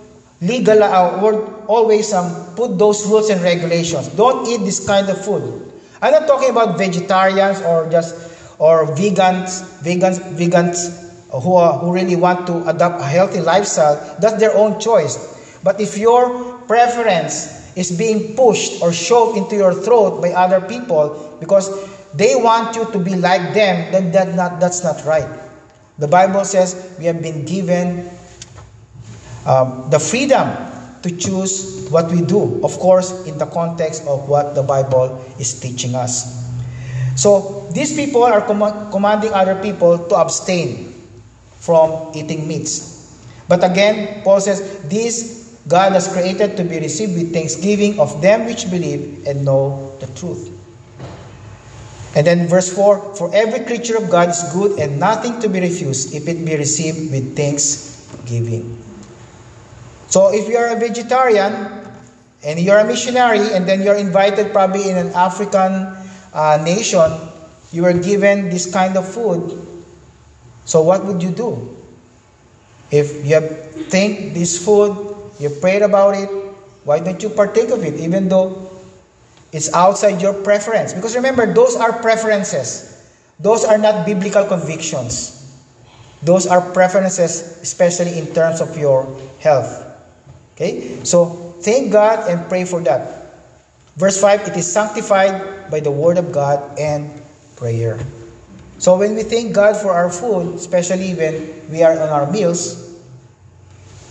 legal 0.40 0.82
uh, 0.82 1.20
or 1.20 1.64
always 1.66 2.12
um, 2.12 2.54
put 2.56 2.78
those 2.78 3.06
rules 3.06 3.28
and 3.30 3.42
regulations. 3.42 4.08
Don't 4.08 4.46
eat 4.48 4.64
this 4.64 4.84
kind 4.86 5.08
of 5.08 5.22
food. 5.22 5.72
I'm 6.00 6.12
not 6.12 6.26
talking 6.26 6.50
about 6.50 6.78
vegetarians 6.78 7.60
or 7.62 7.90
just 7.90 8.16
or 8.58 8.86
vegans, 8.86 9.64
vegans, 9.80 10.20
vegans 10.36 11.10
who, 11.42 11.54
are, 11.54 11.78
who 11.78 11.92
really 11.92 12.16
want 12.16 12.46
to 12.46 12.68
adopt 12.68 13.00
a 13.00 13.04
healthy 13.04 13.40
lifestyle. 13.40 13.96
That's 14.20 14.38
their 14.38 14.54
own 14.56 14.80
choice. 14.80 15.16
But 15.62 15.80
if 15.80 15.96
your 15.96 16.58
preference 16.66 17.76
is 17.76 17.90
being 17.96 18.34
pushed 18.34 18.82
or 18.82 18.92
shoved 18.92 19.38
into 19.38 19.56
your 19.56 19.74
throat 19.74 20.20
by 20.20 20.32
other 20.32 20.60
people 20.60 21.36
because 21.40 21.68
they 22.14 22.34
want 22.34 22.76
you 22.76 22.90
to 22.92 22.98
be 22.98 23.14
like 23.14 23.54
them, 23.54 23.92
then 23.92 24.12
that 24.12 24.34
not, 24.34 24.60
that's 24.60 24.82
not 24.82 25.04
right. 25.04 25.28
The 26.00 26.08
Bible 26.08 26.44
says 26.44 26.96
we 26.98 27.04
have 27.04 27.22
been 27.22 27.44
given 27.44 28.08
um, 29.46 29.88
the 29.90 30.00
freedom 30.00 30.48
to 31.02 31.16
choose 31.16 31.88
what 31.90 32.10
we 32.10 32.22
do, 32.22 32.60
of 32.64 32.72
course, 32.78 33.26
in 33.26 33.38
the 33.38 33.46
context 33.46 34.04
of 34.08 34.28
what 34.28 34.54
the 34.54 34.62
Bible 34.62 35.24
is 35.38 35.60
teaching 35.60 35.94
us. 35.94 36.40
So, 37.16 37.68
these 37.72 37.94
people 37.94 38.24
are 38.24 38.40
com- 38.40 38.90
commanding 38.90 39.32
other 39.32 39.60
people 39.60 39.98
to 40.08 40.14
abstain 40.16 40.94
from 41.60 42.12
eating 42.14 42.48
meats. 42.48 43.18
But 43.48 43.64
again, 43.64 44.22
Paul 44.22 44.40
says, 44.40 44.80
This 44.88 45.40
God 45.68 45.92
has 45.92 46.08
created 46.08 46.56
to 46.56 46.64
be 46.64 46.80
received 46.80 47.12
with 47.14 47.32
thanksgiving 47.32 48.00
of 48.00 48.22
them 48.22 48.46
which 48.46 48.70
believe 48.70 49.26
and 49.26 49.44
know 49.44 49.96
the 50.00 50.06
truth. 50.18 50.59
And 52.14 52.26
then 52.26 52.48
verse 52.48 52.72
4 52.72 53.14
For 53.14 53.30
every 53.34 53.64
creature 53.64 53.96
of 53.96 54.10
God 54.10 54.30
is 54.30 54.42
good 54.52 54.78
and 54.78 54.98
nothing 54.98 55.40
to 55.40 55.48
be 55.48 55.60
refused 55.60 56.14
if 56.14 56.26
it 56.26 56.44
be 56.44 56.56
received 56.56 57.10
with 57.10 57.36
thanksgiving. 57.36 58.82
So 60.08 60.34
if 60.34 60.48
you 60.48 60.56
are 60.56 60.74
a 60.74 60.78
vegetarian 60.78 61.86
and 62.42 62.58
you're 62.58 62.78
a 62.78 62.84
missionary 62.84 63.54
and 63.54 63.66
then 63.68 63.82
you're 63.82 63.96
invited 63.96 64.52
probably 64.52 64.90
in 64.90 64.96
an 64.96 65.12
African 65.14 65.94
uh, 66.34 66.58
nation, 66.64 67.10
you 67.70 67.82
were 67.82 67.94
given 67.94 68.50
this 68.50 68.66
kind 68.72 68.96
of 68.96 69.06
food. 69.06 69.54
So 70.64 70.82
what 70.82 71.04
would 71.04 71.22
you 71.22 71.30
do? 71.30 71.76
If 72.90 73.24
you 73.24 73.34
have 73.34 73.70
think 73.86 74.34
this 74.34 74.58
food, 74.58 75.14
you 75.38 75.50
prayed 75.50 75.82
about 75.82 76.16
it, 76.16 76.28
why 76.82 76.98
don't 76.98 77.22
you 77.22 77.30
partake 77.30 77.70
of 77.70 77.84
it 77.84 77.94
even 78.00 78.28
though 78.28 78.69
it's 79.52 79.72
outside 79.72 80.22
your 80.22 80.34
preference? 80.34 80.92
Because 80.92 81.16
remember, 81.16 81.52
those 81.52 81.76
are 81.76 81.92
preferences. 82.00 82.86
Those 83.38 83.64
are 83.64 83.78
not 83.78 84.06
biblical 84.06 84.44
convictions. 84.44 85.40
Those 86.22 86.46
are 86.46 86.60
preferences, 86.60 87.58
especially 87.62 88.18
in 88.18 88.34
terms 88.34 88.60
of 88.60 88.76
your 88.76 89.08
health. 89.40 89.86
Okay? 90.54 91.02
So, 91.04 91.56
thank 91.64 91.92
God 91.92 92.28
and 92.28 92.48
pray 92.48 92.64
for 92.64 92.80
that. 92.82 93.32
Verse 93.96 94.20
5 94.20 94.48
it 94.48 94.56
is 94.56 94.70
sanctified 94.70 95.70
by 95.70 95.80
the 95.80 95.90
word 95.90 96.18
of 96.18 96.32
God 96.32 96.78
and 96.78 97.20
prayer. 97.56 97.98
So, 98.78 98.96
when 98.96 99.16
we 99.16 99.24
thank 99.24 99.54
God 99.54 99.76
for 99.80 99.92
our 99.92 100.12
food, 100.12 100.56
especially 100.56 101.14
when 101.14 101.68
we 101.70 101.82
are 101.82 101.92
on 101.92 102.08
our 102.08 102.30
meals, 102.30 102.76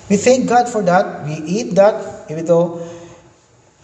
we 0.10 0.18
thank 0.18 0.50
God 0.50 0.68
for 0.68 0.82
that. 0.82 1.26
We 1.26 1.38
eat 1.46 1.76
that, 1.78 2.30
even 2.32 2.46
though, 2.46 2.82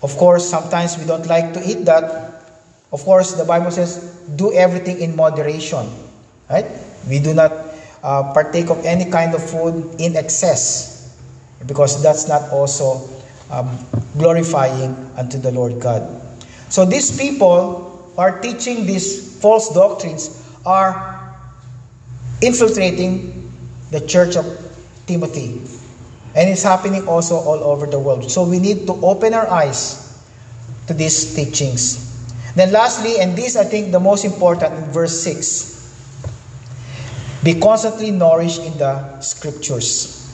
of 0.04 0.16
course, 0.18 0.50
sometimes 0.50 0.98
we 0.98 1.06
don't 1.06 1.28
like 1.28 1.54
to 1.54 1.62
eat 1.64 1.86
that. 1.86 2.44
Of 2.92 3.04
course, 3.04 3.34
the 3.34 3.46
Bible 3.46 3.72
says, 3.72 3.98
do 4.36 4.54
everything 4.54 5.00
in 5.00 5.16
moderation. 5.16 5.90
Right? 6.50 6.66
We 7.08 7.20
do 7.20 7.34
not 7.34 7.52
uh, 8.04 8.34
partake 8.34 8.70
of 8.70 8.86
any 8.86 9.10
kind 9.10 9.34
of 9.34 9.42
food 9.42 10.00
in 10.00 10.16
excess 10.16 11.18
because 11.66 12.02
that's 12.04 12.28
not 12.28 12.52
also 12.52 13.10
um, 13.50 13.80
glorifying 14.18 14.94
unto 15.18 15.38
the 15.38 15.52
Lord 15.52 15.80
God. 15.80 16.22
So 16.70 16.86
these 16.86 17.16
people 17.18 18.14
are 18.18 18.40
teaching 18.42 18.86
these 18.86 19.40
false 19.42 19.74
doctrines 19.74 20.42
are 20.66 21.38
infiltrating 22.42 23.52
the 23.92 24.06
church 24.06 24.36
of 24.36 24.46
Timothy. 25.08 25.62
And 26.36 26.50
it's 26.50 26.64
happening 26.64 27.08
also 27.08 27.38
all 27.38 27.64
over 27.64 27.88
the 27.88 27.98
world. 27.98 28.30
So 28.30 28.44
we 28.44 28.60
need 28.60 28.86
to 28.88 28.94
open 28.94 29.34
our 29.34 29.48
eyes 29.48 30.04
to 30.88 30.94
these 30.94 31.34
teachings. 31.34 32.04
Then 32.56 32.72
lastly, 32.72 33.20
and 33.20 33.38
this 33.38 33.56
I 33.56 33.64
think 33.64 33.92
the 33.92 34.00
most 34.00 34.26
important 34.26 34.74
in 34.74 34.84
verse 34.92 35.20
6, 35.24 35.76
be 37.44 37.60
constantly 37.60 38.12
nourished 38.12 38.62
in 38.62 38.78
the 38.78 39.20
scriptures. 39.22 40.28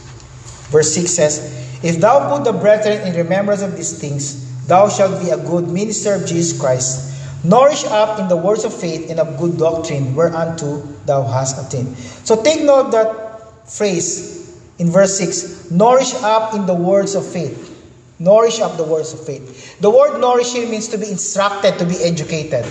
Verse 0.69 0.93
6 0.95 1.11
says, 1.11 1.83
If 1.83 1.99
thou 1.99 2.33
put 2.33 2.45
the 2.45 2.53
brethren 2.53 3.05
in 3.05 3.15
remembrance 3.15 3.61
of 3.61 3.75
these 3.75 3.99
things, 3.99 4.65
thou 4.65 4.89
shalt 4.89 5.21
be 5.21 5.29
a 5.29 5.37
good 5.37 5.67
minister 5.67 6.15
of 6.15 6.25
Jesus 6.25 6.59
Christ, 6.59 7.13
nourished 7.43 7.87
up 7.87 8.19
in 8.19 8.27
the 8.27 8.37
words 8.37 8.63
of 8.63 8.73
faith 8.73 9.09
and 9.09 9.19
of 9.19 9.37
good 9.37 9.57
doctrine, 9.57 10.15
whereunto 10.15 10.81
thou 11.05 11.23
hast 11.23 11.59
attained. 11.59 11.97
So 11.97 12.41
take 12.41 12.63
note 12.63 12.91
that 12.91 13.69
phrase 13.69 14.40
in 14.81 14.89
verse 14.89 15.21
6 15.21 15.69
nourish 15.69 16.13
up 16.25 16.55
in 16.57 16.65
the 16.65 16.73
words 16.73 17.13
of 17.13 17.21
faith. 17.21 17.69
Nourish 18.17 18.59
up 18.59 18.77
the 18.77 18.83
words 18.83 19.13
of 19.13 19.23
faith. 19.25 19.79
The 19.79 19.89
word 19.89 20.19
nourish 20.19 20.53
here 20.53 20.67
means 20.67 20.89
to 20.89 20.97
be 20.97 21.09
instructed, 21.09 21.77
to 21.77 21.85
be 21.85 21.97
educated. 22.01 22.65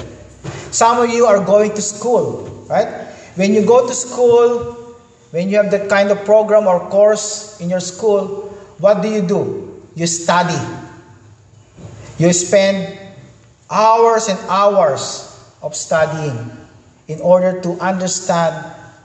Some 0.75 0.99
of 0.99 1.11
you 1.11 1.27
are 1.27 1.43
going 1.45 1.75
to 1.75 1.83
school, 1.83 2.67
right? 2.69 3.07
When 3.35 3.55
you 3.55 3.65
go 3.65 3.87
to 3.87 3.95
school, 3.95 4.75
when 5.31 5.49
you 5.49 5.57
have 5.59 5.71
that 5.71 5.89
kind 5.89 6.11
of 6.11 6.25
program 6.25 6.67
or 6.67 6.81
course 6.91 7.61
in 7.61 7.71
your 7.71 7.81
school, 7.81 8.51
what 8.79 9.03
do 9.03 9.09
you 9.09 9.23
do? 9.23 9.83
You 9.95 10.07
study. 10.07 10.59
You 12.19 12.33
spend 12.33 12.99
hours 13.71 14.27
and 14.29 14.39
hours 14.51 15.31
of 15.63 15.75
studying 15.75 16.51
in 17.07 17.21
order 17.21 17.61
to 17.63 17.79
understand 17.79 18.55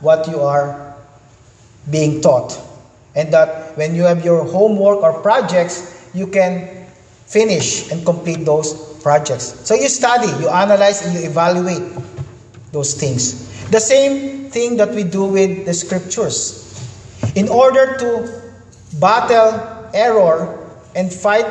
what 0.02 0.28
you 0.28 0.42
are 0.42 0.96
being 1.90 2.22
taught. 2.22 2.65
And 3.16 3.34
that 3.34 3.78
when 3.78 3.96
you 3.96 4.04
have 4.04 4.24
your 4.24 4.44
homework 4.44 5.02
or 5.02 5.22
projects, 5.22 6.10
you 6.14 6.28
can 6.28 6.86
finish 7.26 7.92
and 7.92 8.06
complete 8.06 8.46
those 8.46 8.74
projects. 9.02 9.60
So 9.68 9.76
you 9.76 9.90
study, 9.90 10.28
you 10.42 10.50
analyze, 10.50 11.06
and 11.06 11.14
you 11.16 11.28
evaluate 11.28 11.84
those 12.72 12.94
things. 12.94 13.70
The 13.70 13.80
same 13.80 14.50
thing 14.52 14.78
that 14.78 14.90
we 14.92 15.04
do 15.04 15.26
with 15.26 15.66
the 15.66 15.74
scriptures. 15.74 16.62
In 17.36 17.50
order 17.50 17.98
to 17.98 18.42
battle 19.00 19.90
error 19.94 20.60
and 20.96 21.12
fight 21.12 21.46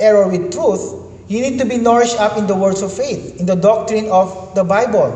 error 0.00 0.28
with 0.28 0.52
truth, 0.52 1.08
you 1.28 1.42
need 1.42 1.58
to 1.58 1.66
be 1.66 1.76
nourished 1.76 2.18
up 2.18 2.38
in 2.38 2.46
the 2.46 2.54
words 2.54 2.82
of 2.82 2.92
faith, 2.92 3.38
in 3.38 3.46
the 3.46 3.56
doctrine 3.56 4.10
of 4.10 4.54
the 4.54 4.64
Bible. 4.64 5.12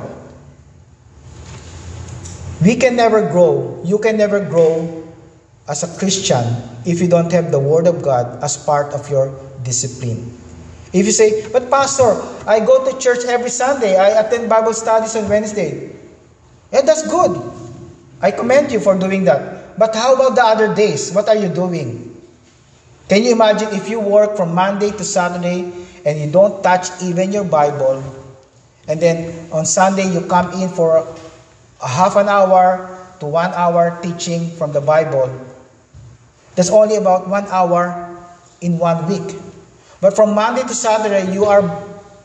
We 2.60 2.76
can 2.76 2.96
never 2.96 3.28
grow, 3.30 3.80
you 3.84 3.98
can 3.98 4.16
never 4.16 4.38
grow 4.38 5.01
as 5.68 5.82
a 5.82 5.98
Christian 5.98 6.42
if 6.84 7.00
you 7.00 7.08
don't 7.08 7.30
have 7.30 7.50
the 7.50 7.60
Word 7.60 7.86
of 7.86 8.02
God 8.02 8.42
as 8.42 8.56
part 8.56 8.92
of 8.92 9.08
your 9.10 9.30
discipline. 9.62 10.38
If 10.92 11.06
you 11.06 11.12
say, 11.12 11.48
But 11.48 11.70
Pastor, 11.70 12.20
I 12.46 12.60
go 12.60 12.84
to 12.84 12.98
church 12.98 13.24
every 13.24 13.50
Sunday, 13.50 13.96
I 13.96 14.20
attend 14.20 14.48
Bible 14.50 14.74
studies 14.74 15.16
on 15.16 15.28
Wednesday. 15.28 15.94
Yeah, 16.72 16.82
that's 16.82 17.06
good. 17.08 17.40
I 18.20 18.30
commend 18.30 18.72
you 18.72 18.80
for 18.80 18.98
doing 18.98 19.24
that. 19.24 19.78
But 19.78 19.94
how 19.94 20.14
about 20.14 20.36
the 20.36 20.44
other 20.44 20.74
days? 20.74 21.12
What 21.12 21.28
are 21.28 21.36
you 21.36 21.48
doing? 21.48 22.20
Can 23.08 23.24
you 23.24 23.32
imagine 23.32 23.68
if 23.72 23.88
you 23.88 24.00
work 24.00 24.36
from 24.36 24.54
Monday 24.54 24.90
to 24.90 25.04
Saturday 25.04 25.72
and 26.04 26.20
you 26.20 26.30
don't 26.30 26.62
touch 26.62 26.88
even 27.02 27.32
your 27.32 27.44
Bible, 27.44 28.02
and 28.88 29.00
then 29.00 29.50
on 29.52 29.64
Sunday 29.64 30.10
you 30.12 30.20
come 30.26 30.52
in 30.60 30.68
for 30.68 31.06
a 31.80 31.88
half 31.88 32.16
an 32.16 32.28
hour 32.28 32.88
to 33.20 33.26
one 33.26 33.52
hour 33.52 33.98
teaching 34.02 34.50
from 34.56 34.72
the 34.72 34.80
Bible? 34.80 35.28
That's 36.54 36.70
only 36.70 36.96
about 36.96 37.28
one 37.28 37.46
hour 37.48 38.18
in 38.60 38.78
one 38.78 39.08
week. 39.08 39.36
But 40.00 40.14
from 40.16 40.34
Monday 40.34 40.62
to 40.62 40.74
Saturday, 40.74 41.32
you 41.32 41.44
are 41.44 41.62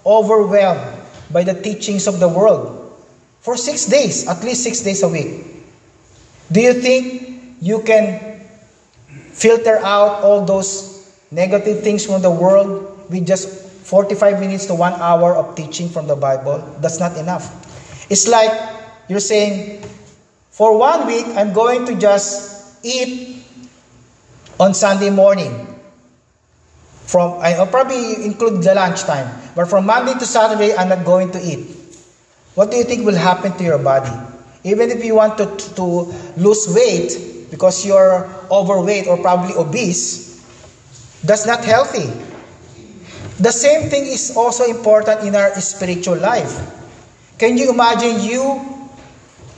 overwhelmed 0.06 1.02
by 1.32 1.44
the 1.44 1.54
teachings 1.54 2.08
of 2.08 2.20
the 2.20 2.28
world 2.28 2.96
for 3.42 3.56
six 3.56 3.86
days, 3.86 4.28
at 4.28 4.44
least 4.44 4.64
six 4.64 4.82
days 4.82 5.04
a 5.04 5.08
week. 5.08 5.46
Do 6.52 6.62
you 6.62 6.74
think 6.74 7.60
you 7.62 7.82
can 7.84 8.40
filter 9.32 9.78
out 9.80 10.24
all 10.24 10.46
those 10.46 11.12
negative 11.32 11.84
things 11.84 12.06
from 12.06 12.22
the 12.22 12.32
world 12.32 13.10
with 13.10 13.28
just 13.28 13.48
45 13.88 14.40
minutes 14.40 14.66
to 14.68 14.76
one 14.76 14.94
hour 14.94 15.36
of 15.36 15.56
teaching 15.56 15.90
from 15.90 16.08
the 16.08 16.16
Bible? 16.16 16.60
That's 16.80 17.00
not 17.00 17.18
enough. 17.18 17.52
It's 18.10 18.28
like 18.28 18.52
you're 19.08 19.20
saying, 19.20 19.84
for 20.50 20.78
one 20.78 21.06
week, 21.08 21.26
I'm 21.36 21.54
going 21.54 21.86
to 21.86 21.96
just 21.96 22.84
eat 22.84 23.27
on 24.60 24.74
Sunday 24.74 25.10
morning. 25.10 25.68
From 27.05 27.39
I'll 27.39 27.68
probably 27.68 28.26
include 28.26 28.64
the 28.64 28.76
lunchtime, 28.76 29.32
but 29.55 29.70
from 29.70 29.86
Monday 29.86 30.14
to 30.14 30.26
Saturday, 30.26 30.76
I'm 30.76 30.89
not 30.89 31.05
going 31.05 31.32
to 31.32 31.39
eat. 31.39 31.76
What 32.55 32.72
do 32.72 32.78
you 32.78 32.84
think 32.84 33.05
will 33.05 33.16
happen 33.16 33.53
to 33.58 33.64
your 33.64 33.78
body? 33.78 34.12
Even 34.64 34.89
if 34.91 35.05
you 35.05 35.16
want 35.16 35.38
to, 35.38 35.45
to 35.76 35.84
lose 36.36 36.68
weight 36.74 37.47
because 37.49 37.86
you're 37.86 38.28
overweight 38.51 39.08
or 39.08 39.18
probably 39.18 39.53
obese, 39.55 40.28
That's 41.24 41.45
not 41.45 41.66
healthy. 41.66 42.05
The 43.39 43.51
same 43.51 43.89
thing 43.89 44.05
is 44.05 44.36
also 44.36 44.66
important 44.66 45.26
in 45.26 45.36
our 45.36 45.53
spiritual 45.62 46.18
life. 46.18 46.53
Can 47.38 47.58
you 47.58 47.70
imagine 47.70 48.22
you 48.22 48.62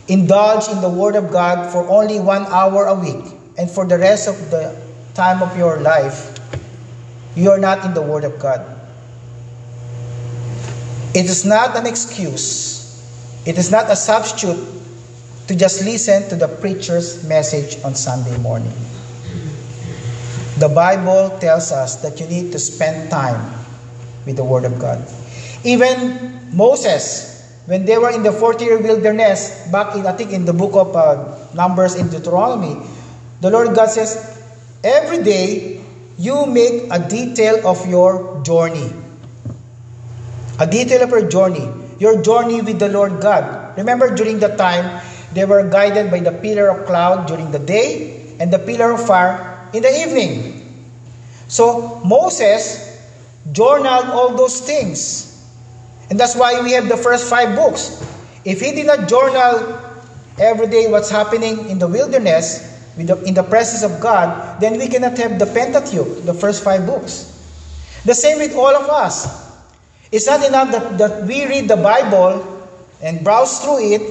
indulge 0.08 0.68
in 0.70 0.82
the 0.82 0.90
Word 0.90 1.16
of 1.16 1.32
God 1.32 1.72
for 1.72 1.88
only 1.88 2.20
one 2.20 2.44
hour 2.48 2.86
a 2.88 2.96
week, 2.96 3.24
and 3.58 3.70
for 3.70 3.86
the 3.86 3.98
rest 3.98 4.28
of 4.28 4.36
the 4.52 4.76
time 5.14 5.42
of 5.42 5.58
your 5.58 5.80
life, 5.80 6.40
you 7.36 7.52
are 7.52 7.60
not 7.60 7.86
in 7.86 7.94
the 7.94 8.02
Word 8.02 8.24
of 8.24 8.40
God? 8.40 8.62
It 11.14 11.26
is 11.26 11.46
not 11.46 11.76
an 11.76 11.88
excuse, 11.88 13.04
it 13.46 13.58
is 13.58 13.72
not 13.72 13.90
a 13.90 13.96
substitute 13.96 14.60
to 15.48 15.56
just 15.56 15.84
listen 15.84 16.30
to 16.30 16.36
the 16.36 16.48
preacher's 16.48 17.26
message 17.26 17.82
on 17.84 17.96
Sunday 17.96 18.38
morning. 18.38 18.74
The 20.60 20.70
Bible 20.70 21.40
tells 21.40 21.72
us 21.72 21.98
that 22.04 22.20
you 22.20 22.28
need 22.28 22.52
to 22.52 22.60
spend 22.60 23.10
time 23.10 23.58
with 24.26 24.36
the 24.36 24.44
Word 24.44 24.66
of 24.66 24.78
God. 24.78 25.02
Even 25.64 26.40
Moses, 26.54 27.58
when 27.66 27.86
they 27.86 27.98
were 27.98 28.12
in 28.12 28.24
the 28.24 28.32
40 28.32 28.66
year 28.66 28.78
wilderness, 28.78 29.68
back 29.72 29.96
in, 29.96 30.06
I 30.06 30.12
think, 30.14 30.32
in 30.32 30.46
the 30.46 30.54
book 30.54 30.74
of 30.76 30.96
uh, 30.96 31.38
Numbers 31.54 31.96
in 31.96 32.10
Deuteronomy, 32.10 32.86
the 33.42 33.50
Lord 33.50 33.76
God 33.76 33.90
says, 33.90 34.39
Every 34.84 35.24
day 35.24 35.82
you 36.18 36.46
make 36.46 36.88
a 36.92 37.00
detail 37.00 37.68
of 37.68 37.86
your 37.88 38.42
journey. 38.44 38.92
A 40.60 40.68
detail 40.68 41.04
of 41.04 41.10
your 41.10 41.30
journey. 41.30 41.68
Your 42.00 42.22
journey 42.22 42.62
with 42.62 42.80
the 42.80 42.88
Lord 42.88 43.22
God. 43.22 43.78
Remember, 43.78 44.16
during 44.16 44.40
the 44.40 44.56
time, 44.56 45.02
they 45.34 45.46
were 45.46 45.70
guided 45.70 46.12
by 46.12 46.20
the 46.20 46.32
pillar 46.32 46.70
of 46.70 46.86
cloud 46.86 47.28
during 47.28 47.52
the 47.52 47.60
day 47.60 48.36
and 48.40 48.52
the 48.52 48.60
pillar 48.60 48.92
of 48.92 49.06
fire 49.06 49.70
in 49.74 49.84
the 49.84 49.92
evening. 49.92 50.56
So 51.48 52.00
Moses 52.06 53.04
journaled 53.52 54.06
all 54.06 54.36
those 54.36 54.62
things. 54.62 55.28
And 56.10 56.20
that's 56.20 56.36
why 56.36 56.62
we 56.62 56.72
have 56.72 56.88
the 56.88 56.98
first 56.98 57.30
five 57.30 57.56
books. 57.56 58.02
If 58.46 58.62
he 58.62 58.72
did 58.72 58.88
not 58.88 59.10
journal 59.10 59.80
every 60.40 60.68
day 60.68 60.90
what's 60.90 61.10
happening 61.10 61.70
in 61.70 61.80
the 61.80 61.88
wilderness, 61.88 62.69
in 63.00 63.34
the 63.34 63.44
presence 63.44 63.84
of 63.84 64.00
God, 64.02 64.60
then 64.60 64.78
we 64.78 64.88
cannot 64.88 65.18
have 65.18 65.40
the 65.40 65.46
Pentateuch, 65.46 66.26
the 66.26 66.34
first 66.34 66.64
five 66.64 66.86
books. 66.86 67.36
The 68.06 68.14
same 68.14 68.40
with 68.40 68.56
all 68.56 68.76
of 68.76 68.90
us. 68.90 69.48
It's 70.12 70.26
not 70.26 70.46
enough 70.46 70.72
that, 70.72 70.98
that 70.98 71.28
we 71.28 71.46
read 71.46 71.68
the 71.68 71.78
Bible 71.78 72.68
and 73.02 73.24
browse 73.24 73.60
through 73.60 73.94
it, 73.94 74.02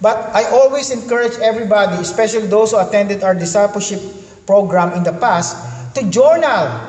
but 0.00 0.16
I 0.34 0.44
always 0.50 0.90
encourage 0.90 1.34
everybody, 1.38 1.96
especially 2.00 2.46
those 2.48 2.72
who 2.72 2.78
attended 2.78 3.22
our 3.22 3.34
discipleship 3.34 4.00
program 4.46 4.92
in 4.94 5.04
the 5.04 5.12
past 5.12 5.94
to 5.94 6.10
journal. 6.10 6.88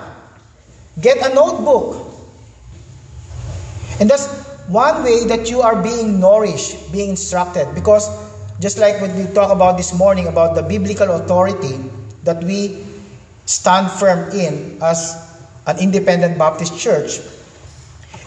Get 1.00 1.18
a 1.20 1.34
notebook. 1.34 2.08
And 4.00 4.10
that's 4.10 4.28
one 4.68 5.04
way 5.04 5.26
that 5.26 5.50
you 5.50 5.62
are 5.62 5.82
being 5.82 6.20
nourished, 6.20 6.92
being 6.92 7.12
instructed. 7.12 7.76
Because 7.76 8.08
just 8.62 8.78
like 8.78 9.02
what 9.02 9.10
we 9.18 9.26
talked 9.34 9.52
about 9.52 9.76
this 9.76 9.92
morning 9.98 10.28
about 10.28 10.54
the 10.54 10.62
biblical 10.62 11.10
authority 11.18 11.82
that 12.24 12.44
we 12.44 12.86
stand 13.46 13.90
firm 13.90 14.30
in 14.32 14.78
as 14.82 15.18
an 15.66 15.80
independent 15.80 16.38
Baptist 16.38 16.78
church, 16.78 17.18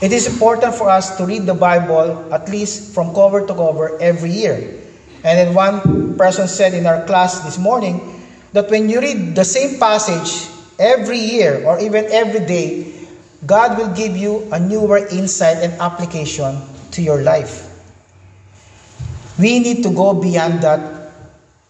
it 0.02 0.12
is 0.12 0.26
important 0.26 0.74
for 0.74 0.90
us 0.90 1.16
to 1.16 1.24
read 1.24 1.46
the 1.46 1.54
Bible 1.54 2.34
at 2.34 2.50
least 2.50 2.92
from 2.92 3.14
cover 3.14 3.46
to 3.46 3.54
cover 3.54 3.96
every 4.02 4.30
year. 4.30 4.58
And 5.22 5.38
then 5.38 5.54
one 5.54 6.18
person 6.18 6.48
said 6.48 6.74
in 6.74 6.84
our 6.84 7.06
class 7.06 7.40
this 7.40 7.56
morning, 7.56 8.10
that 8.52 8.70
when 8.70 8.88
you 8.88 9.00
read 9.00 9.34
the 9.34 9.44
same 9.44 9.78
passage 9.78 10.50
every 10.78 11.18
year 11.18 11.66
or 11.66 11.78
even 11.80 12.06
every 12.10 12.46
day, 12.46 12.94
God 13.46 13.76
will 13.76 13.92
give 13.94 14.16
you 14.16 14.48
a 14.52 14.58
newer 14.58 15.06
insight 15.10 15.58
and 15.58 15.72
application 15.82 16.62
to 16.92 17.02
your 17.02 17.22
life. 17.22 17.73
We 19.38 19.58
need 19.58 19.82
to 19.82 19.90
go 19.90 20.14
beyond 20.14 20.62
that 20.62 21.10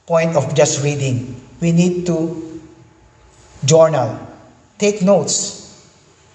point 0.07 0.37
of 0.37 0.55
just 0.55 0.85
reading. 0.85 1.41
We 1.61 1.73
need 1.73 2.07
to 2.07 2.61
journal, 3.65 4.21
take 4.79 5.03
notes. 5.03 5.65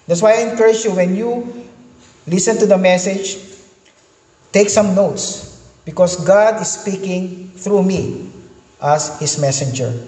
That's 0.06 0.22
why 0.22 0.34
I 0.34 0.50
encourage 0.50 0.84
you 0.84 0.92
when 0.92 1.14
you 1.14 1.66
listen 2.26 2.58
to 2.58 2.66
the 2.66 2.78
message, 2.78 3.38
take 4.52 4.68
some 4.68 4.94
notes 4.94 5.70
because 5.84 6.24
God 6.24 6.60
is 6.60 6.72
speaking 6.72 7.50
through 7.50 7.84
me 7.84 8.30
as 8.82 9.18
His 9.20 9.38
messenger. 9.38 10.06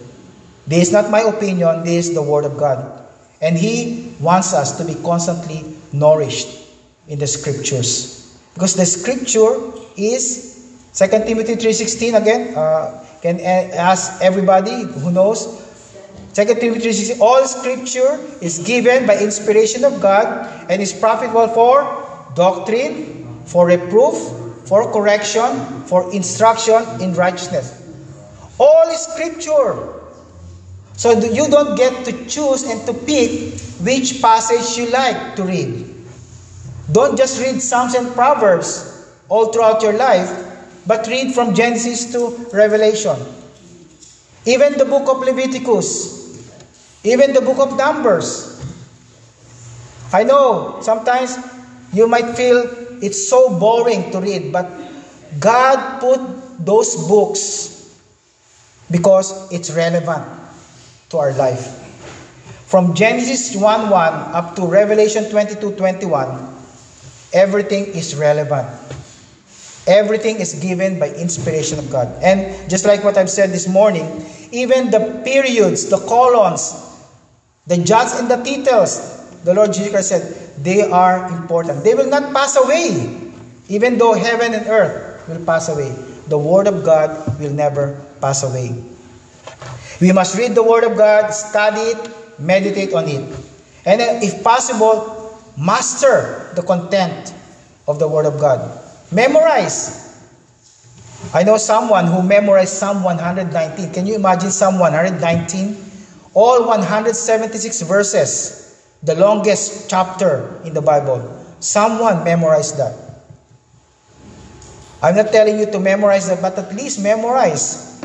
This 0.66 0.88
is 0.88 0.92
not 0.92 1.10
my 1.10 1.20
opinion, 1.20 1.84
this 1.84 2.08
is 2.08 2.14
the 2.14 2.22
Word 2.22 2.44
of 2.44 2.58
God. 2.58 3.06
And 3.40 3.56
He 3.56 4.14
wants 4.20 4.54
us 4.54 4.78
to 4.78 4.84
be 4.84 4.94
constantly 5.02 5.74
nourished 5.92 6.66
in 7.08 7.18
the 7.18 7.26
Scriptures. 7.26 8.38
Because 8.54 8.74
the 8.74 8.86
Scripture 8.86 9.72
is 9.96 10.51
2 10.94 11.06
Timothy 11.24 11.56
3.16 11.56 12.20
again. 12.20 12.56
Uh, 12.56 13.04
can 13.22 13.40
ask 13.40 14.20
everybody 14.20 14.82
who 14.82 15.10
knows. 15.10 15.46
2 16.34 16.44
Timothy 16.58 16.90
3.16 16.90 17.20
All 17.20 17.44
Scripture 17.46 18.20
is 18.40 18.58
given 18.60 19.06
by 19.06 19.18
inspiration 19.18 19.84
of 19.84 20.00
God 20.00 20.26
and 20.70 20.82
is 20.82 20.92
profitable 20.92 21.48
for 21.48 21.86
doctrine, 22.34 23.44
for 23.46 23.66
reproof, 23.66 24.14
for 24.66 24.90
correction, 24.92 25.84
for 25.86 26.12
instruction 26.12 26.82
in 27.00 27.14
righteousness. 27.14 27.78
All 28.58 28.90
Scripture 28.94 30.02
so 31.02 31.18
you 31.18 31.48
don't 31.48 31.76
get 31.76 32.04
to 32.04 32.12
choose 32.26 32.62
and 32.62 32.84
to 32.86 32.94
pick 32.94 33.58
which 33.82 34.20
passage 34.20 34.78
you 34.78 34.90
like 34.90 35.36
to 35.36 35.42
read. 35.42 35.94
Don't 36.92 37.16
just 37.16 37.40
read 37.40 37.60
Psalms 37.60 37.94
and 37.94 38.12
Proverbs 38.14 39.10
all 39.28 39.50
throughout 39.52 39.82
your 39.82 39.94
life, 39.94 40.30
but 40.86 41.06
read 41.06 41.34
from 41.34 41.54
Genesis 41.54 42.12
to 42.12 42.48
Revelation. 42.52 43.16
Even 44.44 44.76
the 44.76 44.84
book 44.84 45.08
of 45.08 45.20
Leviticus, 45.20 46.22
even 47.04 47.32
the 47.32 47.40
book 47.40 47.58
of 47.58 47.76
Numbers. 47.76 48.48
I 50.12 50.24
know 50.24 50.80
sometimes 50.82 51.38
you 51.92 52.06
might 52.06 52.34
feel 52.34 52.66
it's 53.02 53.28
so 53.28 53.58
boring 53.58 54.10
to 54.12 54.20
read, 54.20 54.52
but 54.52 54.70
God 55.38 56.00
put 56.00 56.20
those 56.64 56.96
books 57.08 57.98
because 58.90 59.50
it's 59.50 59.70
relevant 59.70 60.24
to 61.10 61.18
our 61.18 61.32
life. 61.32 61.78
From 62.66 62.94
Genesis 62.94 63.54
1 63.54 63.90
1 63.90 64.12
up 64.32 64.56
to 64.56 64.64
Revelation 64.64 65.28
22 65.28 65.76
21, 65.76 66.08
everything 67.32 67.86
is 67.86 68.14
relevant. 68.16 68.68
Everything 69.86 70.38
is 70.38 70.54
given 70.62 70.98
by 70.98 71.08
inspiration 71.10 71.78
of 71.78 71.90
God. 71.90 72.08
And 72.22 72.70
just 72.70 72.86
like 72.86 73.02
what 73.02 73.18
I've 73.18 73.30
said 73.30 73.50
this 73.50 73.66
morning, 73.66 74.24
even 74.52 74.90
the 74.90 75.22
periods, 75.24 75.88
the 75.88 75.98
colons, 75.98 76.74
the 77.66 77.78
jots 77.78 78.18
and 78.18 78.30
the 78.30 78.36
tittles, 78.42 79.42
the 79.42 79.54
Lord 79.54 79.72
Jesus 79.72 79.90
Christ 79.90 80.08
said, 80.08 80.22
they 80.62 80.82
are 80.82 81.26
important. 81.30 81.82
They 81.82 81.94
will 81.94 82.08
not 82.08 82.32
pass 82.32 82.56
away. 82.56 83.32
Even 83.68 83.98
though 83.98 84.12
heaven 84.12 84.54
and 84.54 84.66
earth 84.66 85.26
will 85.28 85.44
pass 85.44 85.68
away, 85.68 85.90
the 86.28 86.38
Word 86.38 86.66
of 86.66 86.84
God 86.84 87.40
will 87.40 87.52
never 87.52 87.98
pass 88.20 88.42
away. 88.42 88.74
We 90.00 90.12
must 90.12 90.36
read 90.36 90.54
the 90.54 90.62
Word 90.62 90.84
of 90.84 90.96
God, 90.96 91.30
study 91.30 91.80
it, 91.80 92.10
meditate 92.38 92.92
on 92.92 93.08
it. 93.08 93.22
And 93.84 94.00
if 94.22 94.42
possible, 94.44 95.38
master 95.56 96.50
the 96.54 96.62
content 96.62 97.34
of 97.88 97.98
the 97.98 98.06
Word 98.06 98.26
of 98.26 98.38
God. 98.38 98.81
Memorize. 99.12 100.00
I 101.34 101.44
know 101.44 101.56
someone 101.56 102.06
who 102.06 102.22
memorized 102.22 102.74
Psalm 102.74 103.02
119. 103.02 103.92
Can 103.92 104.06
you 104.06 104.16
imagine 104.16 104.50
Psalm 104.50 104.78
119? 104.78 105.76
All 106.34 106.66
176 106.66 107.82
verses, 107.82 108.82
the 109.02 109.14
longest 109.14 109.88
chapter 109.88 110.60
in 110.64 110.74
the 110.74 110.80
Bible. 110.80 111.20
Someone 111.60 112.24
memorized 112.24 112.78
that. 112.78 112.96
I'm 115.02 115.16
not 115.16 115.30
telling 115.30 115.58
you 115.58 115.66
to 115.66 115.78
memorize 115.78 116.28
that, 116.28 116.40
but 116.40 116.58
at 116.58 116.74
least 116.74 117.02
memorize 117.02 118.00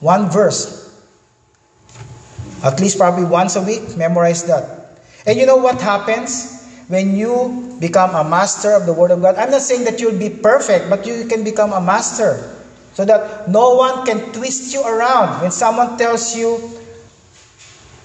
one 0.00 0.28
verse 0.28 0.84
at 2.64 2.80
least 2.80 2.96
probably 2.96 3.24
once 3.24 3.56
a 3.56 3.62
week, 3.62 3.94
memorize 3.96 4.42
that. 4.44 4.98
And 5.26 5.38
you 5.38 5.44
know 5.44 5.58
what 5.58 5.80
happens 5.80 6.53
when 6.88 7.16
you 7.16 7.76
become 7.80 8.14
a 8.14 8.24
master 8.24 8.72
of 8.72 8.86
the 8.86 8.92
Word 8.92 9.10
of 9.10 9.20
God? 9.22 9.36
I'm 9.36 9.50
not 9.50 9.62
saying 9.62 9.84
that 9.84 10.00
you'll 10.00 10.18
be 10.18 10.30
perfect, 10.30 10.90
but 10.90 11.06
you 11.06 11.26
can 11.26 11.44
become 11.44 11.72
a 11.72 11.80
master. 11.80 12.50
So 12.94 13.04
that 13.04 13.50
no 13.50 13.74
one 13.74 14.06
can 14.06 14.32
twist 14.32 14.72
you 14.72 14.82
around. 14.84 15.42
When 15.42 15.50
someone 15.50 15.98
tells 15.98 16.36
you 16.36 16.70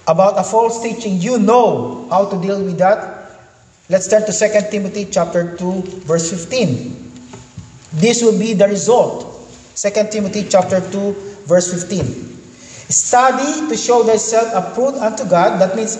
about 0.06 0.38
a 0.38 0.42
false 0.42 0.82
teaching, 0.82 1.20
you 1.20 1.38
know 1.38 2.08
how 2.10 2.28
to 2.28 2.40
deal 2.40 2.62
with 2.64 2.78
that. 2.78 3.38
Let's 3.88 4.08
turn 4.08 4.26
to 4.26 4.32
2 4.32 4.70
Timothy 4.70 5.06
chapter 5.10 5.56
2, 5.56 6.06
verse 6.06 6.30
15. 6.30 7.12
This 7.92 8.22
will 8.22 8.38
be 8.38 8.54
the 8.54 8.66
result. 8.66 9.26
2 9.76 9.90
Timothy 10.10 10.46
chapter 10.48 10.80
2, 10.80 11.12
verse 11.46 11.72
15. 11.72 12.04
Study 12.90 13.68
to 13.68 13.76
show 13.76 14.02
thyself 14.02 14.50
approved 14.54 14.98
unto 14.98 15.24
God. 15.24 15.60
That 15.60 15.76
means 15.76 15.98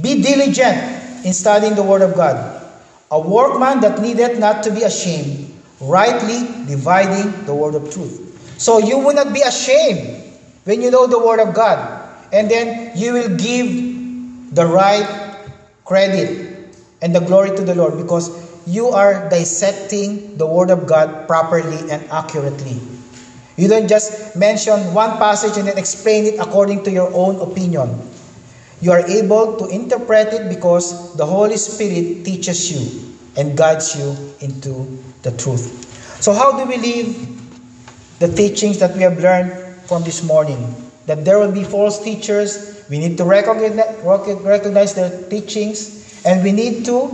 Be 0.00 0.22
diligent 0.22 1.03
in 1.24 1.32
studying 1.32 1.74
the 1.74 1.82
Word 1.82 2.02
of 2.02 2.14
God. 2.14 2.62
A 3.10 3.18
workman 3.18 3.80
that 3.80 4.00
needeth 4.00 4.38
not 4.38 4.62
to 4.64 4.70
be 4.70 4.82
ashamed, 4.82 5.52
rightly 5.80 6.46
dividing 6.66 7.44
the 7.46 7.54
Word 7.54 7.74
of 7.74 7.92
truth. 7.92 8.20
So 8.58 8.78
you 8.78 8.98
will 8.98 9.14
not 9.14 9.32
be 9.32 9.40
ashamed 9.40 10.22
when 10.64 10.80
you 10.80 10.90
know 10.90 11.06
the 11.06 11.18
Word 11.18 11.40
of 11.40 11.54
God. 11.54 12.02
And 12.32 12.50
then 12.50 12.96
you 12.96 13.12
will 13.12 13.36
give 13.36 14.54
the 14.54 14.66
right 14.66 15.36
credit 15.84 16.74
and 17.02 17.14
the 17.14 17.20
glory 17.20 17.56
to 17.56 17.62
the 17.62 17.74
Lord 17.74 17.96
because 17.96 18.30
you 18.66 18.88
are 18.88 19.28
dissecting 19.28 20.36
the 20.36 20.46
Word 20.46 20.70
of 20.70 20.86
God 20.86 21.28
properly 21.28 21.90
and 21.90 22.02
accurately. 22.10 22.80
You 23.56 23.68
don't 23.68 23.86
just 23.86 24.34
mention 24.34 24.94
one 24.94 25.18
passage 25.18 25.56
and 25.58 25.68
then 25.68 25.78
explain 25.78 26.24
it 26.26 26.40
according 26.40 26.82
to 26.84 26.90
your 26.90 27.12
own 27.14 27.38
opinion. 27.38 27.92
You 28.84 28.92
are 28.92 29.00
able 29.08 29.56
to 29.56 29.64
interpret 29.72 30.28
it 30.34 30.52
because 30.52 31.16
the 31.16 31.24
Holy 31.24 31.56
Spirit 31.56 32.20
teaches 32.20 32.68
you 32.68 33.16
and 33.34 33.56
guides 33.56 33.96
you 33.96 34.12
into 34.44 35.00
the 35.22 35.32
truth. 35.32 35.88
So, 36.20 36.34
how 36.34 36.52
do 36.52 36.68
we 36.68 36.76
live 36.76 37.08
the 38.20 38.28
teachings 38.28 38.80
that 38.80 38.92
we 38.94 39.00
have 39.00 39.18
learned 39.18 39.56
from 39.88 40.04
this 40.04 40.22
morning? 40.22 40.68
That 41.06 41.24
there 41.24 41.38
will 41.38 41.50
be 41.50 41.64
false 41.64 41.96
teachers. 42.04 42.84
We 42.90 42.98
need 42.98 43.16
to 43.16 43.24
recognize, 43.24 44.92
their 44.92 45.30
teachings 45.30 46.20
and 46.26 46.44
we 46.44 46.52
need 46.52 46.84
to 46.84 47.08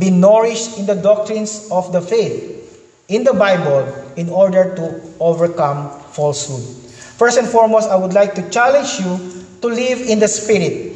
be 0.00 0.10
nourished 0.10 0.76
in 0.76 0.86
the 0.86 0.96
doctrines 0.96 1.70
of 1.70 1.92
the 1.92 2.00
faith 2.00 2.82
in 3.06 3.22
the 3.22 3.32
Bible 3.32 3.86
in 4.16 4.28
order 4.28 4.74
to 4.74 5.00
overcome 5.20 5.88
falsehood. 6.10 6.66
First 7.14 7.38
and 7.38 7.46
foremost, 7.46 7.88
I 7.88 7.94
would 7.94 8.12
like 8.12 8.34
to 8.34 8.50
challenge 8.50 8.98
you 8.98 9.46
to 9.62 9.68
live 9.68 10.00
in 10.02 10.18
the 10.18 10.26
Spirit. 10.26 10.95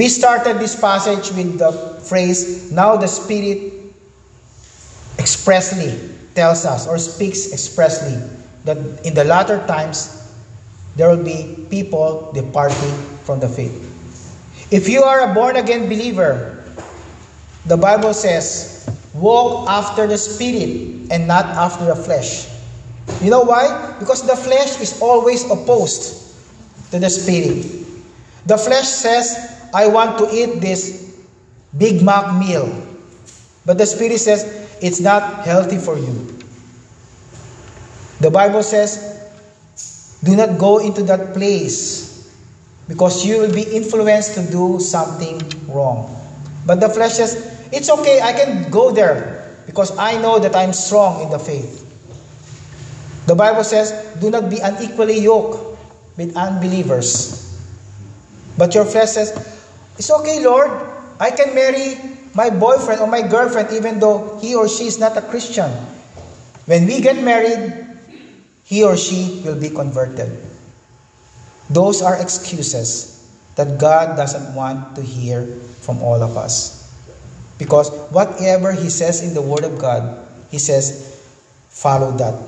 We 0.00 0.08
started 0.08 0.56
this 0.56 0.80
passage 0.80 1.28
with 1.36 1.58
the 1.58 2.00
phrase, 2.00 2.72
Now 2.72 2.96
the 2.96 3.06
Spirit 3.06 3.92
expressly 5.18 5.92
tells 6.32 6.64
us 6.64 6.88
or 6.88 6.96
speaks 6.96 7.52
expressly 7.52 8.16
that 8.64 8.78
in 9.04 9.12
the 9.12 9.24
latter 9.24 9.60
times 9.66 10.32
there 10.96 11.10
will 11.10 11.22
be 11.22 11.66
people 11.68 12.32
departing 12.32 12.96
from 13.28 13.40
the 13.40 13.48
faith. 13.50 13.76
If 14.72 14.88
you 14.88 15.02
are 15.02 15.30
a 15.30 15.34
born 15.34 15.56
again 15.56 15.84
believer, 15.84 16.64
the 17.66 17.76
Bible 17.76 18.14
says, 18.14 18.88
walk 19.12 19.68
after 19.68 20.06
the 20.06 20.16
Spirit 20.16 21.12
and 21.12 21.28
not 21.28 21.44
after 21.44 21.84
the 21.84 21.94
flesh. 21.94 22.48
You 23.20 23.28
know 23.28 23.42
why? 23.42 23.68
Because 23.98 24.26
the 24.26 24.34
flesh 24.34 24.80
is 24.80 24.96
always 25.02 25.44
opposed 25.44 26.40
to 26.90 26.98
the 26.98 27.10
Spirit. 27.10 27.84
The 28.46 28.56
flesh 28.56 28.88
says, 28.88 29.59
I 29.74 29.88
want 29.88 30.18
to 30.18 30.28
eat 30.34 30.60
this 30.60 31.24
Big 31.76 32.02
Mac 32.02 32.38
meal. 32.38 32.66
But 33.64 33.78
the 33.78 33.86
Spirit 33.86 34.18
says, 34.18 34.44
it's 34.82 35.00
not 35.00 35.44
healthy 35.44 35.78
for 35.78 35.98
you. 35.98 36.38
The 38.20 38.30
Bible 38.30 38.62
says, 38.62 39.06
do 40.22 40.36
not 40.36 40.58
go 40.58 40.78
into 40.78 41.02
that 41.04 41.32
place 41.32 42.28
because 42.88 43.24
you 43.24 43.38
will 43.38 43.54
be 43.54 43.62
influenced 43.62 44.34
to 44.34 44.42
do 44.50 44.80
something 44.80 45.40
wrong. 45.68 46.16
But 46.66 46.80
the 46.80 46.88
flesh 46.88 47.14
says, 47.14 47.68
it's 47.72 47.88
okay, 47.88 48.20
I 48.20 48.32
can 48.32 48.70
go 48.70 48.90
there 48.90 49.56
because 49.66 49.96
I 49.96 50.20
know 50.20 50.38
that 50.38 50.56
I'm 50.56 50.72
strong 50.72 51.22
in 51.22 51.30
the 51.30 51.38
faith. 51.38 51.86
The 53.26 53.34
Bible 53.34 53.64
says, 53.64 53.92
do 54.20 54.30
not 54.30 54.50
be 54.50 54.58
unequally 54.58 55.20
yoked 55.20 55.78
with 56.16 56.36
unbelievers. 56.36 57.46
But 58.58 58.74
your 58.74 58.84
flesh 58.84 59.10
says, 59.10 59.59
it's 60.00 60.08
okay, 60.08 60.40
Lord, 60.40 60.72
I 61.20 61.28
can 61.30 61.54
marry 61.54 62.00
my 62.32 62.48
boyfriend 62.48 63.04
or 63.04 63.06
my 63.06 63.20
girlfriend 63.20 63.68
even 63.76 64.00
though 64.00 64.40
he 64.40 64.56
or 64.56 64.64
she 64.66 64.88
is 64.88 64.98
not 64.98 65.12
a 65.12 65.20
Christian. 65.20 65.68
When 66.64 66.86
we 66.86 67.04
get 67.04 67.22
married, 67.22 67.84
he 68.64 68.82
or 68.82 68.96
she 68.96 69.42
will 69.44 69.60
be 69.60 69.68
converted. 69.68 70.32
Those 71.68 72.00
are 72.00 72.16
excuses 72.16 73.28
that 73.56 73.78
God 73.78 74.16
doesn't 74.16 74.54
want 74.54 74.96
to 74.96 75.02
hear 75.02 75.44
from 75.84 76.00
all 76.00 76.22
of 76.22 76.38
us. 76.38 76.88
Because 77.58 77.92
whatever 78.08 78.72
He 78.72 78.88
says 78.88 79.20
in 79.20 79.34
the 79.34 79.42
Word 79.42 79.64
of 79.64 79.76
God, 79.76 80.26
He 80.50 80.56
says, 80.56 81.20
follow 81.68 82.16
that. 82.16 82.40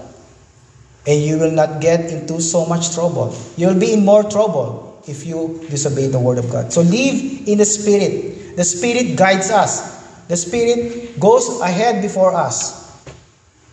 And 1.07 1.21
you 1.21 1.37
will 1.37 1.53
not 1.53 1.83
get 1.83 2.09
into 2.09 2.41
so 2.41 2.65
much 2.65 2.95
trouble. 2.95 3.37
You 3.59 3.67
will 3.67 3.79
be 3.79 3.93
in 3.93 4.07
more 4.07 4.23
trouble 4.23 4.92
if 5.07 5.27
you 5.27 5.65
disobey 5.71 6.07
the 6.07 6.19
Word 6.19 6.39
of 6.39 6.51
God. 6.51 6.73
So 6.73 6.83
live 6.83 7.49
in 7.49 7.59
the 7.59 7.65
Spirit. 7.65 8.57
The 8.57 8.65
Spirit 8.65 9.17
guides 9.17 9.51
us. 9.51 10.03
The 10.29 10.37
Spirit 10.37 11.19
goes 11.19 11.61
ahead 11.61 12.03
before 12.03 12.35
us 12.35 12.83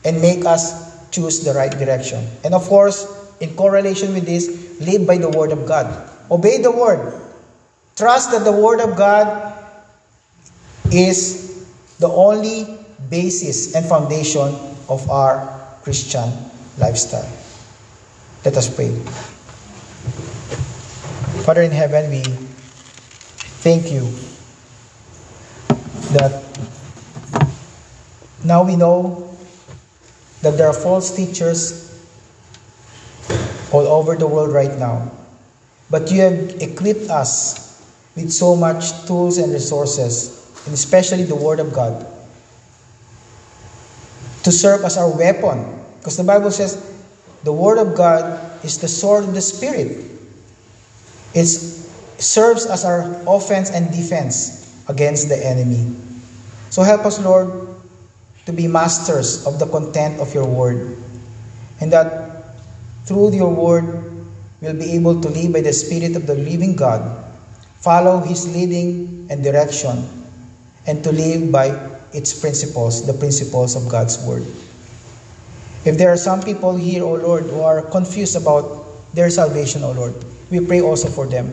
and 0.03 0.21
make 0.21 0.45
us 0.45 1.09
choose 1.11 1.43
the 1.43 1.53
right 1.53 1.71
direction. 1.71 2.27
And 2.43 2.53
of 2.53 2.67
course, 2.67 3.05
in 3.39 3.55
correlation 3.55 4.13
with 4.13 4.25
this, 4.25 4.80
live 4.80 5.05
by 5.07 5.17
the 5.17 5.30
Word 5.30 5.51
of 5.51 5.67
God. 5.67 5.88
Obey 6.32 6.61
the 6.61 6.71
Word. 6.71 7.21
Trust 7.95 8.32
that 8.32 8.43
the 8.43 8.51
Word 8.51 8.80
of 8.80 8.97
God 8.97 9.53
is 10.91 11.67
the 11.99 12.07
only 12.07 12.80
basis 13.09 13.75
and 13.75 13.86
foundation 13.86 14.55
of 14.88 15.09
our 15.09 15.59
Christian 15.84 16.32
lifestyle. 16.77 17.30
Let 18.45 18.57
us 18.57 18.73
pray. 18.73 18.95
Father 21.50 21.64
in 21.64 21.72
heaven, 21.72 22.12
we 22.12 22.22
thank 23.66 23.91
you 23.91 24.06
that 26.14 26.45
now 28.45 28.64
we 28.64 28.76
know 28.76 29.36
that 30.43 30.60
there 30.60 30.68
are 30.68 30.78
false 30.78 31.16
teachers 31.16 31.89
all 33.72 33.88
over 33.88 34.16
the 34.16 34.28
world 34.28 34.54
right 34.54 34.78
now. 34.78 35.12
But 35.89 36.12
you 36.12 36.22
have 36.22 36.62
equipped 36.62 37.10
us 37.10 37.82
with 38.16 38.32
so 38.32 38.56
much 38.56 39.08
tools 39.08 39.39
and 39.39 39.52
resources 39.52 40.45
and 40.68 40.74
especially 40.76 41.24
the 41.24 41.34
Word 41.34 41.60
of 41.60 41.74
God, 41.74 42.06
to 44.43 44.52
serve 44.52 44.84
as 44.84 45.00
our 45.00 45.10
weapon. 45.10 45.84
Because 45.97 46.16
the 46.16 46.24
Bible 46.24 46.52
says 46.52 46.78
the 47.43 47.52
Word 47.52 47.80
of 47.80 47.95
God 47.95 48.64
is 48.64 48.78
the 48.78 48.88
sword 48.88 49.24
of 49.24 49.34
the 49.34 49.41
Spirit. 49.41 50.18
It 51.34 51.45
serves 51.45 52.65
as 52.65 52.86
our 52.86 53.21
offense 53.27 53.69
and 53.69 53.91
defense 53.91 54.59
against 54.88 55.30
the 55.30 55.38
enemy. 55.38 55.95
So 56.69 56.82
help 56.82 57.05
us, 57.05 57.19
Lord, 57.19 57.69
to 58.45 58.53
be 58.53 58.67
masters 58.67 59.45
of 59.45 59.59
the 59.59 59.67
content 59.67 60.19
of 60.19 60.34
your 60.34 60.45
Word. 60.45 60.97
And 61.80 61.93
that 61.93 62.55
through 63.05 63.34
your 63.34 63.53
Word, 63.53 64.25
we'll 64.61 64.77
be 64.77 64.91
able 64.97 65.21
to 65.21 65.30
live 65.30 65.53
by 65.53 65.61
the 65.61 65.73
Spirit 65.73 66.15
of 66.15 66.25
the 66.25 66.36
living 66.36 66.75
God, 66.75 67.01
follow 67.77 68.19
His 68.19 68.49
leading 68.53 69.27
and 69.30 69.43
direction, 69.43 70.05
and 70.88 71.03
to 71.03 71.11
live 71.11 71.51
by 71.51 71.77
its 72.11 72.34
principles, 72.34 73.05
the 73.05 73.13
principles 73.13 73.75
of 73.75 73.88
God's 73.88 74.17
Word. 74.25 74.45
If 75.86 75.97
there 75.97 76.09
are 76.09 76.17
some 76.17 76.41
people 76.41 76.75
here, 76.75 77.03
O 77.03 77.13
Lord, 77.13 77.43
who 77.43 77.61
are 77.61 77.82
confused 77.82 78.36
about 78.36 78.86
their 79.13 79.30
salvation, 79.30 79.84
O 79.84 79.91
Lord, 79.91 80.13
we 80.50 80.66
pray 80.66 80.82
also 80.82 81.10
for 81.10 81.28
them. 81.28 81.47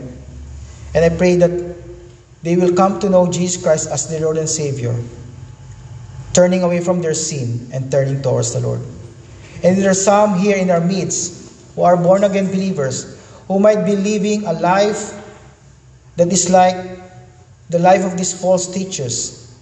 And 0.93 1.05
I 1.05 1.15
pray 1.15 1.35
that 1.37 1.75
they 2.43 2.55
will 2.55 2.73
come 2.73 2.99
to 2.99 3.09
know 3.09 3.31
Jesus 3.31 3.61
Christ 3.61 3.89
as 3.89 4.09
their 4.09 4.21
Lord 4.21 4.37
and 4.37 4.49
Savior, 4.49 4.95
turning 6.33 6.63
away 6.63 6.81
from 6.81 7.01
their 7.01 7.13
sin 7.13 7.69
and 7.73 7.91
turning 7.91 8.21
towards 8.21 8.53
the 8.53 8.59
Lord. 8.59 8.81
And 9.63 9.77
there 9.77 9.91
are 9.91 9.97
some 9.97 10.39
here 10.39 10.55
in 10.55 10.69
our 10.69 10.81
midst 10.81 11.75
who 11.75 11.83
are 11.83 11.97
born 11.97 12.23
again 12.23 12.47
believers 12.47 13.17
who 13.47 13.59
might 13.59 13.85
be 13.85 13.95
living 13.95 14.45
a 14.45 14.53
life 14.53 15.13
that 16.15 16.31
is 16.31 16.49
like 16.49 16.75
the 17.69 17.79
life 17.79 18.03
of 18.03 18.17
these 18.17 18.39
false 18.39 18.71
teachers. 18.71 19.55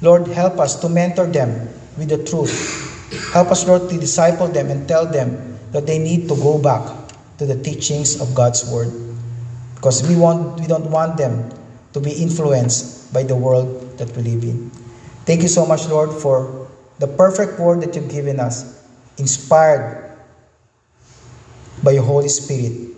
Lord, 0.00 0.26
help 0.28 0.58
us 0.58 0.80
to 0.80 0.88
mentor 0.88 1.26
them 1.26 1.68
with 1.96 2.08
the 2.08 2.22
truth. 2.24 3.32
Help 3.32 3.48
us, 3.48 3.66
Lord, 3.66 3.88
to 3.88 3.98
disciple 3.98 4.48
them 4.48 4.70
and 4.70 4.88
tell 4.88 5.06
them 5.06 5.58
that 5.72 5.86
they 5.86 5.98
need 5.98 6.28
to 6.28 6.36
go 6.36 6.58
back 6.58 6.95
to 7.38 7.46
the 7.46 7.60
teachings 7.62 8.20
of 8.20 8.34
God's 8.34 8.68
Word. 8.70 8.92
Because 9.74 10.06
we, 10.08 10.16
want, 10.16 10.60
we 10.60 10.66
don't 10.66 10.90
want 10.90 11.16
them 11.16 11.50
to 11.92 12.00
be 12.00 12.12
influenced 12.12 13.12
by 13.12 13.22
the 13.22 13.36
world 13.36 13.98
that 13.98 14.14
we 14.16 14.22
live 14.22 14.42
in. 14.42 14.70
Thank 15.24 15.42
you 15.42 15.48
so 15.48 15.66
much, 15.66 15.86
Lord, 15.88 16.10
for 16.10 16.68
the 16.98 17.06
perfect 17.06 17.58
word 17.58 17.80
that 17.82 17.94
you've 17.94 18.10
given 18.10 18.40
us, 18.40 18.84
inspired 19.18 20.16
by 21.82 21.92
your 21.92 22.04
Holy 22.04 22.28
Spirit. 22.28 22.94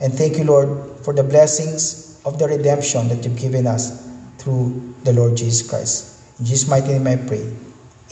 And 0.00 0.14
thank 0.14 0.38
you, 0.38 0.44
Lord, 0.44 0.98
for 1.04 1.12
the 1.12 1.24
blessings 1.24 2.20
of 2.24 2.38
the 2.38 2.48
redemption 2.48 3.08
that 3.08 3.24
you've 3.24 3.38
given 3.38 3.66
us 3.66 4.06
through 4.38 4.94
the 5.04 5.12
Lord 5.12 5.36
Jesus 5.36 5.68
Christ. 5.68 6.38
In 6.38 6.46
Jesus' 6.46 6.68
mighty 6.68 6.88
name 6.88 7.06
I 7.06 7.16
pray. 7.16 7.52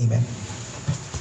Amen. 0.00 0.22